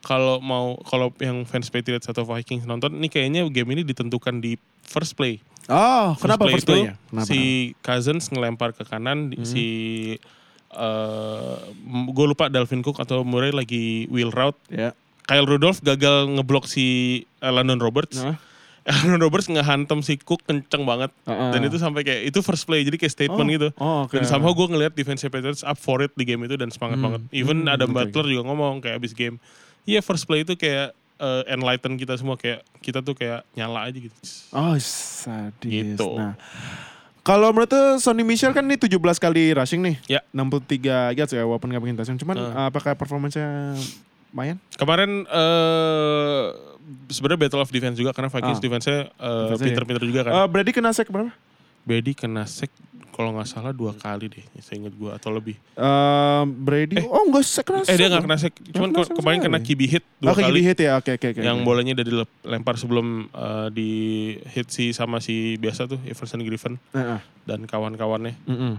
kalau 0.00 0.38
mau 0.38 0.78
kalau 0.84 1.10
yang 1.18 1.42
fans 1.42 1.66
Patriots 1.66 2.06
atau 2.06 2.22
Vikings 2.22 2.62
nonton 2.62 2.94
ini 2.94 3.08
kayaknya 3.08 3.48
game 3.48 3.72
ini 3.72 3.82
ditentukan 3.82 4.38
di 4.38 4.54
first 4.80 5.16
play. 5.16 5.42
Oh, 5.66 6.14
kenapa 6.14 6.46
first 6.46 6.62
play 6.62 6.86
play-nya? 6.86 6.94
Kenapa? 7.10 7.26
Si 7.26 7.40
Cousins 7.82 8.30
ngelempar 8.30 8.70
ke 8.70 8.86
kanan, 8.86 9.34
Hmm. 9.34 9.42
si 9.42 9.66
gue 12.06 12.26
lupa 12.26 12.46
Dalvin 12.46 12.84
Cook 12.84 13.00
atau 13.00 13.24
Murray 13.24 13.50
lagi 13.50 14.04
wheel 14.06 14.28
route. 14.28 14.58
Ya. 14.68 14.92
Kyle 15.26 15.42
Rudolph 15.42 15.82
gagal 15.82 16.30
ngeblok 16.30 16.70
si 16.70 16.86
eh, 17.42 17.50
London 17.50 17.82
Roberts 17.82 18.22
Nah. 18.22 18.38
Aaron 18.86 19.18
Rodgers 19.18 19.46
ngehantem 19.46 19.98
si 20.00 20.14
Cook 20.16 20.42
kenceng 20.42 20.86
banget. 20.86 21.10
Heeh. 21.24 21.50
Dan 21.50 21.60
itu 21.62 21.74
sampai 21.74 22.02
kayak 22.02 22.30
itu 22.30 22.38
first 22.38 22.64
play 22.64 22.80
jadi 22.80 22.94
kayak 22.94 23.12
statement 23.12 23.42
Oh. 23.42 23.52
gitu. 23.52 23.68
Oh, 23.76 23.98
oke. 24.06 24.14
Dan 24.14 24.22
somehow 24.24 24.54
gue 24.54 24.66
ngeliat 24.68 24.94
defense 24.94 25.26
Patriots 25.26 25.60
up 25.60 25.74
for 25.74 25.98
it 26.00 26.14
di 26.14 26.22
game 26.22 26.42
itu 26.42 26.54
dan 26.54 26.70
semangat 26.70 26.96
Hmm. 26.96 27.06
banget. 27.10 27.20
Even 27.30 27.62
Hmm, 27.62 27.74
Adam 27.74 27.90
oke, 27.90 27.98
Butler 28.06 28.26
juga 28.28 28.42
ngomong 28.46 28.78
kayak 28.80 28.96
abis 28.96 29.10
game. 29.10 29.42
Iya 29.82 30.00
first 30.00 30.24
play 30.24 30.42
itu 30.42 30.54
kayak 30.54 30.94
eh, 31.16 31.42
enlighten 31.48 31.96
kita 31.96 32.12
semua 32.14 32.36
kayak 32.36 32.60
kita 32.78 33.00
tuh 33.00 33.16
kayak 33.16 33.40
nyala 33.52 33.88
aja 33.88 33.96
gitu. 33.96 34.12
Oh, 34.52 34.76
sadis. 34.76 35.64
Gitu. 35.64 36.08
Nah, 36.12 36.36
kalau 37.22 37.50
menurut 37.50 37.66
tuh 37.66 37.96
Sonny 37.96 38.20
Michel 38.20 38.52
kan 38.52 38.62
ini 38.62 38.76
17 38.76 39.00
kali 39.16 39.50
rushing 39.50 39.80
nih. 39.80 39.96
Ya. 40.06 40.20
63 40.30 41.16
yards 41.16 41.32
ya 41.32 41.42
walaupun 41.42 41.72
gak 41.72 41.80
touchdown. 41.80 42.20
Cuman 42.20 42.36
Uh. 42.36 42.68
apakah 42.68 42.92
performanya 42.92 43.72
lumayan? 44.28 44.60
Kemarin 44.76 45.24
eh 45.24 46.44
sebenarnya 47.08 47.40
battle 47.40 47.60
of 47.60 47.68
defense 47.68 47.94
juga 47.94 48.10
karena 48.10 48.28
Ah. 48.28 48.34
Vikings 48.34 48.60
defense-nya 48.60 48.98
eh, 48.98 49.06
Defense-nya 49.08 49.64
pinter-pinter 49.64 50.04
juga 50.04 50.20
kan. 50.22 50.32
Eh, 50.34 50.46
Brady 50.48 50.70
kena 50.70 50.90
sack 50.90 51.08
berapa? 51.08 51.30
Brady 51.82 52.12
kena 52.12 52.42
sack 52.44 52.70
kalau 53.10 53.32
nggak 53.32 53.48
salah 53.48 53.72
dua 53.72 53.90
kali 53.92 54.28
deh, 54.28 54.44
saya 54.60 54.76
inget 54.76 54.92
gue 54.92 55.08
atau 55.08 55.30
lebih. 55.30 55.56
Eh, 55.56 56.42
Brady, 56.44 56.98
Eh. 56.98 57.06
oh 57.06 57.24
enggak 57.24 57.42
sack 57.42 57.64
kena 57.64 57.80
Eh 57.82 57.96
dia 57.96 58.06
nggak 58.06 58.22
kena 58.22 58.36
sack, 58.36 58.54
cuman 58.68 58.88
kena 58.88 58.98
ke- 58.98 59.06
sack 59.06 59.16
kemarin 59.16 59.38
kena. 59.40 59.58
QB 59.58 59.80
hit 59.88 60.04
dua 60.16 60.30
Oke, 60.30 60.42
kali. 60.42 60.52
QB 60.52 60.58
hit 60.62 60.78
ya, 60.78 60.92
oke 60.94 61.10
oke 61.12 61.26
oke. 61.30 61.40
yang 61.40 61.58
oke. 61.58 61.64
bolanya 61.64 61.92
udah 61.94 62.06
dilempar 62.06 62.74
sebelum 62.76 63.06
eh, 63.26 63.68
di 63.72 63.90
hit 64.48 64.68
si 64.68 64.92
sama 64.92 65.18
si 65.18 65.56
biasa 65.56 65.86
tuh 65.86 65.96
Everson 66.04 66.42
Griffin 66.42 66.76
Heeh. 66.90 67.18
dan 67.42 67.64
kawan-kawannya. 67.64 68.36
Mm-mm. 68.44 68.76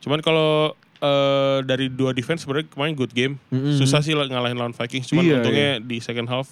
Cuman 0.00 0.18
kalau 0.20 0.72
eh, 0.96 1.58
dari 1.62 1.90
dua 1.90 2.10
defense 2.10 2.40
sebenarnya 2.40 2.70
kemarin 2.70 2.94
good 2.94 3.12
game. 3.12 3.36
Mm-mm. 3.46 3.76
Susah 3.76 4.00
sih 4.00 4.12
lah 4.12 4.24
ngalahin 4.24 4.56
lawan 4.56 4.72
Vikings. 4.72 5.04
Cuman 5.06 5.20
Iya, 5.20 5.34
untungnya 5.36 5.70
di 5.78 6.00
second 6.00 6.24
half 6.26 6.48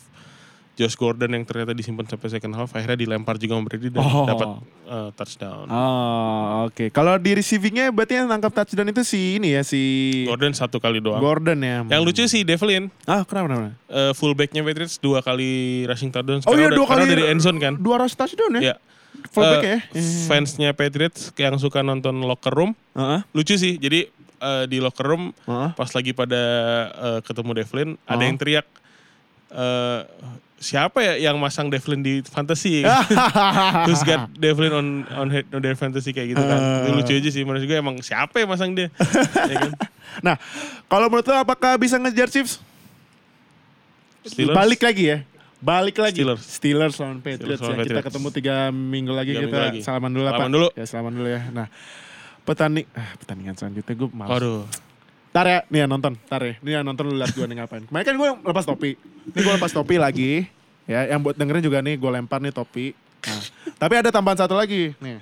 Josh 0.75 0.95
Gordon 0.95 1.31
yang 1.31 1.43
ternyata 1.43 1.71
disimpan 1.71 2.03
sampai 2.05 2.29
second 2.29 2.51
half 2.53 2.71
akhirnya 2.71 2.99
dilempar 2.99 3.35
juga 3.37 3.55
sama 3.55 3.65
Brady 3.65 3.89
dan 3.89 4.01
Oh. 4.01 4.27
dapat 4.27 4.49
eh, 4.85 5.09
touchdown. 5.13 5.67
Oh, 5.67 6.67
oke. 6.67 6.91
Kalau 6.91 7.15
di 7.17 7.31
receivingnya 7.33 7.89
berarti 7.89 8.15
yang 8.17 8.27
tangkap 8.27 8.51
touchdown 8.53 8.89
itu 8.89 9.03
si 9.03 9.39
ini 9.39 9.55
ya, 9.55 9.63
si 9.63 9.81
Gordon 10.25 10.51
satu 10.51 10.77
kali 10.77 10.99
doang. 10.99 11.19
Gordon 11.19 11.59
ya. 11.59 11.87
Yang 11.87 12.03
lucu 12.03 12.23
sih 12.27 12.43
Devlin, 12.43 12.91
Ah, 13.05 13.23
kenapa 13.23 13.47
kenapa? 13.49 13.69
eh, 13.87 14.13
fullbacknya 14.13 14.61
Patriots 14.61 14.99
dua 14.99 15.19
kali 15.21 15.51
rushing 15.85 16.11
touchdown. 16.11 16.43
Oh 16.43 16.53
iya, 16.53 16.69
dua 16.69 16.83
udah- 16.83 16.89
karena 16.89 17.05
kali 17.05 17.13
dari 17.13 17.25
endzone 17.29 17.59
kan. 17.59 17.75
Dua 17.77 17.97
rush 17.97 18.13
touchdown 18.13 18.59
ya? 18.59 18.63
Ya. 18.71 18.77
Fullback 19.31 19.63
Eh, 19.63 19.71
ya? 19.71 19.79
Fansnya 20.27 20.71
Patriots 20.73 21.31
yang 21.35 21.55
suka 21.57 21.81
nonton 21.81 22.19
locker 22.21 22.51
room 22.51 22.75
Heeh. 22.93 23.23
lucu 23.31 23.55
sih. 23.55 23.79
Jadi 23.79 24.11
eh, 24.37 24.65
di 24.67 24.77
locker 24.77 25.07
room 25.07 25.31
Heeh. 25.41 25.71
pas 25.73 25.89
lagi 25.89 26.11
pada 26.11 26.43
eh, 26.91 27.21
ketemu 27.23 27.51
Devlin 27.55 27.89
ada 28.05 28.19
Oh. 28.19 28.27
yang 28.27 28.37
teriak 28.37 28.67
eh, 29.51 30.01
siapa 30.57 30.99
ya 31.01 31.15
yang 31.21 31.37
masang 31.37 31.69
Devlin 31.69 32.01
di 32.01 32.15
fantasy? 32.23 32.87
Terus 33.87 34.01
got 34.01 34.33
Devlin 34.33 34.73
on 34.73 34.87
on, 35.13 35.29
head, 35.29 35.45
on 35.51 35.61
their 35.61 35.75
fantasy 35.75 36.11
kayak 36.11 36.33
gitu 36.33 36.41
kan. 36.41 36.59
Itu 36.59 36.89
Eh. 36.89 36.95
lucu 36.95 37.13
aja 37.13 37.31
sih 37.31 37.43
menurut 37.43 37.63
gue 37.63 37.75
emang 37.75 37.97
siapa 38.01 38.39
yang 38.39 38.49
masang 38.49 38.73
dia? 38.73 38.89
ya 39.51 39.57
kan? 39.61 39.73
Nah, 40.21 40.37
kalau 40.87 41.07
menurut 41.07 41.25
lo 41.25 41.37
apakah 41.39 41.75
bisa 41.75 41.97
ngejar 41.97 42.27
Chiefs? 42.27 42.63
Steelers. 44.25 44.57
Balik 44.57 44.81
lagi 44.81 45.05
ya. 45.07 45.19
Balik 45.59 45.97
lagi. 45.97 46.21
Steelers. 46.21 46.43
Steelers 46.43 46.95
lawan 46.97 47.19
Patriots. 47.21 47.41
Steelers 47.41 47.61
lawan 47.61 47.77
ya. 47.77 47.85
Kita 47.85 48.03
ketemu 48.03 48.29
tiga 48.31 48.55
minggu 48.69 49.13
lagi 49.13 49.31
Tiga 49.31 49.41
kita 49.41 49.49
minggu 49.49 49.67
lagi. 49.69 49.81
salaman 49.81 50.11
dulu 50.11 50.25
lah 50.25 50.33
Salaman 50.33 50.45
Pak. 50.45 50.55
dulu. 50.57 50.69
Ya 50.73 50.85
salaman 50.85 51.13
dulu 51.15 51.29
ya. 51.29 51.41
Nah, 51.51 51.67
petani, 52.43 52.83
ah, 52.91 53.11
pertandingan 53.17 53.55
selanjutnya 53.55 53.95
gue 53.95 54.09
malas. 54.13 54.31
Waduh. 54.33 54.65
Ntar 55.35 55.51
ya, 55.51 55.59
nih 55.67 55.81
ya 55.83 55.87
nonton, 55.91 56.15
ntar 56.31 56.41
ya. 56.47 56.55
Nih 56.63 56.73
ya 56.79 56.81
nonton 56.87 57.11
lu 57.11 57.19
lihat 57.19 57.35
gue 57.35 57.43
nih 57.43 57.59
ngapain. 57.59 57.83
Kemarin 57.91 58.07
kan 58.07 58.15
gue 58.15 58.29
lepas 58.47 58.65
topi. 58.71 58.95
Ini 59.35 59.41
gue 59.43 59.53
lepas 59.59 59.73
topi 59.75 59.99
lagi. 59.99 60.47
Ya, 60.87 61.11
yang 61.11 61.27
buat 61.27 61.35
dengerin 61.35 61.59
juga 61.59 61.83
nih 61.83 61.99
gue 61.99 62.07
lempar 62.07 62.39
nih 62.39 62.55
topi. 62.55 62.95
Nah, 63.27 63.43
tapi 63.75 63.99
ada 63.99 64.15
tambahan 64.15 64.47
satu 64.47 64.55
lagi. 64.55 64.95
Nih, 65.03 65.19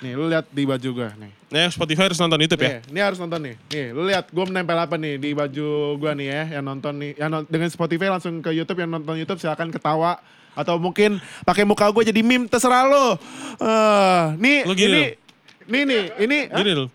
nih 0.00 0.12
lu 0.16 0.32
lihat 0.32 0.48
di 0.48 0.64
baju 0.64 0.88
gue 1.04 1.08
nih. 1.12 1.32
Nah, 1.52 1.58
yang 1.68 1.72
Spotify 1.76 2.08
harus 2.08 2.16
nonton 2.16 2.40
YouTube 2.40 2.64
ya. 2.64 2.80
Nih, 2.80 2.88
ini 2.88 3.00
harus 3.04 3.18
nonton 3.20 3.36
nih. 3.36 3.54
Nih, 3.68 3.86
lu 3.92 4.02
lihat 4.08 4.32
gue 4.32 4.44
menempel 4.48 4.76
apa 4.80 4.96
nih 4.96 5.14
di 5.20 5.30
baju 5.36 5.68
gue 6.00 6.12
nih 6.24 6.26
ya, 6.32 6.42
yang 6.56 6.64
nonton 6.64 6.92
nih. 6.96 7.12
Yang 7.20 7.28
non- 7.28 7.48
dengan 7.52 7.68
Spotify 7.68 8.08
langsung 8.08 8.40
ke 8.40 8.56
YouTube, 8.56 8.80
yang 8.80 8.88
nonton 8.96 9.12
YouTube 9.20 9.44
silakan 9.44 9.68
ketawa 9.68 10.24
atau 10.56 10.80
mungkin 10.80 11.20
pakai 11.44 11.68
muka 11.68 11.84
gue 11.92 12.08
jadi 12.08 12.24
meme 12.24 12.48
terserah 12.48 12.88
lo. 12.88 13.20
Eh, 13.60 14.24
nih, 14.40 14.58
Lu 14.64 14.72
gini 14.72 14.88
ini, 14.88 15.04
nih 15.68 15.82
nih, 15.84 16.02
ini. 16.16 16.38
Gini 16.48 16.72
loh. 16.72 16.88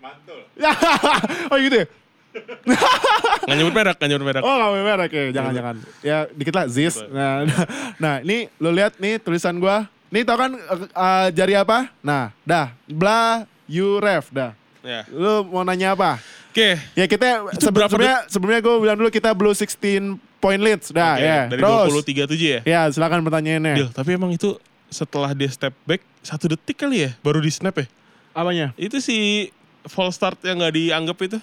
oh 1.53 1.57
gitu 1.61 1.85
ya? 1.85 1.87
Nggak 3.45 3.57
nyebut 3.61 3.75
merek, 3.77 3.95
nggak 4.01 4.09
nyebut 4.09 4.25
merek. 4.25 4.41
Oh 4.41 4.55
gak 4.57 4.71
merek 4.81 5.11
ya, 5.13 5.23
jangan-jangan. 5.31 5.75
Ya 6.01 6.17
dikit 6.33 6.53
lah, 6.57 6.65
Ziz. 6.65 6.97
Nah, 7.13 7.45
nah 8.03 8.13
ini 8.25 8.49
lu 8.57 8.73
lihat 8.73 8.97
nih 8.97 9.21
tulisan 9.21 9.55
gue. 9.61 9.77
Nih 10.09 10.25
tau 10.25 10.37
kan 10.37 10.51
eh, 10.55 11.27
jari 11.33 11.53
apa? 11.53 11.93
Nah, 12.01 12.33
dah. 12.41 12.73
Bla, 12.89 13.45
you 13.69 14.01
ref, 14.01 14.33
dah. 14.33 14.57
Ya. 14.85 15.05
Lu 15.09 15.45
mau 15.49 15.65
nanya 15.65 15.93
apa? 15.93 16.17
Oke. 16.49 16.79
Ya 16.95 17.05
kita 17.05 17.51
Itu 17.51 17.67
sebe- 17.67 17.83
berapa 17.83 17.91
sebelumnya 17.91 18.19
sebelumnya 18.31 18.59
gue 18.63 18.73
bilang 18.79 18.97
dulu 18.97 19.09
kita 19.11 19.29
blue 19.35 19.51
16 19.51 20.15
point 20.39 20.61
leads 20.61 20.93
dah 20.93 21.17
Oke, 21.17 21.25
ya. 21.25 21.41
Dari 21.49 21.61
Terus 21.61 22.05
20 22.05 22.31
37 22.31 22.39
ya. 22.39 22.59
ya 22.63 22.81
silakan 22.93 23.25
pertanyaannya. 23.25 23.73
Deal, 23.75 23.89
tapi 23.91 24.15
emang 24.15 24.31
itu 24.31 24.55
setelah 24.87 25.33
dia 25.33 25.49
step 25.49 25.73
back 25.83 26.05
satu 26.21 26.47
detik 26.47 26.77
kali 26.79 27.09
ya 27.09 27.11
baru 27.25 27.41
di 27.41 27.51
snap 27.51 27.75
ya. 27.81 27.85
Apanya? 28.31 28.71
Itu 28.77 29.01
si 29.01 29.49
false 29.89 30.15
start 30.17 30.41
yang 30.45 30.61
nggak 30.61 30.73
dianggap 30.73 31.17
itu 31.27 31.37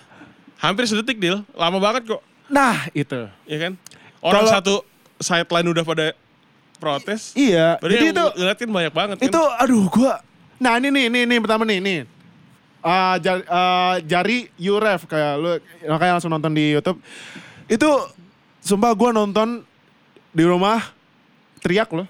hampir 0.59 0.85
sedetik 0.85 1.17
deal, 1.17 1.41
lama 1.53 1.79
banget 1.79 2.09
kok, 2.09 2.23
Nah, 2.47 2.87
itu. 2.93 3.29
ya 3.45 3.59
kan? 3.59 3.73
Orang 4.21 4.45
Kalau- 4.45 4.53
satu 4.53 4.75
sideline 5.19 5.69
udah 5.71 5.83
pada 5.83 6.07
protes. 6.77 7.31
Iya. 7.33 7.79
Berarti 7.79 7.95
Jadi 7.95 8.07
itu 8.11 8.25
ngeliatin 8.37 8.71
banyak 8.71 8.93
banget 8.93 9.17
kan. 9.19 9.27
itu 9.27 9.43
aduh 9.57 9.87
gua 9.87 10.19
Nah, 10.59 10.79
ini 10.79 10.95
nih, 10.95 11.05
ini 11.11 11.21
nih 11.27 11.39
pertama 11.43 11.63
nih, 11.63 11.79
nih. 11.79 11.99
Ah, 12.79 13.19
jar- 13.19 13.47
ah, 13.47 13.99
jari 14.01 14.47
Uref 14.59 15.07
kayak 15.07 15.33
lu 15.39 15.51
makanya 15.87 16.19
langsung 16.19 16.31
nonton 16.31 16.51
di 16.51 16.71
YouTube. 16.71 16.99
Itu 17.67 17.87
sumpah 18.59 18.95
gua 18.95 19.11
nonton 19.11 19.67
di 20.31 20.43
rumah 20.43 20.79
teriak 21.59 21.91
loh. 21.91 22.07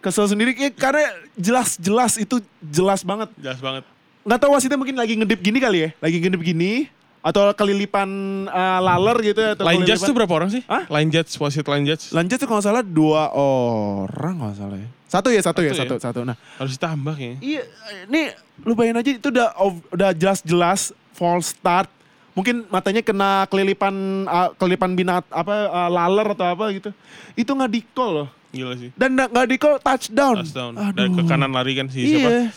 Kesel 0.00 0.28
sendiri 0.28 0.52
ya, 0.52 0.68
karena 0.68 1.04
jelas-jelas 1.32 2.16
itu 2.16 2.40
jelas 2.60 3.00
banget. 3.02 3.28
jelas 3.36 3.60
banget. 3.60 3.84
nggak 4.22 4.38
tahu 4.38 4.54
wasitnya 4.54 4.78
mungkin 4.78 4.94
lagi 4.94 5.18
ngedip 5.18 5.42
gini 5.42 5.58
kali 5.58 5.78
ya 5.82 5.90
lagi 5.98 6.22
ngedip 6.22 6.38
gini 6.40 6.86
atau 7.22 7.54
kelilipan 7.54 8.10
uh, 8.46 8.82
laler 8.82 9.16
gitu 9.24 9.38
ya 9.38 9.50
atau 9.54 9.62
Line 9.62 9.86
judge 9.86 10.02
tuh 10.02 10.10
berapa 10.10 10.32
orang 10.32 10.50
sih? 10.50 10.62
Hah? 10.66 10.90
Line 10.90 11.06
judge, 11.08 11.30
wasit 11.38 11.62
line 11.64 11.86
judge. 11.86 12.10
Lanjut 12.10 12.34
tuh 12.34 12.46
kalau 12.46 12.58
salah 12.58 12.82
dua 12.82 13.30
orang 13.30 14.34
kalau 14.36 14.54
salah 14.54 14.76
ya 14.76 14.90
satu 15.06 15.28
ya 15.28 15.38
satu, 15.38 15.60
ya 15.60 15.70
Satu 15.70 15.76
satu 15.76 15.94
ya? 15.94 16.00
satu 16.02 16.20
nah 16.24 16.36
Harus 16.56 16.72
ditambah 16.74 17.14
kayaknya. 17.14 17.38
iya 17.38 17.62
ini 18.06 18.22
lu 18.60 18.72
bayangin 18.72 18.98
aja 18.98 19.10
itu 19.12 19.28
udah 19.28 19.48
udah 19.92 20.10
jelas-jelas 20.12 20.80
false 21.12 21.52
start 21.52 21.86
mungkin 22.32 22.64
matanya 22.66 23.04
kena 23.04 23.44
kelilipan 23.46 23.92
uh, 24.24 24.56
kelilipan 24.56 24.96
binat 24.96 25.20
apa 25.28 25.68
uh, 25.68 25.90
laler 25.92 26.32
atau 26.32 26.48
apa 26.48 26.64
gitu 26.72 26.90
itu 27.34 27.50
nggak 27.50 27.70
di 27.70 27.80
call 27.86 28.24
loh 28.24 28.28
Gila 28.48 28.72
sih. 28.74 28.88
dan 28.96 29.12
nggak 29.12 29.46
di 29.46 29.56
call 29.56 29.76
touchdown 29.78 30.40
Touchdown. 30.40 30.72
Aduh. 30.74 30.96
Dan 30.96 31.08
ke 31.12 31.22
kanan 31.24 31.52
lari 31.52 31.72
kan 31.72 31.86
si 31.86 32.08
siapa? 32.08 32.48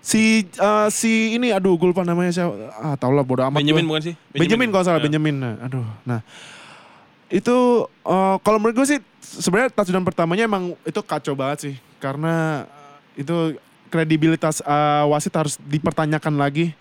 Si 0.00 0.48
uh, 0.56 0.88
si 0.88 1.36
ini 1.36 1.52
aduh 1.52 1.76
gue 1.76 1.92
lupa 1.92 2.02
namanya 2.02 2.32
siapa 2.32 2.72
ah 2.80 2.96
tau 2.96 3.12
lah 3.12 3.20
bodo 3.20 3.44
amat 3.44 3.60
Benjamin 3.60 3.84
gua. 3.84 3.90
bukan 3.96 4.02
sih? 4.10 4.14
Benjamin, 4.32 4.68
kalau 4.72 4.84
salah 4.84 5.00
Ya. 5.00 5.06
Benjamin. 5.06 5.36
Nah, 5.36 5.54
aduh. 5.60 5.86
Nah. 6.08 6.20
Itu 7.30 7.86
eh, 7.86 8.36
kalau 8.42 8.58
menurut 8.58 8.74
gue 8.74 8.86
sih 8.90 8.98
sebenarnya 9.22 9.70
touchdown 9.70 10.02
pertamanya 10.02 10.50
emang 10.50 10.74
itu 10.82 10.98
kacau 11.06 11.38
banget 11.38 11.58
sih 11.62 11.74
karena 12.02 12.66
itu 13.14 13.54
kredibilitas 13.86 14.58
eh, 14.66 15.04
wasit 15.06 15.30
harus 15.36 15.54
dipertanyakan 15.62 16.34
lagi. 16.34 16.74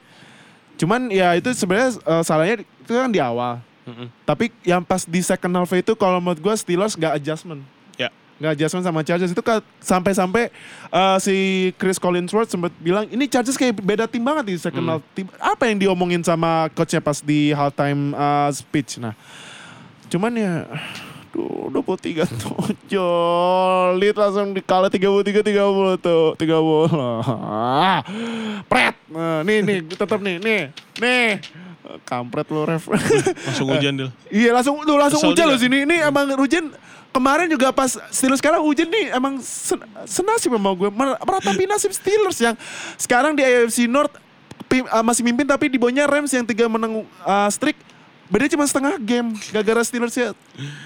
Cuman 0.80 1.11
ya 1.13 1.38
itu 1.38 1.53
sebenarnya 1.53 2.01
eh, 2.01 2.24
salahnya 2.26 2.55
itu 2.65 2.91
kan 2.97 3.11
di 3.13 3.22
awal. 3.22 3.61
Mm-mm. 3.86 4.07
Tapi 4.26 4.49
yang 4.65 4.82
pas 4.82 5.05
di 5.05 5.22
second 5.22 5.53
half 5.53 5.70
itu 5.74 5.93
kalau 5.93 6.17
menurut 6.17 6.41
gue 6.41 6.53
Steelers 6.57 6.97
gak 6.97 7.17
adjustment. 7.22 7.61
Ya. 7.97 8.09
Gak 8.39 8.55
adjustment 8.55 8.81
sama 8.81 9.03
Chargers 9.03 9.29
itu 9.29 9.43
sampai-sampai 9.79 10.47
eh, 10.89 11.17
si 11.19 11.35
Chris 11.75 11.99
Collinsworth 11.99 12.47
sempat 12.47 12.71
bilang 12.79 13.03
ini 13.05 13.27
Chargers 13.27 13.53
kayak 13.53 13.77
beda 13.77 14.07
tim 14.07 14.23
banget 14.23 14.47
di 14.47 14.55
second 14.55 14.79
Hmm. 14.81 14.91
half. 14.95 15.03
Tim- 15.11 15.35
Apa 15.35 15.67
yang 15.67 15.77
diomongin 15.77 16.23
sama 16.23 16.71
coachnya 16.71 16.99
pas 16.99 17.19
di 17.19 17.51
halftime 17.51 18.11
eh, 18.11 18.49
speech. 18.51 18.97
Nah, 18.97 19.11
cuman 20.07 20.31
ya 20.33 20.53
Duh, 21.29 21.69
23 21.69 22.25
tujuh 22.25 23.13
lead 23.95 24.17
langsung 24.17 24.49
dikalah 24.49 24.89
33 24.89 25.45
30 25.45 26.01
tuh 26.01 26.33
30 26.33 26.89
Ah, 26.89 28.01
pret 28.71 28.97
nah, 29.05 29.45
nih 29.45 29.61
nih 29.61 29.77
tetap 29.85 30.17
nih 30.17 30.41
nih 30.41 30.61
nih 30.97 31.27
kampret 32.03 32.47
lo 32.49 32.63
ref 32.63 32.85
Langsung 33.47 33.67
hujan 33.69 33.93
deal. 33.97 34.09
Iya 34.33 34.53
langsung 34.53 34.81
tuh 34.83 34.95
langsung 34.95 35.21
Kesel 35.21 35.31
hujan 35.33 35.45
loh 35.49 35.59
sini. 35.59 35.77
Ini 35.83 35.95
emang 36.05 36.29
hujan 36.37 36.69
kemarin 37.09 37.49
juga 37.49 37.73
pas 37.73 37.89
Steelers 38.13 38.37
sekarang 38.37 38.61
hujan 38.61 38.85
nih 38.85 39.09
emang 39.11 39.41
sen 39.41 39.81
senasib 40.05 40.53
sama 40.53 40.69
gue 40.77 40.89
Mer- 40.93 41.17
meratapi 41.17 41.65
nasib 41.65 41.89
Steelers 41.99 42.37
yang 42.37 42.53
sekarang 42.95 43.33
di 43.33 43.41
AFC 43.41 43.89
North 43.89 44.13
pim- 44.69 44.85
uh, 44.85 45.01
masih 45.01 45.25
mimpin 45.25 45.43
tapi 45.43 45.67
di 45.67 45.81
bawahnya 45.81 46.05
Rams 46.05 46.29
yang 46.29 46.45
tiga 46.45 46.69
menang 46.69 47.01
uh, 47.25 47.49
streak 47.49 47.75
beda 48.29 48.45
cuma 48.45 48.61
setengah 48.69 49.01
game 49.01 49.33
gara-gara 49.49 49.81
Steelers 49.81 50.13
ya 50.13 50.37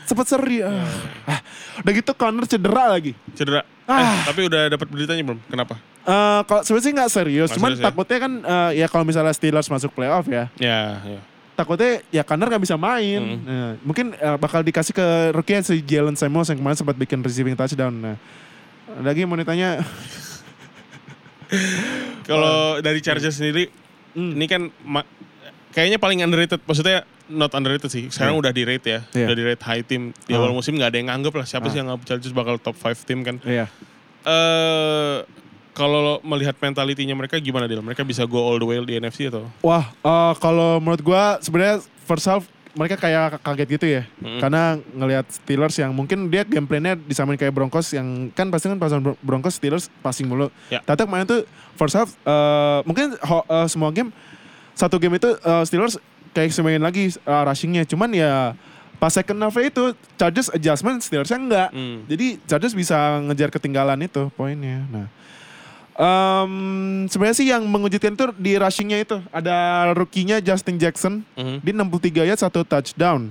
sempat 0.07 0.31
seri 0.31 0.63
ah. 0.63 0.87
Ah, 1.27 1.43
udah 1.83 1.91
gitu 1.91 2.15
Connor 2.15 2.47
cedera 2.47 2.87
lagi 2.87 3.11
Cedera. 3.35 3.67
Ah. 3.83 3.99
Eh, 3.99 4.31
tapi 4.31 4.41
udah 4.47 4.71
dapat 4.71 4.87
beritanya 4.87 5.23
belum? 5.27 5.39
Kenapa? 5.51 5.75
Eh, 6.03 6.41
kalau 6.43 6.61
sebenarnya 6.61 6.83
sih 6.83 6.93
nggak 6.93 7.09
serius, 7.09 7.47
Nggak 7.47 7.55
cuman 7.55 7.69
serius 7.69 7.79
ya? 7.79 7.85
takutnya 7.87 8.17
kan 8.19 8.33
eh, 8.37 8.71
ya 8.75 8.87
kalau 8.87 9.03
misalnya 9.03 9.31
Steelers 9.31 9.67
masuk 9.67 9.91
playoff 9.91 10.27
ya, 10.27 10.51
Ya, 10.57 10.99
ya. 10.99 11.19
takutnya 11.53 12.03
ya 12.09 12.23
Connor 12.23 12.47
nggak 12.49 12.59
bisa 12.61 12.75
main. 12.75 13.21
Mm. 13.23 13.39
Nah, 13.41 13.71
mungkin 13.81 14.05
eh, 14.11 14.35
bakal 14.35 14.61
dikasih 14.61 14.91
ke 14.91 15.05
rookie 15.31 15.55
si 15.61 15.79
Jalen 15.81 16.13
Samuels 16.13 16.47
yang 16.47 16.59
kemarin 16.59 16.75
sempat 16.75 16.95
bikin 16.95 17.19
receiving 17.19 17.55
touchdown. 17.55 17.93
Nah, 17.93 18.15
lagi 18.99 19.23
mau 19.23 19.33
ditanya, 19.33 19.79
Kalau 22.23 22.79
dari 22.79 22.99
Chargers 22.99 23.35
sendiri, 23.35 23.69
Hmm. 24.11 24.29
ini 24.31 24.45
kan 24.45 24.61
kayaknya 25.71 25.97
paling 25.97 26.21
underrated. 26.21 26.61
Maksudnya 26.61 27.01
not 27.27 27.49
underrated 27.51 27.89
sih. 27.89 28.05
Sekarang 28.07 28.37
udah 28.37 28.49
di 28.49 28.61
rate 28.61 28.85
ya. 28.87 28.99
Iya. 29.11 29.25
Udah 29.25 29.35
di 29.35 29.43
rate 29.43 29.63
high 29.63 29.81
team. 29.81 30.13
Di 30.19 30.33
Oh. 30.33 30.37
awal 30.37 30.51
musim 30.51 30.73
nggak 30.73 30.89
ada 30.89 30.97
yang 30.99 31.09
nganggep 31.09 31.33
lah. 31.33 31.45
Siapa 31.45 31.65
Ah. 31.65 31.69
sih 31.69 31.77
yang 31.77 31.87
nganggep 31.87 32.05
Chargers 32.07 32.29
bakal 32.31 32.57
top 32.57 32.75
5 32.75 33.01
team 33.03 33.21
kan. 33.21 33.41
iya, 33.43 33.65
Eh 34.23 35.17
kalau 35.73 36.21
melihat 36.21 36.53
mentalitinya 36.55 37.13
mereka 37.13 37.35
gimana 37.37 37.65
dia? 37.65 37.77
Mereka 37.77 38.01
bisa 38.01 38.23
go 38.23 38.39
all 38.39 38.55
the 38.55 38.63
way 38.63 38.77
di 38.79 38.95
NFC 38.95 39.27
atau? 39.27 39.45
wah 39.59 39.89
eh, 39.89 40.33
kalau 40.37 40.77
menurut 40.77 41.01
gua 41.01 41.37
sebenarnya 41.37 41.77
first 42.03 42.25
half 42.25 42.45
mereka 42.73 42.97
kayak 42.97 43.37
kaget 43.39 43.67
gitu 43.71 43.85
ya, 43.87 44.01
Mm. 44.17 44.39
karena 44.39 44.63
ngelihat 44.91 45.25
Steelers 45.29 45.77
yang 45.77 45.93
mungkin 45.93 46.25
dia 46.25 46.41
game 46.41 46.65
plan-nya 46.65 46.97
disamain 46.97 47.37
kayak 47.37 47.53
Broncos 47.53 47.85
yang 47.89 48.29
kan 48.31 48.49
pasti 48.49 48.65
kan 48.65 48.77
pasangan 48.77 49.03
Bron- 49.03 49.21
Broncos 49.21 49.53
Steelers 49.53 49.93
passing 49.99 50.25
mulu. 50.25 50.49
Ya. 50.69 50.81
Tapi 50.81 51.05
kemarin 51.05 51.21
tuh 51.23 51.45
first 51.75 51.93
half 51.93 52.09
eh, 52.15 52.79
mungkin 52.83 53.13
ho- 53.19 53.45
eh, 53.45 53.67
semua 53.67 53.89
game 53.89 54.09
satu 54.73 54.97
game 54.97 55.15
itu 55.15 55.29
eh, 55.29 55.63
Steelers 55.63 56.01
kayak 56.31 56.49
semain 56.49 56.81
lagi 56.81 57.13
eh, 57.13 57.43
rushingnya, 57.45 57.85
cuman 57.85 58.09
ya 58.09 58.57
pas 58.97 59.11
second 59.11 59.37
half 59.37 59.53
itu 59.55 59.93
Chargers 60.15 60.49
adjustment 60.49 60.97
Steelersnya 60.97 61.37
enggak. 61.37 61.69
Hmm. 61.69 62.09
Jadi 62.09 62.41
Chargers 62.43 62.73
bisa 62.73 62.97
ngejar 63.21 63.49
ketinggalan 63.49 64.01
itu 64.01 64.33
poinnya. 64.33 64.81
Nah, 64.87 65.05
em, 65.95 66.53
sebenarnya 67.07 67.37
sih 67.37 67.47
yang 67.47 67.63
mengejutkan 67.63 68.13
itu 68.13 68.25
di 68.35 68.57
rushingnya 68.57 68.99
itu 69.01 69.17
ada 69.29 69.55
rookie-nya 69.93 70.37
Justin 70.39 70.77
Jackson. 70.77 71.21
Mhm. 71.33 71.61
Dia 71.61 71.73
63 71.73 72.23
yard 72.25 72.39
satu 72.39 72.61
touchdown. 72.61 73.29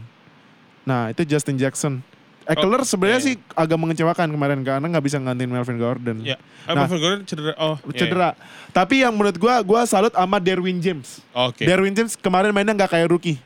Nah 0.83 1.11
itu 1.11 1.23
Justin 1.23 1.59
Jackson. 1.59 2.03
Eckler 2.43 2.83
sebenarnya 2.83 3.21
iya, 3.23 3.27
sih 3.31 3.35
agak 3.55 3.79
mengecewakan 3.79 4.27
kemarin 4.27 4.67
karena 4.67 4.83
nggak 4.83 5.05
bisa 5.07 5.15
ngantin 5.23 5.47
Melvin 5.47 5.79
Gordon. 5.79 6.19
Ya. 6.27 6.35
Eh, 6.67 6.75
Nah. 6.75 6.91
Melvin 6.91 6.99
Gordon 6.99 7.23
cedera. 7.23 7.55
Oh, 7.55 7.79
iya, 7.87 7.99
Cedera. 8.03 8.31
Tapi 8.75 9.07
yang 9.07 9.15
menurut 9.15 9.39
gua, 9.39 9.63
gua 9.63 9.87
salut 9.87 10.11
sama 10.11 10.43
Derwin 10.43 10.83
James. 10.83 11.23
iya. 11.23 11.39
Oke. 11.39 11.63
Derwin 11.63 11.95
James 11.95 12.19
kemarin 12.19 12.51
mainnya 12.51 12.75
nggak 12.75 12.99
kayak 12.99 13.09
rookie. 13.15 13.39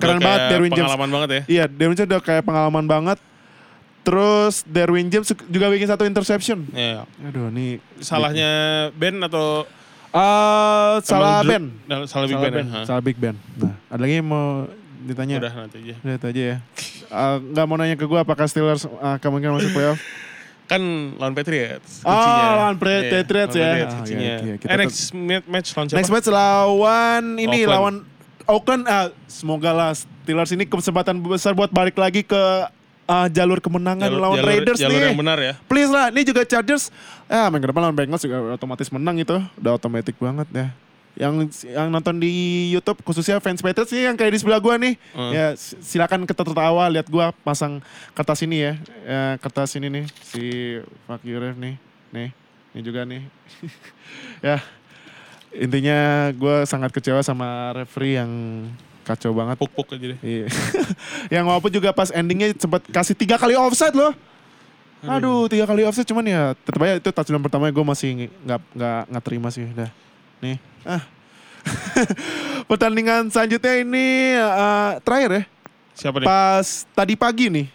Keren 0.00 0.20
banget 0.24 0.40
Derwin 0.48 0.72
James. 0.72 0.88
Pengalaman 0.88 1.10
banget 1.12 1.28
ya. 1.28 1.40
Iya, 1.44 1.64
Derwin 1.68 1.96
James 2.00 2.08
udah 2.08 2.22
kayak 2.24 2.42
pengalaman 2.48 2.84
banget. 2.88 3.18
Terus 4.08 4.64
Derwin 4.64 5.12
James 5.12 5.28
juga 5.28 5.68
bikin 5.68 5.84
satu 5.84 6.08
interception. 6.08 6.64
Iya. 6.72 7.04
Aduh, 7.20 7.52
nih 7.52 7.76
Salahnya 8.00 8.50
Ben 8.96 9.20
atau 9.20 9.68
Eh, 10.08 10.94
salah 11.04 11.44
Ben. 11.44 11.68
Salah 12.08 12.24
Big 12.24 12.32
Salah 12.32 12.48
Ben. 12.48 12.64
Ya? 12.64 12.82
Salah 12.88 13.02
Big 13.04 13.16
Ben. 13.20 13.36
Nah, 13.60 13.76
ada 13.92 14.00
lagi 14.00 14.14
yang 14.16 14.28
mau 14.32 14.64
ditanya? 15.04 15.36
Udah 15.36 15.52
nanti 15.54 15.76
aja. 15.84 15.94
Udah 16.00 16.16
aja 16.24 16.42
ya. 16.42 16.56
Eh, 17.04 17.36
Nggak 17.44 17.64
mau 17.68 17.76
nanya 17.76 17.92
ke 17.92 18.08
gue 18.08 18.16
apakah 18.16 18.48
Steelers 18.48 18.88
eh, 18.88 19.16
kemungkinan 19.20 19.60
masuk 19.60 19.76
playoff? 19.76 20.00
Kan 20.64 20.80
lawan 21.16 21.36
Patriots. 21.36 22.00
Oh, 22.00 22.12
kuncinya. 22.12 22.44
lawan 22.56 22.74
Iya, 22.74 22.80
Patriots 22.80 23.54
ya. 23.54 23.68
Patriots 23.68 23.94
Ah, 23.94 24.04
iya, 24.08 24.34
iya, 24.40 24.54
eh, 24.56 24.76
next 24.80 25.00
ma- 25.12 25.46
match 25.46 25.68
lawan 25.72 25.86
siapa? 25.86 25.98
Next 26.00 26.10
match 26.10 26.28
lawan 26.28 27.24
ini 27.36 27.58
lawan 27.64 27.94
Oakland. 28.44 28.82
Ah, 28.84 29.12
semoga 29.28 29.70
lah 29.72 29.92
Steelers 29.92 30.52
ini 30.52 30.64
kesempatan 30.64 31.20
besar 31.20 31.52
buat 31.52 31.68
balik 31.68 31.96
lagi 31.96 32.24
ke 32.24 32.42
ah, 33.08 33.26
jalur 33.26 33.58
kemenangan 33.58 34.04
Jalur- 34.06 34.20
lawan 34.20 34.36
jalur- 34.38 34.50
Raiders 34.52 34.78
jalur 34.78 34.94
nih. 34.94 35.08
yang 35.08 35.16
benar 35.16 35.38
ya. 35.40 35.52
Please 35.64 35.88
lah, 35.88 36.12
ini 36.12 36.22
juga 36.22 36.44
Chargers. 36.44 36.92
Ah, 37.24 37.48
main 37.48 37.58
ke 37.58 37.66
depan 37.66 37.80
lawan 37.82 37.96
Bengals 37.96 38.20
juga 38.20 38.54
otomatis 38.54 38.88
menang 38.88 39.16
itu. 39.16 39.36
Udah 39.56 39.72
otomatis 39.74 40.12
banget 40.12 40.48
ya. 40.52 40.68
Yang 41.18 41.34
yang 41.66 41.88
nonton 41.88 42.14
di 42.14 42.30
YouTube 42.70 43.02
khususnya 43.02 43.42
fans 43.42 43.58
Patriots 43.58 43.90
nih 43.90 44.06
yang 44.06 44.14
kayak 44.14 44.30
di 44.30 44.38
sebelah 44.38 44.60
gua 44.60 44.76
nih. 44.76 44.94
Hmm. 45.10 45.32
Ya 45.32 45.46
silakan 45.58 46.22
kita 46.22 46.46
tertawa 46.46 46.86
lihat 46.86 47.08
gua 47.08 47.34
pasang 47.42 47.82
kertas 48.12 48.38
ini 48.40 48.62
ya. 48.62 48.72
ya 49.02 49.34
kertas 49.36 49.74
ini 49.74 49.90
nih 49.90 50.04
si 50.22 50.44
Fuck 51.04 51.24
you 51.24 51.36
Ref 51.36 51.56
nih. 51.56 51.74
Nih, 52.08 52.30
ini 52.70 52.80
juga 52.80 53.02
nih. 53.02 53.26
ya. 54.46 54.62
Intinya 55.50 55.98
gua 56.34 56.62
sangat 56.62 56.92
kecewa 56.92 57.18
sama 57.18 57.72
referee 57.74 58.14
yang 58.14 58.30
kacau 59.08 59.32
banget. 59.32 59.56
Puk-puk 59.56 59.88
aja 59.88 60.06
deh. 60.12 60.18
Iya. 60.20 60.46
yang 61.40 61.48
walaupun 61.48 61.72
juga 61.72 61.88
pas 61.90 62.12
endingnya 62.12 62.52
sempat 62.52 62.84
kasih 62.84 63.16
tiga 63.16 63.40
kali 63.40 63.56
offside 63.56 63.96
loh. 63.96 64.12
Aduh, 64.98 65.46
tiga 65.46 65.64
kali 65.64 65.86
offside 65.86 66.04
cuman 66.04 66.26
ya 66.26 66.42
tetap 66.58 66.82
aja 66.82 66.98
itu 66.98 67.08
touchdown 67.08 67.40
pertama 67.40 67.70
gue 67.70 67.86
masih 67.86 68.28
nggak 68.44 68.60
nggak 68.74 69.00
nggak 69.08 69.24
terima 69.24 69.48
sih 69.48 69.64
udah. 69.64 69.90
Nih, 70.42 70.58
ah. 70.84 71.02
Pertandingan 72.70 73.30
selanjutnya 73.30 73.74
ini 73.80 74.06
eh, 74.34 74.90
terakhir 75.02 75.30
ya. 75.30 75.42
Siapa 75.94 76.16
nih? 76.22 76.26
Pas 76.26 76.66
tadi 76.94 77.14
pagi 77.14 77.46
nih. 77.48 77.66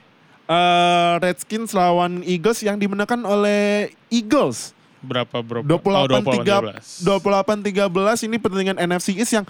eh 0.43 1.13
Redskins 1.23 1.71
lawan 1.71 2.19
Eagles 2.27 2.59
yang 2.61 2.75
dimenangkan 2.75 3.23
oleh 3.23 3.95
Eagles. 4.11 4.75
Berapa 4.99 5.39
berapa? 5.39 5.63
28 5.63 6.19
Oh, 6.19 6.43
3 6.43 7.63
13. 7.63 7.87
28 7.87 8.27
13 8.27 8.27
ini 8.27 8.35
pertandingan 8.39 8.77
NFC 8.79 9.15
East 9.15 9.31
yang 9.31 9.47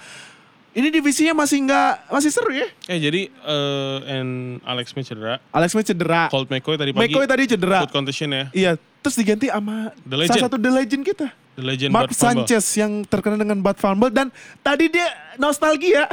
ini 0.74 0.88
divisinya 0.90 1.34
masih 1.38 1.64
nggak 1.70 2.10
masih 2.10 2.30
seru 2.34 2.52
ya. 2.54 2.68
Eh 2.90 2.98
jadi 2.98 3.30
eh 3.30 3.98
and 4.18 4.60
Alex 4.66 4.94
Smith 4.94 5.06
cedera. 5.06 5.38
Alex 5.54 5.78
Smith 5.78 5.86
cedera. 5.86 6.28
Colt 6.34 6.50
McCoy 6.50 6.76
tadi 6.78 6.92
pagi. 6.92 7.14
McCoy 7.14 7.26
tadi 7.30 7.44
cedera. 7.46 7.86
Foot 7.86 7.94
condition 7.94 8.30
ya. 8.34 8.46
Iya, 8.52 8.72
terus 9.06 9.16
diganti 9.16 9.48
sama 9.54 9.94
The 10.04 10.18
legend. 10.18 10.30
salah 10.34 10.46
satu 10.50 10.58
the 10.58 10.72
legend 10.74 11.04
kita. 11.06 11.28
The 11.54 11.62
legend 11.62 11.90
Mark 11.90 12.10
Bud 12.10 12.16
Fumble. 12.16 12.44
Sanchez 12.44 12.66
yang 12.74 12.92
terkenal 13.04 13.38
dengan 13.38 13.60
Bad 13.60 13.78
Fumble 13.78 14.10
dan 14.10 14.34
tadi 14.60 14.88
dia 14.88 15.06
nostalgia. 15.36 16.10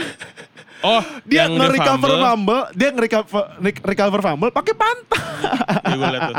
Oh, 0.81 1.05
Dia 1.29 1.45
udah 1.45 1.61
nge-recover 1.61 2.09
fumble. 2.09 2.25
fumble, 2.25 2.63
dia 2.73 2.89
nge-recover 2.91 3.29
re- 3.59 3.85
recover 3.87 4.21
fumble 4.23 4.49
pakai 4.49 4.73
pantat. 4.73 5.21
Iya, 5.83 5.95
gue 5.95 6.09
liat 6.09 6.23
tuh. 6.25 6.37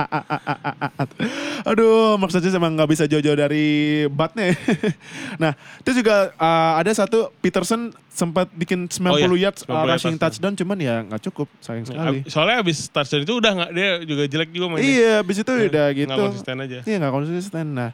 Aduh, 1.69 2.17
Mark 2.17 2.29
Sanchez 2.29 2.49
emang 2.51 2.73
nggak 2.73 2.89
bisa 2.89 3.03
jauh-jauh 3.05 3.37
dari 3.37 3.65
batnya. 4.07 4.49
ya. 4.49 4.55
nah, 5.41 5.51
itu 5.77 5.91
juga 5.93 6.33
uh, 6.35 6.73
ada 6.75 6.89
satu 6.91 7.29
Peterson 7.37 7.93
sempat 8.07 8.49
bikin 8.51 8.85
90 8.85 9.01
Oh, 9.07 9.17
iya. 9.29 9.45
yards 9.45 9.61
uh, 9.63 9.69
90 9.69 9.77
yards 9.79 9.89
rushing 9.91 10.15
touchdown. 10.15 10.17
touchdown, 10.19 10.53
cuman 10.57 10.77
ya 10.79 10.95
nggak 11.03 11.21
cukup, 11.23 11.47
sayang 11.59 11.85
sekali. 11.85 12.19
Soalnya 12.25 12.57
abis 12.59 12.77
touchdown 12.87 13.21
itu 13.21 13.33
udah 13.35 13.51
nggak 13.55 13.71
dia 13.71 13.89
juga 14.03 14.23
jelek 14.25 14.49
juga 14.49 14.65
mainnya. 14.67 14.85
Iya, 14.87 15.13
abis 15.21 15.37
itu 15.37 15.51
udah 15.51 15.65
Nggak 15.69 15.89
gitu. 15.95 16.17
konsisten 16.19 16.55
aja. 16.59 16.79
Iya 16.81 16.95
nggak 16.97 17.13
konsisten. 17.13 17.65
Nah, 17.71 17.89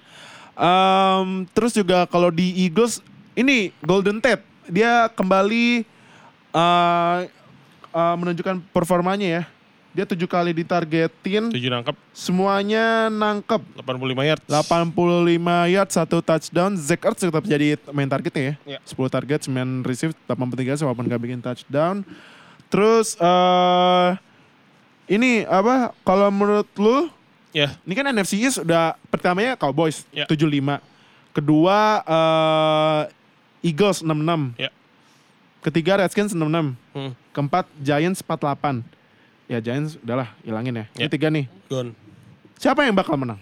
em, 0.57 1.45
terus 1.53 1.71
juga 1.77 2.09
kalau 2.09 2.33
di 2.33 2.65
Eagles 2.65 2.99
ini 3.37 3.69
Golden 3.85 4.17
Tate 4.17 4.41
dia 4.67 5.07
kembali 5.13 5.85
eh, 6.51 7.17
eh, 7.93 8.15
menunjukkan 8.17 8.59
performanya 8.73 9.41
ya. 9.41 9.43
Dia 9.97 10.05
tujuh 10.05 10.29
kali 10.29 10.53
ditargetin, 10.53 11.49
Tujuh 11.49 11.73
nangkep 11.73 11.97
semuanya 12.13 13.09
nangkep. 13.09 13.81
85 13.81 14.29
yards. 14.29 14.45
85 14.45 15.73
yard, 15.73 15.89
satu 15.89 16.21
touchdown. 16.21 16.77
Zach 16.77 17.01
Ertz 17.01 17.25
tetap 17.25 17.41
jadi 17.41 17.81
main 17.89 18.05
targetnya 18.05 18.53
ya. 18.61 18.77
Iya. 18.77 18.79
10 18.85 19.09
target, 19.09 19.49
9 19.49 19.81
receive, 19.81 20.13
83 20.29 20.69
yards 20.69 20.81
walaupun 20.85 21.09
gak 21.09 21.17
bikin 21.17 21.41
touchdown. 21.41 22.05
Terus 22.69 23.17
eh 23.17 24.09
ini 25.09 25.49
apa 25.49 25.97
kalau 26.05 26.29
menurut 26.29 26.69
lu 26.77 27.09
Ya, 27.57 27.73
ini 27.81 27.93
kan 27.97 28.05
NFC 28.05 28.37
East 28.37 28.61
udah 28.61 28.93
pertamanya 29.09 29.57
Cowboys 29.57 30.05
Ya. 30.13 30.29
75. 30.29 30.77
Kedua 31.33 31.77
eh, 32.05 33.01
Eagles 33.65 34.05
66. 34.05 34.53
Ya. 34.55 34.69
Ketiga 35.65 35.97
Redskins 35.97 36.37
66. 36.37 36.77
hmm, 36.93 37.11
Keempat 37.33 37.65
Giants 37.81 38.21
48. 38.21 38.85
Ya 39.47 39.57
Giants 39.57 39.97
udahlah 39.97 40.29
hilangin 40.43 40.75
ya. 40.75 40.85
Ini 40.93 41.01
Ya. 41.01 41.09
tiga 41.09 41.33
nih. 41.33 41.49
gone. 41.65 41.97
Siapa 42.57 42.85
yang 42.85 42.93
bakal 42.93 43.17
menang? 43.17 43.41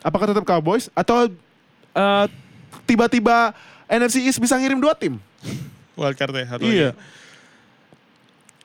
Apakah 0.00 0.28
tetap 0.28 0.44
Cowboys 0.44 0.88
atau 0.92 1.28
eh, 1.92 2.26
tiba-tiba 2.84 3.52
NFC 3.84 4.24
East 4.24 4.40
bisa 4.40 4.56
ngirim 4.56 4.80
dua 4.80 4.96
tim? 4.96 5.20
Wildcard 5.92 6.32
ya 6.32 6.44
satu 6.48 6.64
Iya. 6.64 6.90
lagi. 6.96 7.20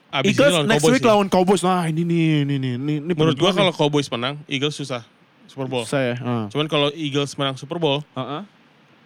Abis 0.07 0.23
ini 0.23 0.31
Eagles 0.33 0.53
lawan 0.53 0.67
next 0.67 0.79
Cowboys 0.79 0.93
week 0.93 1.03
sih. 1.03 1.09
lawan 1.11 1.27
Cowboys. 1.27 1.61
Nah 1.61 1.83
ini 1.85 2.01
nih, 2.01 2.47
ini 2.47 2.55
nih, 2.55 2.73
ini, 2.79 2.93
ini 3.03 3.11
Menurut 3.11 3.35
gua 3.35 3.51
kalau 3.51 3.73
Cowboys 3.75 4.07
menang, 4.07 4.39
Eagles 4.47 4.73
susah 4.73 5.03
Super 5.45 5.67
Bowl. 5.67 5.83
saya, 5.83 6.15
uh. 6.19 6.47
Cuman 6.47 6.67
kalau 6.67 6.87
Eagles 6.93 7.35
menang 7.35 7.55
Super 7.55 7.75
Bowl, 7.75 7.99
Uh-uh. 8.13 8.43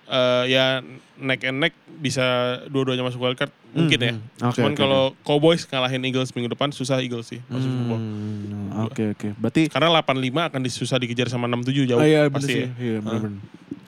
eh, 0.08 0.44
ya 0.52 0.86
neck 1.18 1.42
and 1.42 1.58
neck 1.58 1.74
bisa 1.98 2.22
dua-duanya 2.68 3.02
masuk 3.02 3.18
wildcard 3.18 3.50
mungkin 3.72 3.98
ya. 3.98 4.14
Hmm, 4.14 4.50
oke, 4.52 4.56
Cuman 4.60 4.74
oke, 4.74 4.80
kalau 4.80 5.04
Cowboys 5.24 5.64
ngalahin 5.64 6.04
Eagles 6.04 6.30
minggu 6.36 6.52
depan 6.52 6.70
susah 6.70 7.00
Eagles 7.00 7.32
sih 7.32 7.40
masuk 7.48 7.66
Super 7.66 7.86
Bowl. 7.88 8.02
Hmm, 8.02 8.86
Oke 8.88 9.04
oke. 9.16 9.28
Berarti 9.38 9.68
Karena 9.68 9.92
85 10.00 10.50
akan 10.50 10.62
disusah 10.64 10.98
dikejar 11.00 11.28
sama 11.28 11.46
67 11.48 11.88
jauh 11.92 12.00
oh, 12.00 12.08
iya, 12.08 12.28
pasti 12.32 12.52
sih. 12.52 12.64
ya. 12.64 12.70
Iya, 12.80 12.98
bener. 13.04 13.32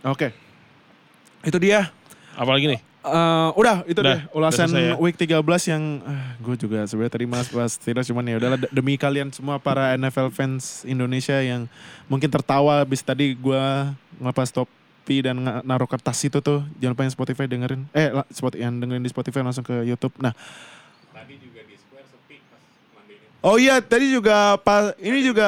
Oke. 0.08 0.28
Itu 1.44 1.60
dia 1.60 1.92
Apalagi 2.34 2.66
nih? 2.66 2.82
Eh, 3.04 3.50
udah 3.60 3.84
itu 3.84 4.00
Udah, 4.00 4.16
deh 4.16 4.20
ulasan 4.32 4.72
udah 4.72 4.80
selesai 4.80 4.96
ya. 4.96 5.04
week 5.04 5.20
13 5.20 5.72
yang 5.76 5.84
gue 6.40 6.56
juga 6.56 6.88
sebenarnya 6.88 7.12
tadi 7.20 7.26
mas 7.28 7.52
bahas 7.52 7.76
Steelers 7.76 8.08
cuman 8.08 8.24
ya 8.24 8.40
udahlah 8.40 8.56
demi 8.72 8.96
kalian 8.96 9.28
semua 9.28 9.60
para 9.60 9.92
NFL 10.00 10.32
fans 10.32 10.88
Indonesia 10.88 11.36
yang 11.44 11.68
mungkin 12.08 12.32
tertawa 12.32 12.88
habis 12.88 13.04
tadi 13.04 13.36
gue 13.36 13.64
ngelepas 14.24 14.56
topi 14.56 15.20
dan 15.20 15.36
naruh 15.68 15.84
kertas 15.84 16.16
itu 16.24 16.40
tuh 16.40 16.64
jangan 16.80 16.96
lupa 16.96 17.04
yang 17.04 17.12
Spotify 17.12 17.44
dengerin 17.44 17.84
eh 17.92 18.08
spot 18.32 18.56
yang 18.56 18.80
dengerin 18.80 19.04
di 19.04 19.12
Spotify 19.12 19.44
langsung 19.44 19.68
ke 19.68 19.84
YouTube 19.84 20.16
nah 20.24 20.32
Oh 23.44 23.60
iya, 23.60 23.84
tadi 23.84 24.08
juga 24.08 24.56
pas 24.64 24.96
ini 25.04 25.20
juga 25.20 25.44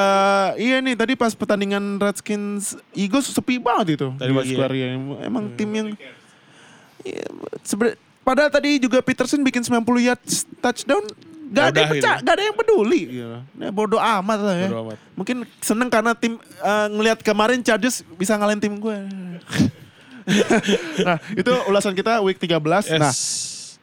iya 0.60 0.84
nih 0.84 1.00
tadi 1.00 1.16
pas 1.16 1.32
pertandingan 1.32 1.96
Redskins 1.96 2.76
Eagles 2.92 3.32
sepi 3.32 3.56
banget 3.56 3.96
itu. 3.96 4.12
Tadi 4.20 4.36
di? 4.36 4.52
Square 4.52 4.76
ya. 4.76 4.88
Emang 5.24 5.56
tim 5.56 5.72
yang 5.72 5.88
Iya, 7.06 7.26
sebe- 7.62 7.98
padahal 8.26 8.50
tadi 8.50 8.82
juga 8.82 8.98
Peterson 9.06 9.46
bikin 9.46 9.62
90 9.62 9.86
yards 10.02 10.50
touchdown 10.60 11.06
Gak 11.46 11.72
ada 11.72 11.78
yang 11.78 11.92
pecah, 11.94 12.16
gitu. 12.18 12.26
gak 12.26 12.34
ada 12.36 12.44
yang 12.44 12.56
peduli. 12.58 13.02
Ya, 13.62 13.70
bodoh 13.70 14.02
amat 14.02 14.40
lah 14.42 14.56
ya. 14.58 14.70
Bodo 14.74 14.82
amat. 14.90 14.98
Mungkin 15.14 15.38
seneng 15.62 15.94
karena 15.94 16.18
tim 16.18 16.42
eh, 16.42 16.88
ngelihat 16.90 17.22
kemarin 17.22 17.62
Chargers 17.62 18.02
bisa 18.18 18.34
ngalahin 18.34 18.58
tim 18.58 18.74
gue. 18.76 18.98
nah 21.06 21.22
itu 21.38 21.54
ulasan 21.70 21.94
kita 21.94 22.18
week 22.26 22.42
13. 22.42 22.58
Yes. 22.58 22.98
Nah 22.98 23.14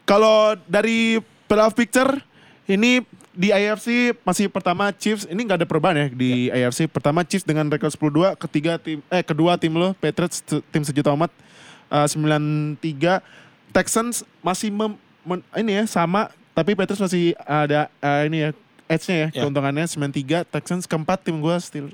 kalau 0.02 0.58
dari 0.66 1.22
playoff 1.46 1.78
picture 1.78 2.18
ini 2.66 3.06
di 3.32 3.48
AFC 3.48 4.12
masih 4.26 4.52
pertama 4.52 4.92
Chiefs 4.92 5.24
ini 5.24 5.40
nggak 5.40 5.64
ada 5.64 5.68
perubahan 5.68 5.96
ya 5.96 6.06
di 6.12 6.52
AFC 6.52 6.84
pertama 6.84 7.24
Chiefs 7.24 7.48
dengan 7.48 7.64
rekor 7.72 7.88
10-2 7.88 8.36
ketiga 8.36 8.76
tim 8.76 9.00
eh 9.08 9.24
kedua 9.24 9.56
tim 9.56 9.72
lo 9.72 9.96
Patriots 9.96 10.44
tim 10.44 10.82
sejuta 10.84 11.08
umat 11.16 11.32
eh, 11.92 12.08
9-3 12.08 13.20
Texans 13.70 14.24
masih 14.40 14.68
mem- 14.68 14.96
men- 15.22 15.44
ini 15.54 15.76
ya 15.76 15.84
sama 15.84 16.28
tapi 16.52 16.72
Patriots 16.72 17.00
masih 17.00 17.36
ada 17.38 17.92
eh, 17.98 18.22
ini 18.26 18.38
ya 18.40 18.50
edge-nya 18.88 19.16
ya 19.16 19.28
Ya. 19.30 19.40
keuntungannya 19.44 19.84
9-3 19.84 20.44
Texans 20.44 20.84
keempat 20.84 21.20
tim 21.22 21.36
gua 21.38 21.56
still 21.56 21.92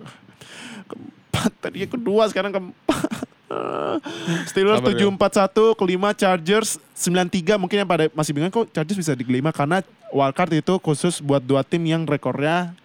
keempat 0.86 1.50
tadi 1.60 1.84
kedua 1.84 2.26
sekarang 2.26 2.50
keempat 2.50 3.26
Steelers 4.44 4.84
Sabar, 4.84 4.92
ya. 4.92 5.08
7-4-1, 5.08 5.72
kelima 5.74 6.12
Chargers 6.12 6.76
9-3 6.92 7.56
mungkin 7.56 7.80
yang 7.80 7.88
pada 7.88 8.12
masih 8.12 8.36
bingung 8.36 8.52
kok 8.52 8.68
Chargers 8.70 8.98
bisa 8.98 9.16
di 9.16 9.24
kelima 9.24 9.50
karena 9.50 9.80
wildcard 10.12 10.52
itu 10.52 10.76
khusus 10.78 11.18
buat 11.18 11.40
dua 11.40 11.64
tim 11.64 11.80
yang 11.82 12.04
rekornya 12.04 12.76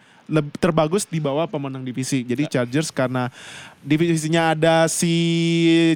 terbagus 0.58 1.04
di 1.04 1.20
bawah 1.20 1.44
pemenang 1.46 1.84
divisi. 1.84 2.24
Jadi 2.24 2.48
Chargers 2.48 2.90
karena 2.90 3.28
divisinya 3.84 4.56
ada 4.56 4.88
si 4.88 5.12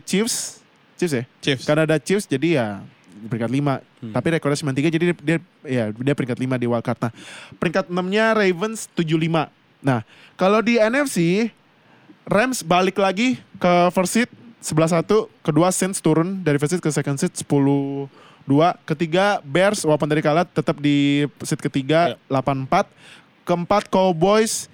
Chiefs, 0.03 0.59
Chiefs 0.97 1.13
ya? 1.13 1.23
Chiefs. 1.39 1.63
Karena 1.63 1.85
ada 1.85 1.97
Chiefs 2.01 2.25
jadi 2.25 2.47
ya 2.57 2.67
peringkat 3.25 3.49
5. 3.49 4.13
Tapi 4.13 4.27
rekornya 4.37 4.57
93 4.61 4.93
jadi 4.93 5.05
dia, 5.09 5.15
dia 5.21 5.37
ya 5.65 5.83
dia 5.89 6.13
peringkat 6.13 6.37
5 6.37 6.61
di 6.61 6.67
wildcard. 6.69 6.99
Nah, 7.01 7.11
peringkat 7.57 7.85
6-nya 7.89 8.25
Ravens 8.37 8.89
75. 8.93 9.49
Nah, 9.81 10.01
kalau 10.37 10.59
di 10.61 10.77
NFC 10.77 11.49
Rams 12.27 12.61
balik 12.61 12.99
lagi 12.99 13.39
ke 13.57 13.73
first 13.95 14.13
seat 14.13 14.29
11-1, 14.61 15.31
kedua 15.45 15.71
Saints 15.71 16.03
turun 16.03 16.43
dari 16.43 16.59
first 16.59 16.75
seat 16.75 16.83
ke 16.83 16.91
second 16.91 17.15
seat 17.15 17.31
10-2, 17.39 18.09
ketiga 18.83 19.39
Bears 19.45 19.85
walaupun 19.87 20.09
dari 20.11 20.19
kalah 20.19 20.43
tetap 20.43 20.75
di 20.81 21.23
seat 21.45 21.61
ketiga 21.61 22.19
8-4, 22.27 22.91
keempat 23.47 23.87
Cowboys 23.87 24.67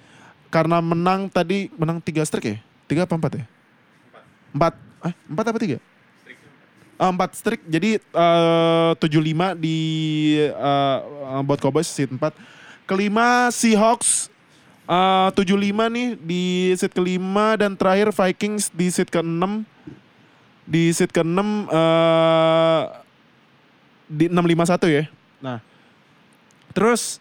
karena 0.50 0.82
menang 0.82 1.30
tadi 1.30 1.70
menang 1.78 2.02
3 2.02 2.26
streak 2.26 2.46
ya? 2.46 2.58
3 2.90 3.06
apa 3.06 3.14
4 3.14 3.38
ya? 3.38 3.46
4. 4.50 5.10
Eh, 5.10 5.14
4 5.30 5.50
apa 5.54 5.58
3? 5.62 5.93
Uh, 7.04 7.12
4 7.12 7.36
streak 7.36 7.60
jadi 7.68 8.00
eh, 8.00 8.90
75 8.96 9.60
di 9.60 9.78
eh, 10.40 11.40
buat 11.44 11.60
Cowboys 11.60 11.84
seat 11.84 12.08
4. 12.08 12.32
Kelima 12.88 13.52
Seahawks 13.52 14.32
eh, 14.88 15.28
75 15.36 15.92
nih 15.92 16.08
di 16.16 16.72
seat 16.72 16.96
kelima 16.96 17.60
dan 17.60 17.76
terakhir 17.76 18.08
Vikings 18.08 18.72
di 18.72 18.88
seat 18.88 19.12
ke-6. 19.12 19.68
Di 20.64 20.96
seat 20.96 21.12
ke-6 21.12 21.68
eh 21.68 22.82
di 24.08 24.28
651 24.32 24.88
ya. 24.88 25.04
Nah. 25.44 25.58
Terus 26.72 27.20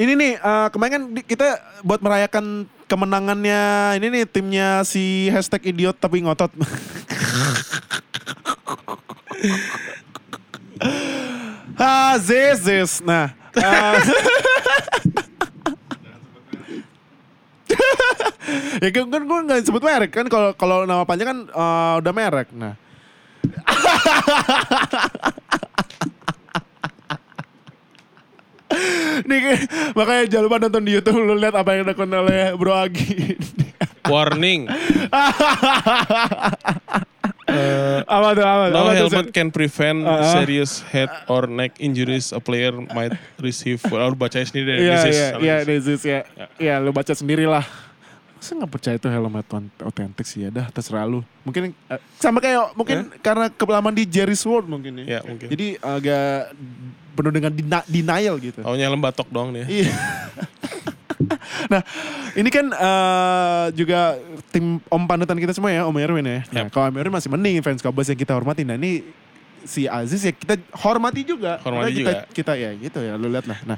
ini 0.00 0.16
nih 0.16 0.32
eh, 0.40 0.68
kemarin 0.72 0.92
kan 0.92 1.02
kita 1.20 1.46
buat 1.84 2.00
merayakan 2.00 2.64
kemenangannya 2.88 3.60
ini 4.00 4.06
nih 4.08 4.24
timnya 4.24 4.84
si 4.88 5.28
hashtag 5.28 5.68
idiot 5.68 5.96
tapi 6.00 6.24
ngotot. 6.24 6.48
ah, 11.78 12.18
zis. 12.18 13.00
Nah. 13.02 13.30
eh, 13.52 13.94
ya 18.80 18.88
kan 18.88 19.12
kan 19.12 19.22
gue 19.28 19.38
nggak 19.44 19.60
sebut 19.68 19.84
merek 19.84 20.08
kan 20.08 20.24
kalau 20.32 20.56
kalau 20.56 20.88
nama 20.88 21.04
panjang 21.04 21.28
kan 21.30 21.38
eh, 21.50 21.94
udah 22.00 22.12
merek. 22.14 22.48
Nah. 22.54 22.74
Nih 29.28 29.68
makanya 29.92 30.24
jangan 30.32 30.44
lupa 30.48 30.64
nonton 30.64 30.88
di 30.88 30.96
YouTube 30.96 31.20
lu 31.20 31.36
lihat 31.36 31.52
apa 31.52 31.76
yang 31.76 31.84
dilakukan 31.84 32.08
oleh 32.08 32.56
Bro 32.56 32.72
Agi. 32.72 33.36
Warning. 34.08 34.72
apa 38.02 38.28
tuh 38.32 38.44
apa, 38.44 38.64
No 38.68 38.78
apa 38.78 38.90
tuh, 38.90 38.96
helmet 38.98 39.26
Sen? 39.28 39.34
can 39.34 39.48
prevent 39.48 39.98
Uh-uh. 40.02 40.32
serious 40.34 40.82
head 40.88 41.10
or 41.26 41.46
neck 41.46 41.76
injuries 41.76 42.30
a 42.30 42.38
player 42.38 42.72
might 42.72 43.12
receive. 43.38 43.78
Lalu 43.84 44.14
baca 44.14 44.36
sendiri 44.38 44.66
deh. 44.66 44.76
Iya 44.82 44.94
This 44.94 45.04
is 45.04 45.16
iya 45.16 45.28
analysis. 45.30 45.66
this 45.66 45.84
is 45.86 46.02
ya. 46.02 46.20
Iya 46.56 46.74
lu 46.78 46.90
baca 46.90 47.12
sendiri 47.12 47.44
lah. 47.44 47.64
Masa 48.34 48.58
nggak 48.58 48.72
percaya 48.74 48.94
itu 48.98 49.06
helmet 49.06 49.46
otentik 49.80 50.26
sih 50.26 50.42
ya 50.42 50.50
dah 50.50 50.66
terserah 50.68 51.06
lu. 51.06 51.22
Mungkin 51.46 51.70
eh, 51.70 52.00
sama 52.18 52.42
kayak 52.42 52.74
mungkin 52.74 53.06
karena 53.22 53.46
kepelaman 53.48 53.94
di 53.94 54.02
Jerry 54.02 54.34
Sword 54.34 54.66
mungkin 54.66 55.06
ya. 55.06 55.18
Ya 55.18 55.20
mungkin. 55.22 55.46
Jadi 55.46 55.78
agak 55.78 56.50
penuh 57.12 57.30
dengan 57.30 57.52
denial 57.86 58.34
gitu. 58.42 58.58
Taunya 58.64 58.90
helm 58.90 58.98
batok 58.98 59.30
doang 59.30 59.54
dia. 59.54 59.62
Iya. 59.68 59.94
nah, 61.72 61.82
ini 62.34 62.48
kan 62.48 62.66
eh, 62.70 63.64
juga 63.76 64.18
tim 64.50 64.78
om 64.88 65.02
panutan 65.06 65.38
kita 65.38 65.52
semua 65.54 65.70
ya, 65.72 65.86
Om 65.88 65.96
Erwin 65.98 66.26
ya. 66.26 66.40
Nah, 66.50 66.66
kalau 66.68 66.90
Om 66.92 66.96
Erwin 66.98 67.14
masih 67.14 67.30
mending 67.32 67.60
fans 67.60 67.80
Cowboys 67.80 68.08
yang 68.10 68.20
kita 68.20 68.32
hormati. 68.34 68.62
Nah, 68.66 68.76
ini 68.76 69.02
si 69.62 69.86
Aziz 69.86 70.22
ya 70.26 70.32
kita 70.34 70.58
hormati 70.74 71.22
juga. 71.22 71.62
Hormati 71.62 71.90
kita, 71.94 71.98
juga. 71.98 72.12
Kita 72.34 72.52
ya 72.58 72.70
gitu 72.74 72.98
ya, 72.98 73.14
lu 73.14 73.30
lihat 73.30 73.46
lah. 73.46 73.58
Nah, 73.66 73.76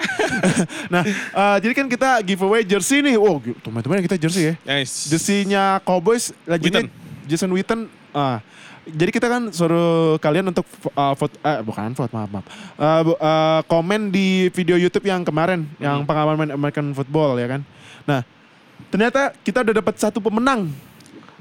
nah 0.92 1.02
eh, 1.04 1.56
jadi 1.60 1.72
kan 1.76 1.86
kita 1.88 2.10
giveaway 2.24 2.64
jersey 2.64 3.04
nih. 3.04 3.16
Wow, 3.20 3.40
teman-teman 3.60 4.04
kita 4.04 4.16
jersey 4.16 4.52
ya. 4.52 4.54
Nice. 4.64 5.12
Jersey-nya 5.12 5.80
Cowboys 5.84 6.32
Witten. 6.48 6.88
Jason 7.24 7.50
Witten. 7.52 7.88
Ah, 8.14 8.38
jadi 8.84 9.10
kita 9.12 9.26
kan 9.32 9.42
suruh 9.48 10.20
kalian 10.20 10.52
untuk 10.52 10.68
uh, 10.92 11.16
vote, 11.16 11.36
eh, 11.40 11.60
bukan 11.64 11.96
vote 11.96 12.12
maaf 12.12 12.28
maaf, 12.28 12.46
Uh, 12.76 13.00
bu- 13.06 13.20
uh, 13.20 13.60
komen 13.64 14.12
di 14.12 14.52
video 14.52 14.76
YouTube 14.76 15.08
yang 15.08 15.24
kemarin, 15.24 15.64
yang 15.80 16.04
pengalaman 16.04 16.52
American 16.52 16.92
Football 16.92 17.40
ya 17.40 17.48
kan. 17.48 17.60
Nah, 18.04 18.20
ternyata 18.92 19.32
kita 19.40 19.64
udah 19.64 19.74
dapat 19.80 19.94
satu 19.96 20.20
pemenang. 20.20 20.68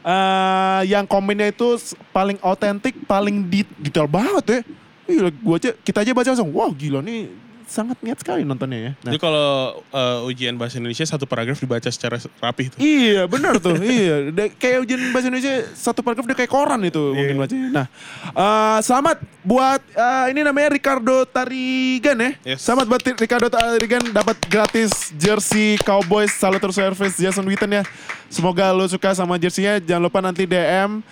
Eh, 0.04 0.82
yang 0.92 1.08
komennya 1.08 1.48
itu 1.56 1.80
paling 2.12 2.36
autentik, 2.44 2.92
paling 3.08 3.48
detail 3.80 4.04
banget 4.04 4.44
ya. 4.44 4.60
Gila, 5.08 5.32
gua 5.40 5.56
aja, 5.56 5.72
kita 5.80 6.04
aja 6.04 6.12
baca 6.12 6.28
langsung, 6.28 6.52
wah 6.52 6.68
gila 6.76 7.00
nih 7.00 7.32
sangat 7.66 7.98
niat 8.00 8.18
sekali 8.18 8.42
nontonnya 8.42 8.80
ya. 8.80 8.92
Nah, 9.02 9.12
Jadi 9.12 9.18
kalau 9.18 9.48
uh, 9.90 10.26
ujian 10.26 10.56
bahasa 10.56 10.78
Indonesia 10.78 11.04
satu 11.04 11.24
paragraf 11.24 11.58
dibaca 11.58 11.86
secara 11.88 12.16
rapih 12.38 12.70
tuh. 12.70 12.80
Iya 12.80 13.26
benar 13.26 13.58
tuh 13.58 13.76
iya 13.86 14.30
Da- 14.30 14.50
kayak 14.50 14.84
ujian 14.84 15.00
bahasa 15.12 15.28
Indonesia 15.28 15.54
satu 15.72 16.00
paragraf 16.00 16.24
udah 16.24 16.38
kayak 16.38 16.50
koran 16.50 16.82
itu 16.82 17.00
Iya. 17.00 17.18
mungkin 17.18 17.36
bacanya. 17.38 17.68
Nah 17.72 17.86
eh, 18.30 18.78
selamat 18.82 19.18
buat 19.42 19.82
eh, 19.86 20.26
ini 20.32 20.42
namanya 20.42 20.70
Ricardo 20.72 21.24
Tarigan 21.24 22.18
ya. 22.18 22.32
Yes. 22.44 22.60
Selamat 22.62 22.86
buat 22.88 23.02
Ricardo 23.02 23.48
Tarigan 23.48 24.04
dapat 24.10 24.38
gratis 24.46 24.92
jersey 25.14 25.76
Cowboys 25.80 26.32
Salute 26.32 26.64
Service 26.70 27.16
Jason 27.16 27.44
Witten 27.44 27.72
ya. 27.72 27.84
Semoga 28.28 28.70
lo 28.70 28.86
suka 28.86 29.14
sama 29.14 29.36
jerseynya. 29.36 29.78
Jangan 29.78 30.04
lupa 30.04 30.18
nanti 30.18 30.44
DM 30.44 31.06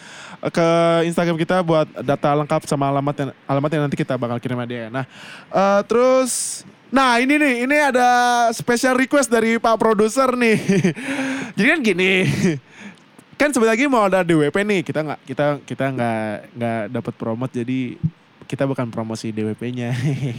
ke 0.50 0.68
Instagram 1.06 1.38
kita 1.38 1.62
buat 1.62 1.86
data 2.02 2.34
lengkap 2.34 2.66
sama 2.66 2.90
alamat 2.90 3.16
yang, 3.22 3.30
alamat 3.46 3.70
yang 3.70 3.82
nanti 3.86 3.98
kita 4.00 4.18
bakal 4.18 4.42
kirim 4.42 4.58
dia. 4.66 4.90
Nah, 4.90 5.06
eh, 5.54 5.82
terus 5.86 6.64
Nah 6.92 7.24
ini 7.24 7.40
nih, 7.40 7.64
ini 7.64 7.78
ada 7.80 8.08
special 8.52 9.00
request 9.00 9.32
dari 9.32 9.56
Pak 9.56 9.80
Produser 9.80 10.28
nih. 10.36 10.60
Jadi 11.56 11.68
kan 11.72 11.80
gini, 11.80 12.12
kan 13.40 13.50
sebentar 13.56 13.80
lagi 13.80 13.88
mau 13.88 14.04
ada 14.12 14.28
DWP 14.28 14.58
nih, 14.68 14.80
kita 14.84 15.00
nggak 15.00 15.20
kita 15.24 15.46
kita 15.64 15.86
nggak 15.96 16.28
nggak 16.52 16.82
dapat 16.92 17.14
promote 17.16 17.56
jadi 17.56 17.96
kita 18.44 18.68
bukan 18.68 18.92
promosi 18.92 19.32
DWP-nya. 19.32 19.96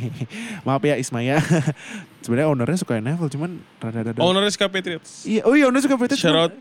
Maaf 0.69 0.85
ya 0.85 1.01
Ismaya. 1.01 1.41
Sebenarnya 2.23 2.53
ownernya 2.53 2.77
suka 2.77 3.01
NFL, 3.01 3.33
cuman 3.33 3.57
rada-rada. 3.81 4.21
Owner 4.21 4.45
SK 4.53 4.69
Patriots. 4.69 5.25
Iya, 5.25 5.49
oh 5.49 5.57
iya 5.57 5.73
owner 5.73 5.81
suka 5.81 5.97
Patriots. 5.97 6.21
Shout 6.21 6.37
out. 6.37 6.53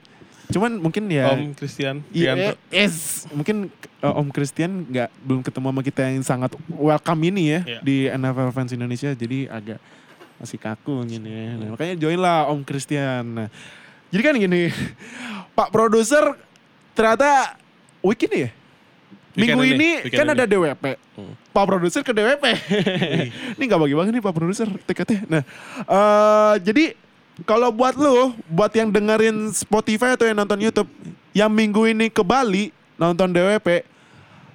Cuman 0.49 0.81
mungkin 0.81 1.05
ya 1.07 1.31
Om 1.31 1.53
Christian 1.53 2.01
Iya, 2.09 2.33
Prianto. 2.33 2.53
yes. 2.73 2.95
Mungkin 3.29 3.69
uh, 4.01 4.19
Om 4.19 4.29
Christian 4.29 4.89
nggak 4.89 5.09
belum 5.21 5.41
ketemu 5.45 5.65
sama 5.69 5.81
kita 5.81 6.01
yang 6.07 6.25
sangat 6.25 6.51
welcome 6.67 7.21
ini 7.21 7.43
ya 7.53 7.59
Iya. 7.63 7.79
di 7.79 7.95
NFL 8.07 8.49
fans 8.49 8.71
Indonesia, 8.71 9.13
jadi 9.13 9.47
agak 9.47 9.79
masih 10.37 10.57
kaku 10.57 11.05
gini 11.05 11.29
ya. 11.29 11.49
Nah, 11.55 11.67
makanya 11.71 11.95
join 11.95 12.17
lah 12.17 12.49
Om 12.49 12.65
Christian. 12.65 13.23
Nah, 13.37 13.47
jadi 14.09 14.21
kan 14.25 14.33
gini, 14.35 14.73
Pak 15.57 15.69
produser 15.69 16.33
ternyata 16.91 17.55
week 18.01 18.25
ini 18.25 18.49
ya. 18.49 18.51
Minggu 19.31 19.63
Weekend 19.63 19.79
ini, 19.79 19.89
weekend 20.03 20.19
kan 20.19 20.27
ini. 20.27 20.35
ada 20.35 20.43
DWP. 20.43 20.83
Hmm. 21.15 21.33
Pak 21.55 21.63
produser 21.63 22.01
ke 22.03 22.11
DWP. 22.11 22.45
ini 23.55 23.63
nggak 23.63 23.79
bagi-bagi 23.79 24.11
nih 24.11 24.19
Pak 24.19 24.33
produser 24.35 24.67
tiketnya. 24.83 25.19
Nah, 25.31 25.43
eh 25.79 26.53
jadi 26.59 26.85
kalau 27.45 27.69
buat 27.71 27.95
lu, 27.95 28.35
buat 28.49 28.71
yang 28.73 28.91
dengerin 28.91 29.53
Spotify 29.55 30.15
atau 30.15 30.27
yang 30.27 30.37
nonton 30.37 30.59
YouTube, 30.59 30.89
yang 31.31 31.51
minggu 31.51 31.87
ini 31.87 32.11
ke 32.11 32.21
Bali 32.21 32.75
nonton 32.99 33.31
DWP, 33.31 33.85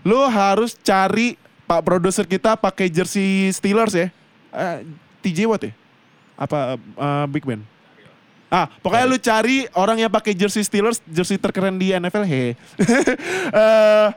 lu 0.06 0.20
harus 0.26 0.78
cari 0.80 1.34
Pak 1.66 1.82
produser 1.82 2.22
kita 2.22 2.54
pakai 2.54 2.86
jersey 2.86 3.50
Steelers 3.50 3.90
ya. 3.90 4.06
Eh, 4.54 4.78
TJ 5.26 5.50
Watt 5.50 5.66
ya? 5.66 5.72
Apa 6.38 6.78
eh, 6.78 7.26
Big 7.26 7.42
Ben? 7.42 7.64
Ah, 8.46 8.70
pokoknya 8.78 9.06
lu 9.10 9.18
cari 9.18 9.66
orang 9.74 9.98
yang 10.06 10.12
pakai 10.12 10.30
jersey 10.30 10.62
Steelers, 10.62 11.02
jersey 11.10 11.34
terkeren 11.34 11.74
di 11.74 11.90
NFL, 11.90 12.22
he. 12.22 12.54
Eh, 13.50 14.08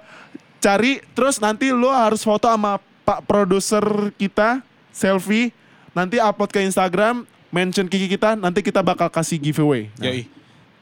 cari 0.62 1.02
terus 1.18 1.42
nanti 1.42 1.74
lu 1.74 1.90
harus 1.90 2.22
foto 2.22 2.46
sama 2.46 2.78
Pak 3.08 3.26
produser 3.26 3.82
kita 4.22 4.62
selfie, 4.94 5.50
nanti 5.98 6.22
upload 6.22 6.54
ke 6.54 6.62
Instagram, 6.62 7.26
mention 7.50 7.86
Kiki 7.90 8.08
kita, 8.08 8.38
nanti 8.38 8.62
kita 8.62 8.82
bakal 8.82 9.10
kasih 9.10 9.38
giveaway. 9.42 9.90
Nah, 9.98 10.10
Yoi. 10.10 10.26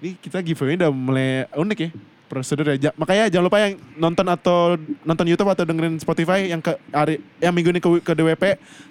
ini 0.04 0.10
kita 0.20 0.40
giveaway 0.44 0.76
udah 0.78 0.92
mulai 0.92 1.30
unik 1.56 1.80
ya 1.80 1.90
prosedur 2.28 2.68
ya. 2.76 2.92
Makanya 3.00 3.32
jangan 3.32 3.46
lupa 3.48 3.58
yang 3.64 3.80
nonton 3.96 4.28
atau 4.28 4.76
nonton 5.08 5.26
YouTube 5.32 5.48
atau 5.48 5.64
dengerin 5.64 5.96
Spotify 5.96 6.52
yang 6.52 6.60
ke 6.60 6.76
hari 6.92 7.24
yang 7.40 7.56
minggu 7.56 7.72
ini 7.72 7.80
ke, 7.80 7.88
ke 8.04 8.12
DWP 8.12 8.44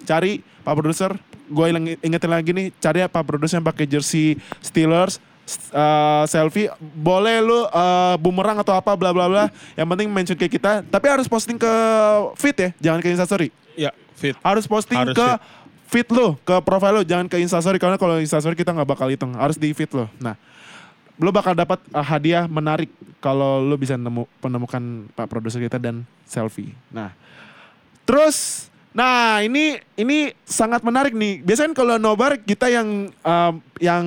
cari 0.09 0.41
Pak 0.65 0.73
produser. 0.73 1.13
Gue 1.47 1.69
ingetin 2.01 2.31
lagi 2.33 2.49
nih 2.51 2.73
cari 2.81 3.05
ya 3.05 3.07
Pak 3.07 3.23
produser 3.23 3.61
yang 3.61 3.67
pakai 3.69 3.85
jersey 3.85 4.41
Steelers 4.59 5.21
uh, 5.71 6.25
selfie 6.27 6.67
boleh 6.81 7.39
lu 7.39 7.55
uh, 7.71 8.15
bumerang 8.19 8.59
atau 8.59 8.75
apa 8.75 8.91
bla 8.99 9.15
bla 9.15 9.31
bla 9.31 9.45
yang 9.79 9.87
penting 9.87 10.11
mention 10.11 10.35
ke 10.35 10.51
kita 10.51 10.83
tapi 10.83 11.07
harus 11.07 11.29
posting 11.29 11.55
ke 11.55 11.71
feed 12.35 12.57
ya 12.57 12.69
jangan 12.91 12.99
ke 12.99 13.07
instastory 13.11 13.49
Ya, 13.77 13.93
fit. 14.17 14.33
harus 14.41 14.65
posting 14.65 14.97
Harus 14.97 15.13
ke 15.15 15.23
feed 15.23 15.39
lo, 16.11 16.35
ke 16.43 16.55
profile 16.63 16.99
lo, 16.99 17.03
jangan 17.03 17.31
ke 17.31 17.39
instastory 17.39 17.79
karena 17.79 17.95
kalau 17.95 18.19
instastory 18.19 18.53
kita 18.53 18.75
nggak 18.75 18.89
bakal 18.89 19.07
hitung, 19.07 19.33
harus 19.39 19.55
di 19.55 19.71
feed 19.71 19.91
lo. 19.95 20.11
Nah, 20.19 20.35
lo 21.17 21.31
bakal 21.33 21.57
dapat 21.57 21.81
uh, 21.95 22.03
hadiah 22.03 22.45
menarik 22.45 22.91
kalau 23.17 23.63
lo 23.63 23.75
bisa 23.79 23.97
nemu 23.97 24.27
menemukan 24.43 24.83
pak 25.15 25.27
produser 25.31 25.63
kita 25.63 25.81
dan 25.81 26.05
selfie. 26.27 26.75
Nah, 26.93 27.15
terus, 28.05 28.67
nah 28.91 29.41
ini 29.41 29.81
ini 29.97 30.35
sangat 30.45 30.85
menarik 30.85 31.15
nih. 31.15 31.41
Biasanya 31.41 31.73
kalau 31.73 31.95
nobar 31.97 32.37
kita 32.37 32.69
yang 32.69 33.09
um, 33.25 33.53
yang 33.81 34.05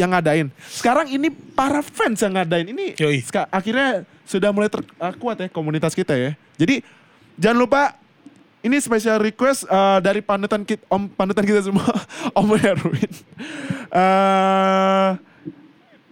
yang 0.00 0.10
ngadain. 0.16 0.48
Sekarang 0.64 1.04
ini 1.12 1.28
para 1.28 1.84
fans 1.84 2.24
yang 2.24 2.32
ngadain. 2.32 2.72
Ini 2.72 2.96
Yoi. 2.96 3.20
akhirnya 3.52 4.08
sudah 4.24 4.48
mulai 4.54 4.72
terkuat 4.72 5.36
ya 5.44 5.48
komunitas 5.52 5.92
kita 5.92 6.16
ya. 6.16 6.32
Jadi 6.56 6.80
jangan 7.36 7.58
lupa 7.60 7.82
ini 8.60 8.76
special 8.78 9.20
request 9.20 9.64
eh, 9.64 9.98
dari 10.04 10.20
panutan 10.20 10.64
kita, 10.64 10.84
om 10.92 11.08
panutan 11.08 11.44
kita 11.44 11.64
semua, 11.64 11.88
Om 12.38 12.48
Erwin. 12.60 13.12
Eh, 13.90 15.10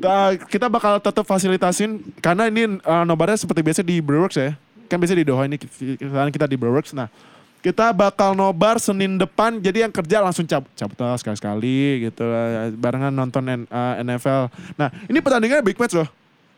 eh, 0.00 0.30
kita 0.48 0.66
bakal 0.72 0.96
tetap 0.98 1.24
fasilitasin 1.28 2.00
karena 2.24 2.48
ini 2.48 2.80
eh, 2.80 3.04
nobarnya 3.04 3.36
seperti 3.36 3.60
biasa 3.60 3.80
di 3.84 4.00
Brewworks 4.00 4.40
ya. 4.40 4.56
Kan 4.88 4.96
biasa 4.96 5.12
di 5.12 5.24
Doha 5.28 5.44
ini 5.44 5.60
sekarang 6.00 6.32
kita 6.32 6.48
di 6.48 6.56
Brewworks. 6.56 6.96
Nah, 6.96 7.12
kita 7.60 7.92
bakal 7.92 8.32
nobar 8.32 8.80
Senin 8.80 9.20
depan 9.20 9.60
jadi 9.60 9.84
yang 9.84 9.92
kerja 9.92 10.24
langsung 10.24 10.48
cabut 10.48 10.70
cabut 10.72 10.96
lah 10.96 11.18
sekali-sekali 11.18 12.08
gitu 12.08 12.24
lah, 12.24 12.72
barengan 12.72 13.12
nonton 13.12 13.44
N- 13.44 13.68
eh, 13.68 13.94
NFL. 14.00 14.48
Nah, 14.80 14.88
ini 15.04 15.18
pertandingannya 15.20 15.60
big 15.66 15.76
match 15.76 15.92
loh. 15.92 16.08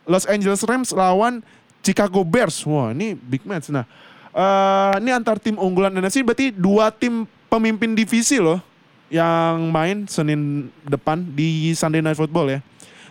Los 0.06 0.24
Angeles 0.30 0.62
Rams 0.62 0.94
lawan 0.94 1.42
Chicago 1.82 2.22
Bears. 2.22 2.62
Wah, 2.68 2.94
ini 2.94 3.16
big 3.16 3.42
match. 3.42 3.72
Nah, 3.72 3.88
eh, 4.34 4.92
ini 5.02 5.10
antar 5.10 5.36
tim 5.38 5.56
unggulan 5.58 5.94
NFC 5.94 6.22
berarti 6.22 6.54
dua 6.54 6.90
tim 6.94 7.26
pemimpin 7.50 7.94
divisi 7.94 8.38
loh 8.38 8.62
yang 9.10 9.74
main 9.74 10.06
Senin 10.06 10.70
depan 10.86 11.26
di 11.34 11.74
Sunday 11.74 12.00
Night 12.00 12.16
Football 12.16 12.58
ya. 12.58 12.60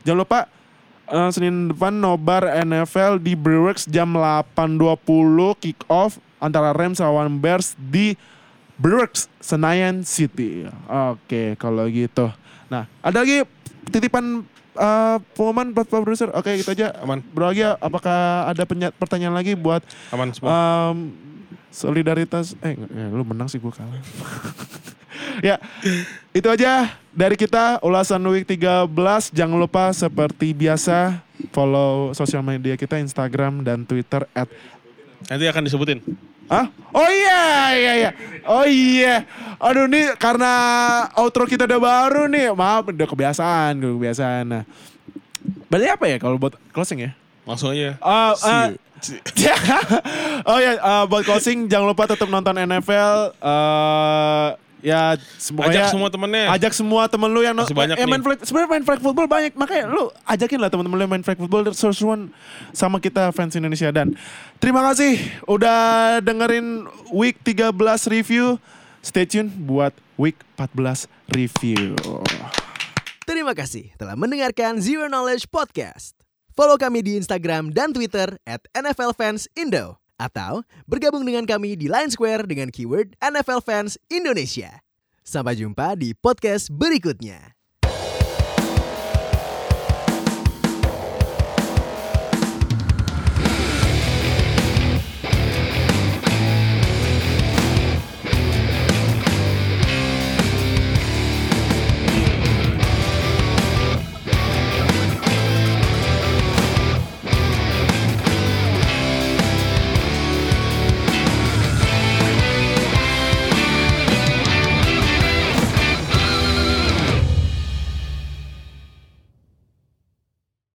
Jangan 0.08 0.20
lupa 0.24 0.40
eh, 1.12 1.30
Senin 1.36 1.76
depan 1.76 1.94
nobar 2.00 2.48
NFL 2.64 3.20
di 3.20 3.36
Brewers 3.36 3.84
jam 3.86 4.16
8.20 4.16 5.04
kick 5.60 5.80
off 5.92 6.18
antara 6.40 6.72
Rams 6.72 7.04
lawan 7.04 7.38
Bears 7.38 7.76
di 7.76 8.16
Brewers 8.80 9.28
Senayan 9.44 10.08
City. 10.08 10.64
Oke, 10.88 11.60
kalau 11.60 11.84
gitu. 11.92 12.32
Nah, 12.72 12.88
ada 13.04 13.28
lagi 13.28 13.44
titipan 13.92 14.48
eh, 14.80 15.18
pengumuman 15.36 15.76
buat 15.76 15.88
Produser. 15.92 16.32
Oke, 16.32 16.56
gitu 16.60 16.72
aja. 16.72 16.96
Aman. 17.04 17.20
Bro 17.36 17.52
Agi, 17.52 17.68
apakah 17.78 18.48
ada 18.48 18.64
pertanyaan 18.96 19.36
lagi 19.36 19.54
buat 19.54 19.84
Aman 20.16 20.32
semua. 20.32 20.50
Em, 20.96 21.12
solidaritas 21.70 22.58
eh 22.66 22.74
ya, 22.80 23.06
lu 23.14 23.22
menang 23.28 23.46
sih 23.46 23.62
gue 23.62 23.70
kalah. 23.70 24.02
ya, 25.48 25.62
itu 26.34 26.48
aja 26.50 26.98
dari 27.14 27.36
kita 27.38 27.84
ulasan 27.86 28.24
week 28.32 28.48
13. 28.48 28.90
Jangan 29.36 29.58
lupa 29.60 29.94
seperti 29.94 30.56
biasa 30.56 31.22
follow 31.54 32.12
sosial 32.18 32.42
media 32.42 32.76
kita 32.76 32.98
Instagram 33.00 33.62
dan 33.62 33.86
Twitter 33.86 34.26
at 34.34 34.50
Nanti 35.28 35.46
akan 35.46 35.68
disebutin. 35.68 36.00
Ah? 36.50 36.66
Oh 36.90 37.06
iya, 37.06 37.44
iya, 37.78 37.92
iya. 38.02 38.12
Oh 38.50 38.66
iya. 38.66 39.30
Aduh 39.62 39.86
nih 39.86 40.18
karena 40.18 40.52
outro 41.14 41.46
kita 41.46 41.70
udah 41.70 41.78
baru 41.78 42.26
nih. 42.26 42.50
Maaf, 42.58 42.90
udah 42.90 43.08
kebiasaan, 43.08 43.78
udah 43.78 43.92
kebiasaan. 43.94 44.44
Nah. 44.50 44.64
Berarti 45.70 45.88
apa 45.94 46.06
ya 46.10 46.18
kalau 46.18 46.42
buat 46.42 46.58
closing 46.74 47.06
ya? 47.06 47.12
Langsung 47.46 47.72
aja. 47.78 47.96
Ah, 48.02 48.34
you. 48.34 48.82
oh 50.50 50.60
ya, 50.60 50.76
eh, 50.76 51.04
buat 51.08 51.24
closing 51.24 51.70
jangan 51.70 51.94
lupa 51.94 52.10
tetap 52.10 52.28
nonton 52.28 52.58
NFL. 52.58 53.38
eh 53.38 54.69
ya 54.80 55.16
semuanya 55.36 55.86
Ajak 55.86 55.86
semua 55.92 56.10
temennya. 56.10 56.46
Ajak 56.50 56.74
semua 56.74 57.02
temen 57.06 57.30
lu 57.30 57.42
yang 57.42 57.56
no- 57.56 57.64
Masih 57.64 57.76
banyak 57.76 57.96
eh, 57.96 58.08
main 58.08 58.24
flag, 58.24 58.40
sebenarnya 58.42 58.70
main 58.70 58.84
flag 58.84 59.00
football 59.00 59.28
banyak 59.28 59.52
makanya 59.54 59.86
lu 59.88 60.08
ajakin 60.26 60.60
lah 60.60 60.70
teman-teman 60.72 60.96
lu 60.96 61.04
yang 61.04 61.14
main 61.14 61.26
flag 61.26 61.38
football 61.38 61.64
seru-seruan 61.72 62.32
sama 62.72 62.98
kita 62.98 63.32
fans 63.32 63.54
Indonesia 63.54 63.92
dan 63.92 64.16
terima 64.58 64.80
kasih 64.88 65.20
udah 65.46 65.78
dengerin 66.20 66.88
week 67.12 67.40
13 67.44 67.76
review. 68.08 68.56
Stay 69.00 69.24
tune 69.24 69.48
buat 69.48 69.96
week 70.20 70.36
14 70.60 71.08
review. 71.32 71.96
Terima 73.24 73.56
kasih 73.56 73.94
telah 73.96 74.20
mendengarkan 74.20 74.82
Zero 74.84 75.08
Knowledge 75.08 75.48
Podcast. 75.48 76.18
Follow 76.52 76.76
kami 76.76 77.00
di 77.00 77.16
Instagram 77.16 77.72
dan 77.72 77.96
Twitter 77.96 78.36
at 78.44 78.60
NFL 78.76 79.16
Fans 79.16 79.48
Indo. 79.56 79.96
Atau 80.20 80.68
bergabung 80.84 81.24
dengan 81.24 81.48
kami 81.48 81.80
di 81.80 81.88
Line 81.88 82.12
Square 82.12 82.46
dengan 82.46 82.70
keyword 82.70 83.16
NFL 83.24 83.64
Fans 83.64 83.96
Indonesia. 84.12 84.84
Sampai 85.24 85.56
jumpa 85.56 85.96
di 85.96 86.12
podcast 86.12 86.68
berikutnya. 86.70 87.59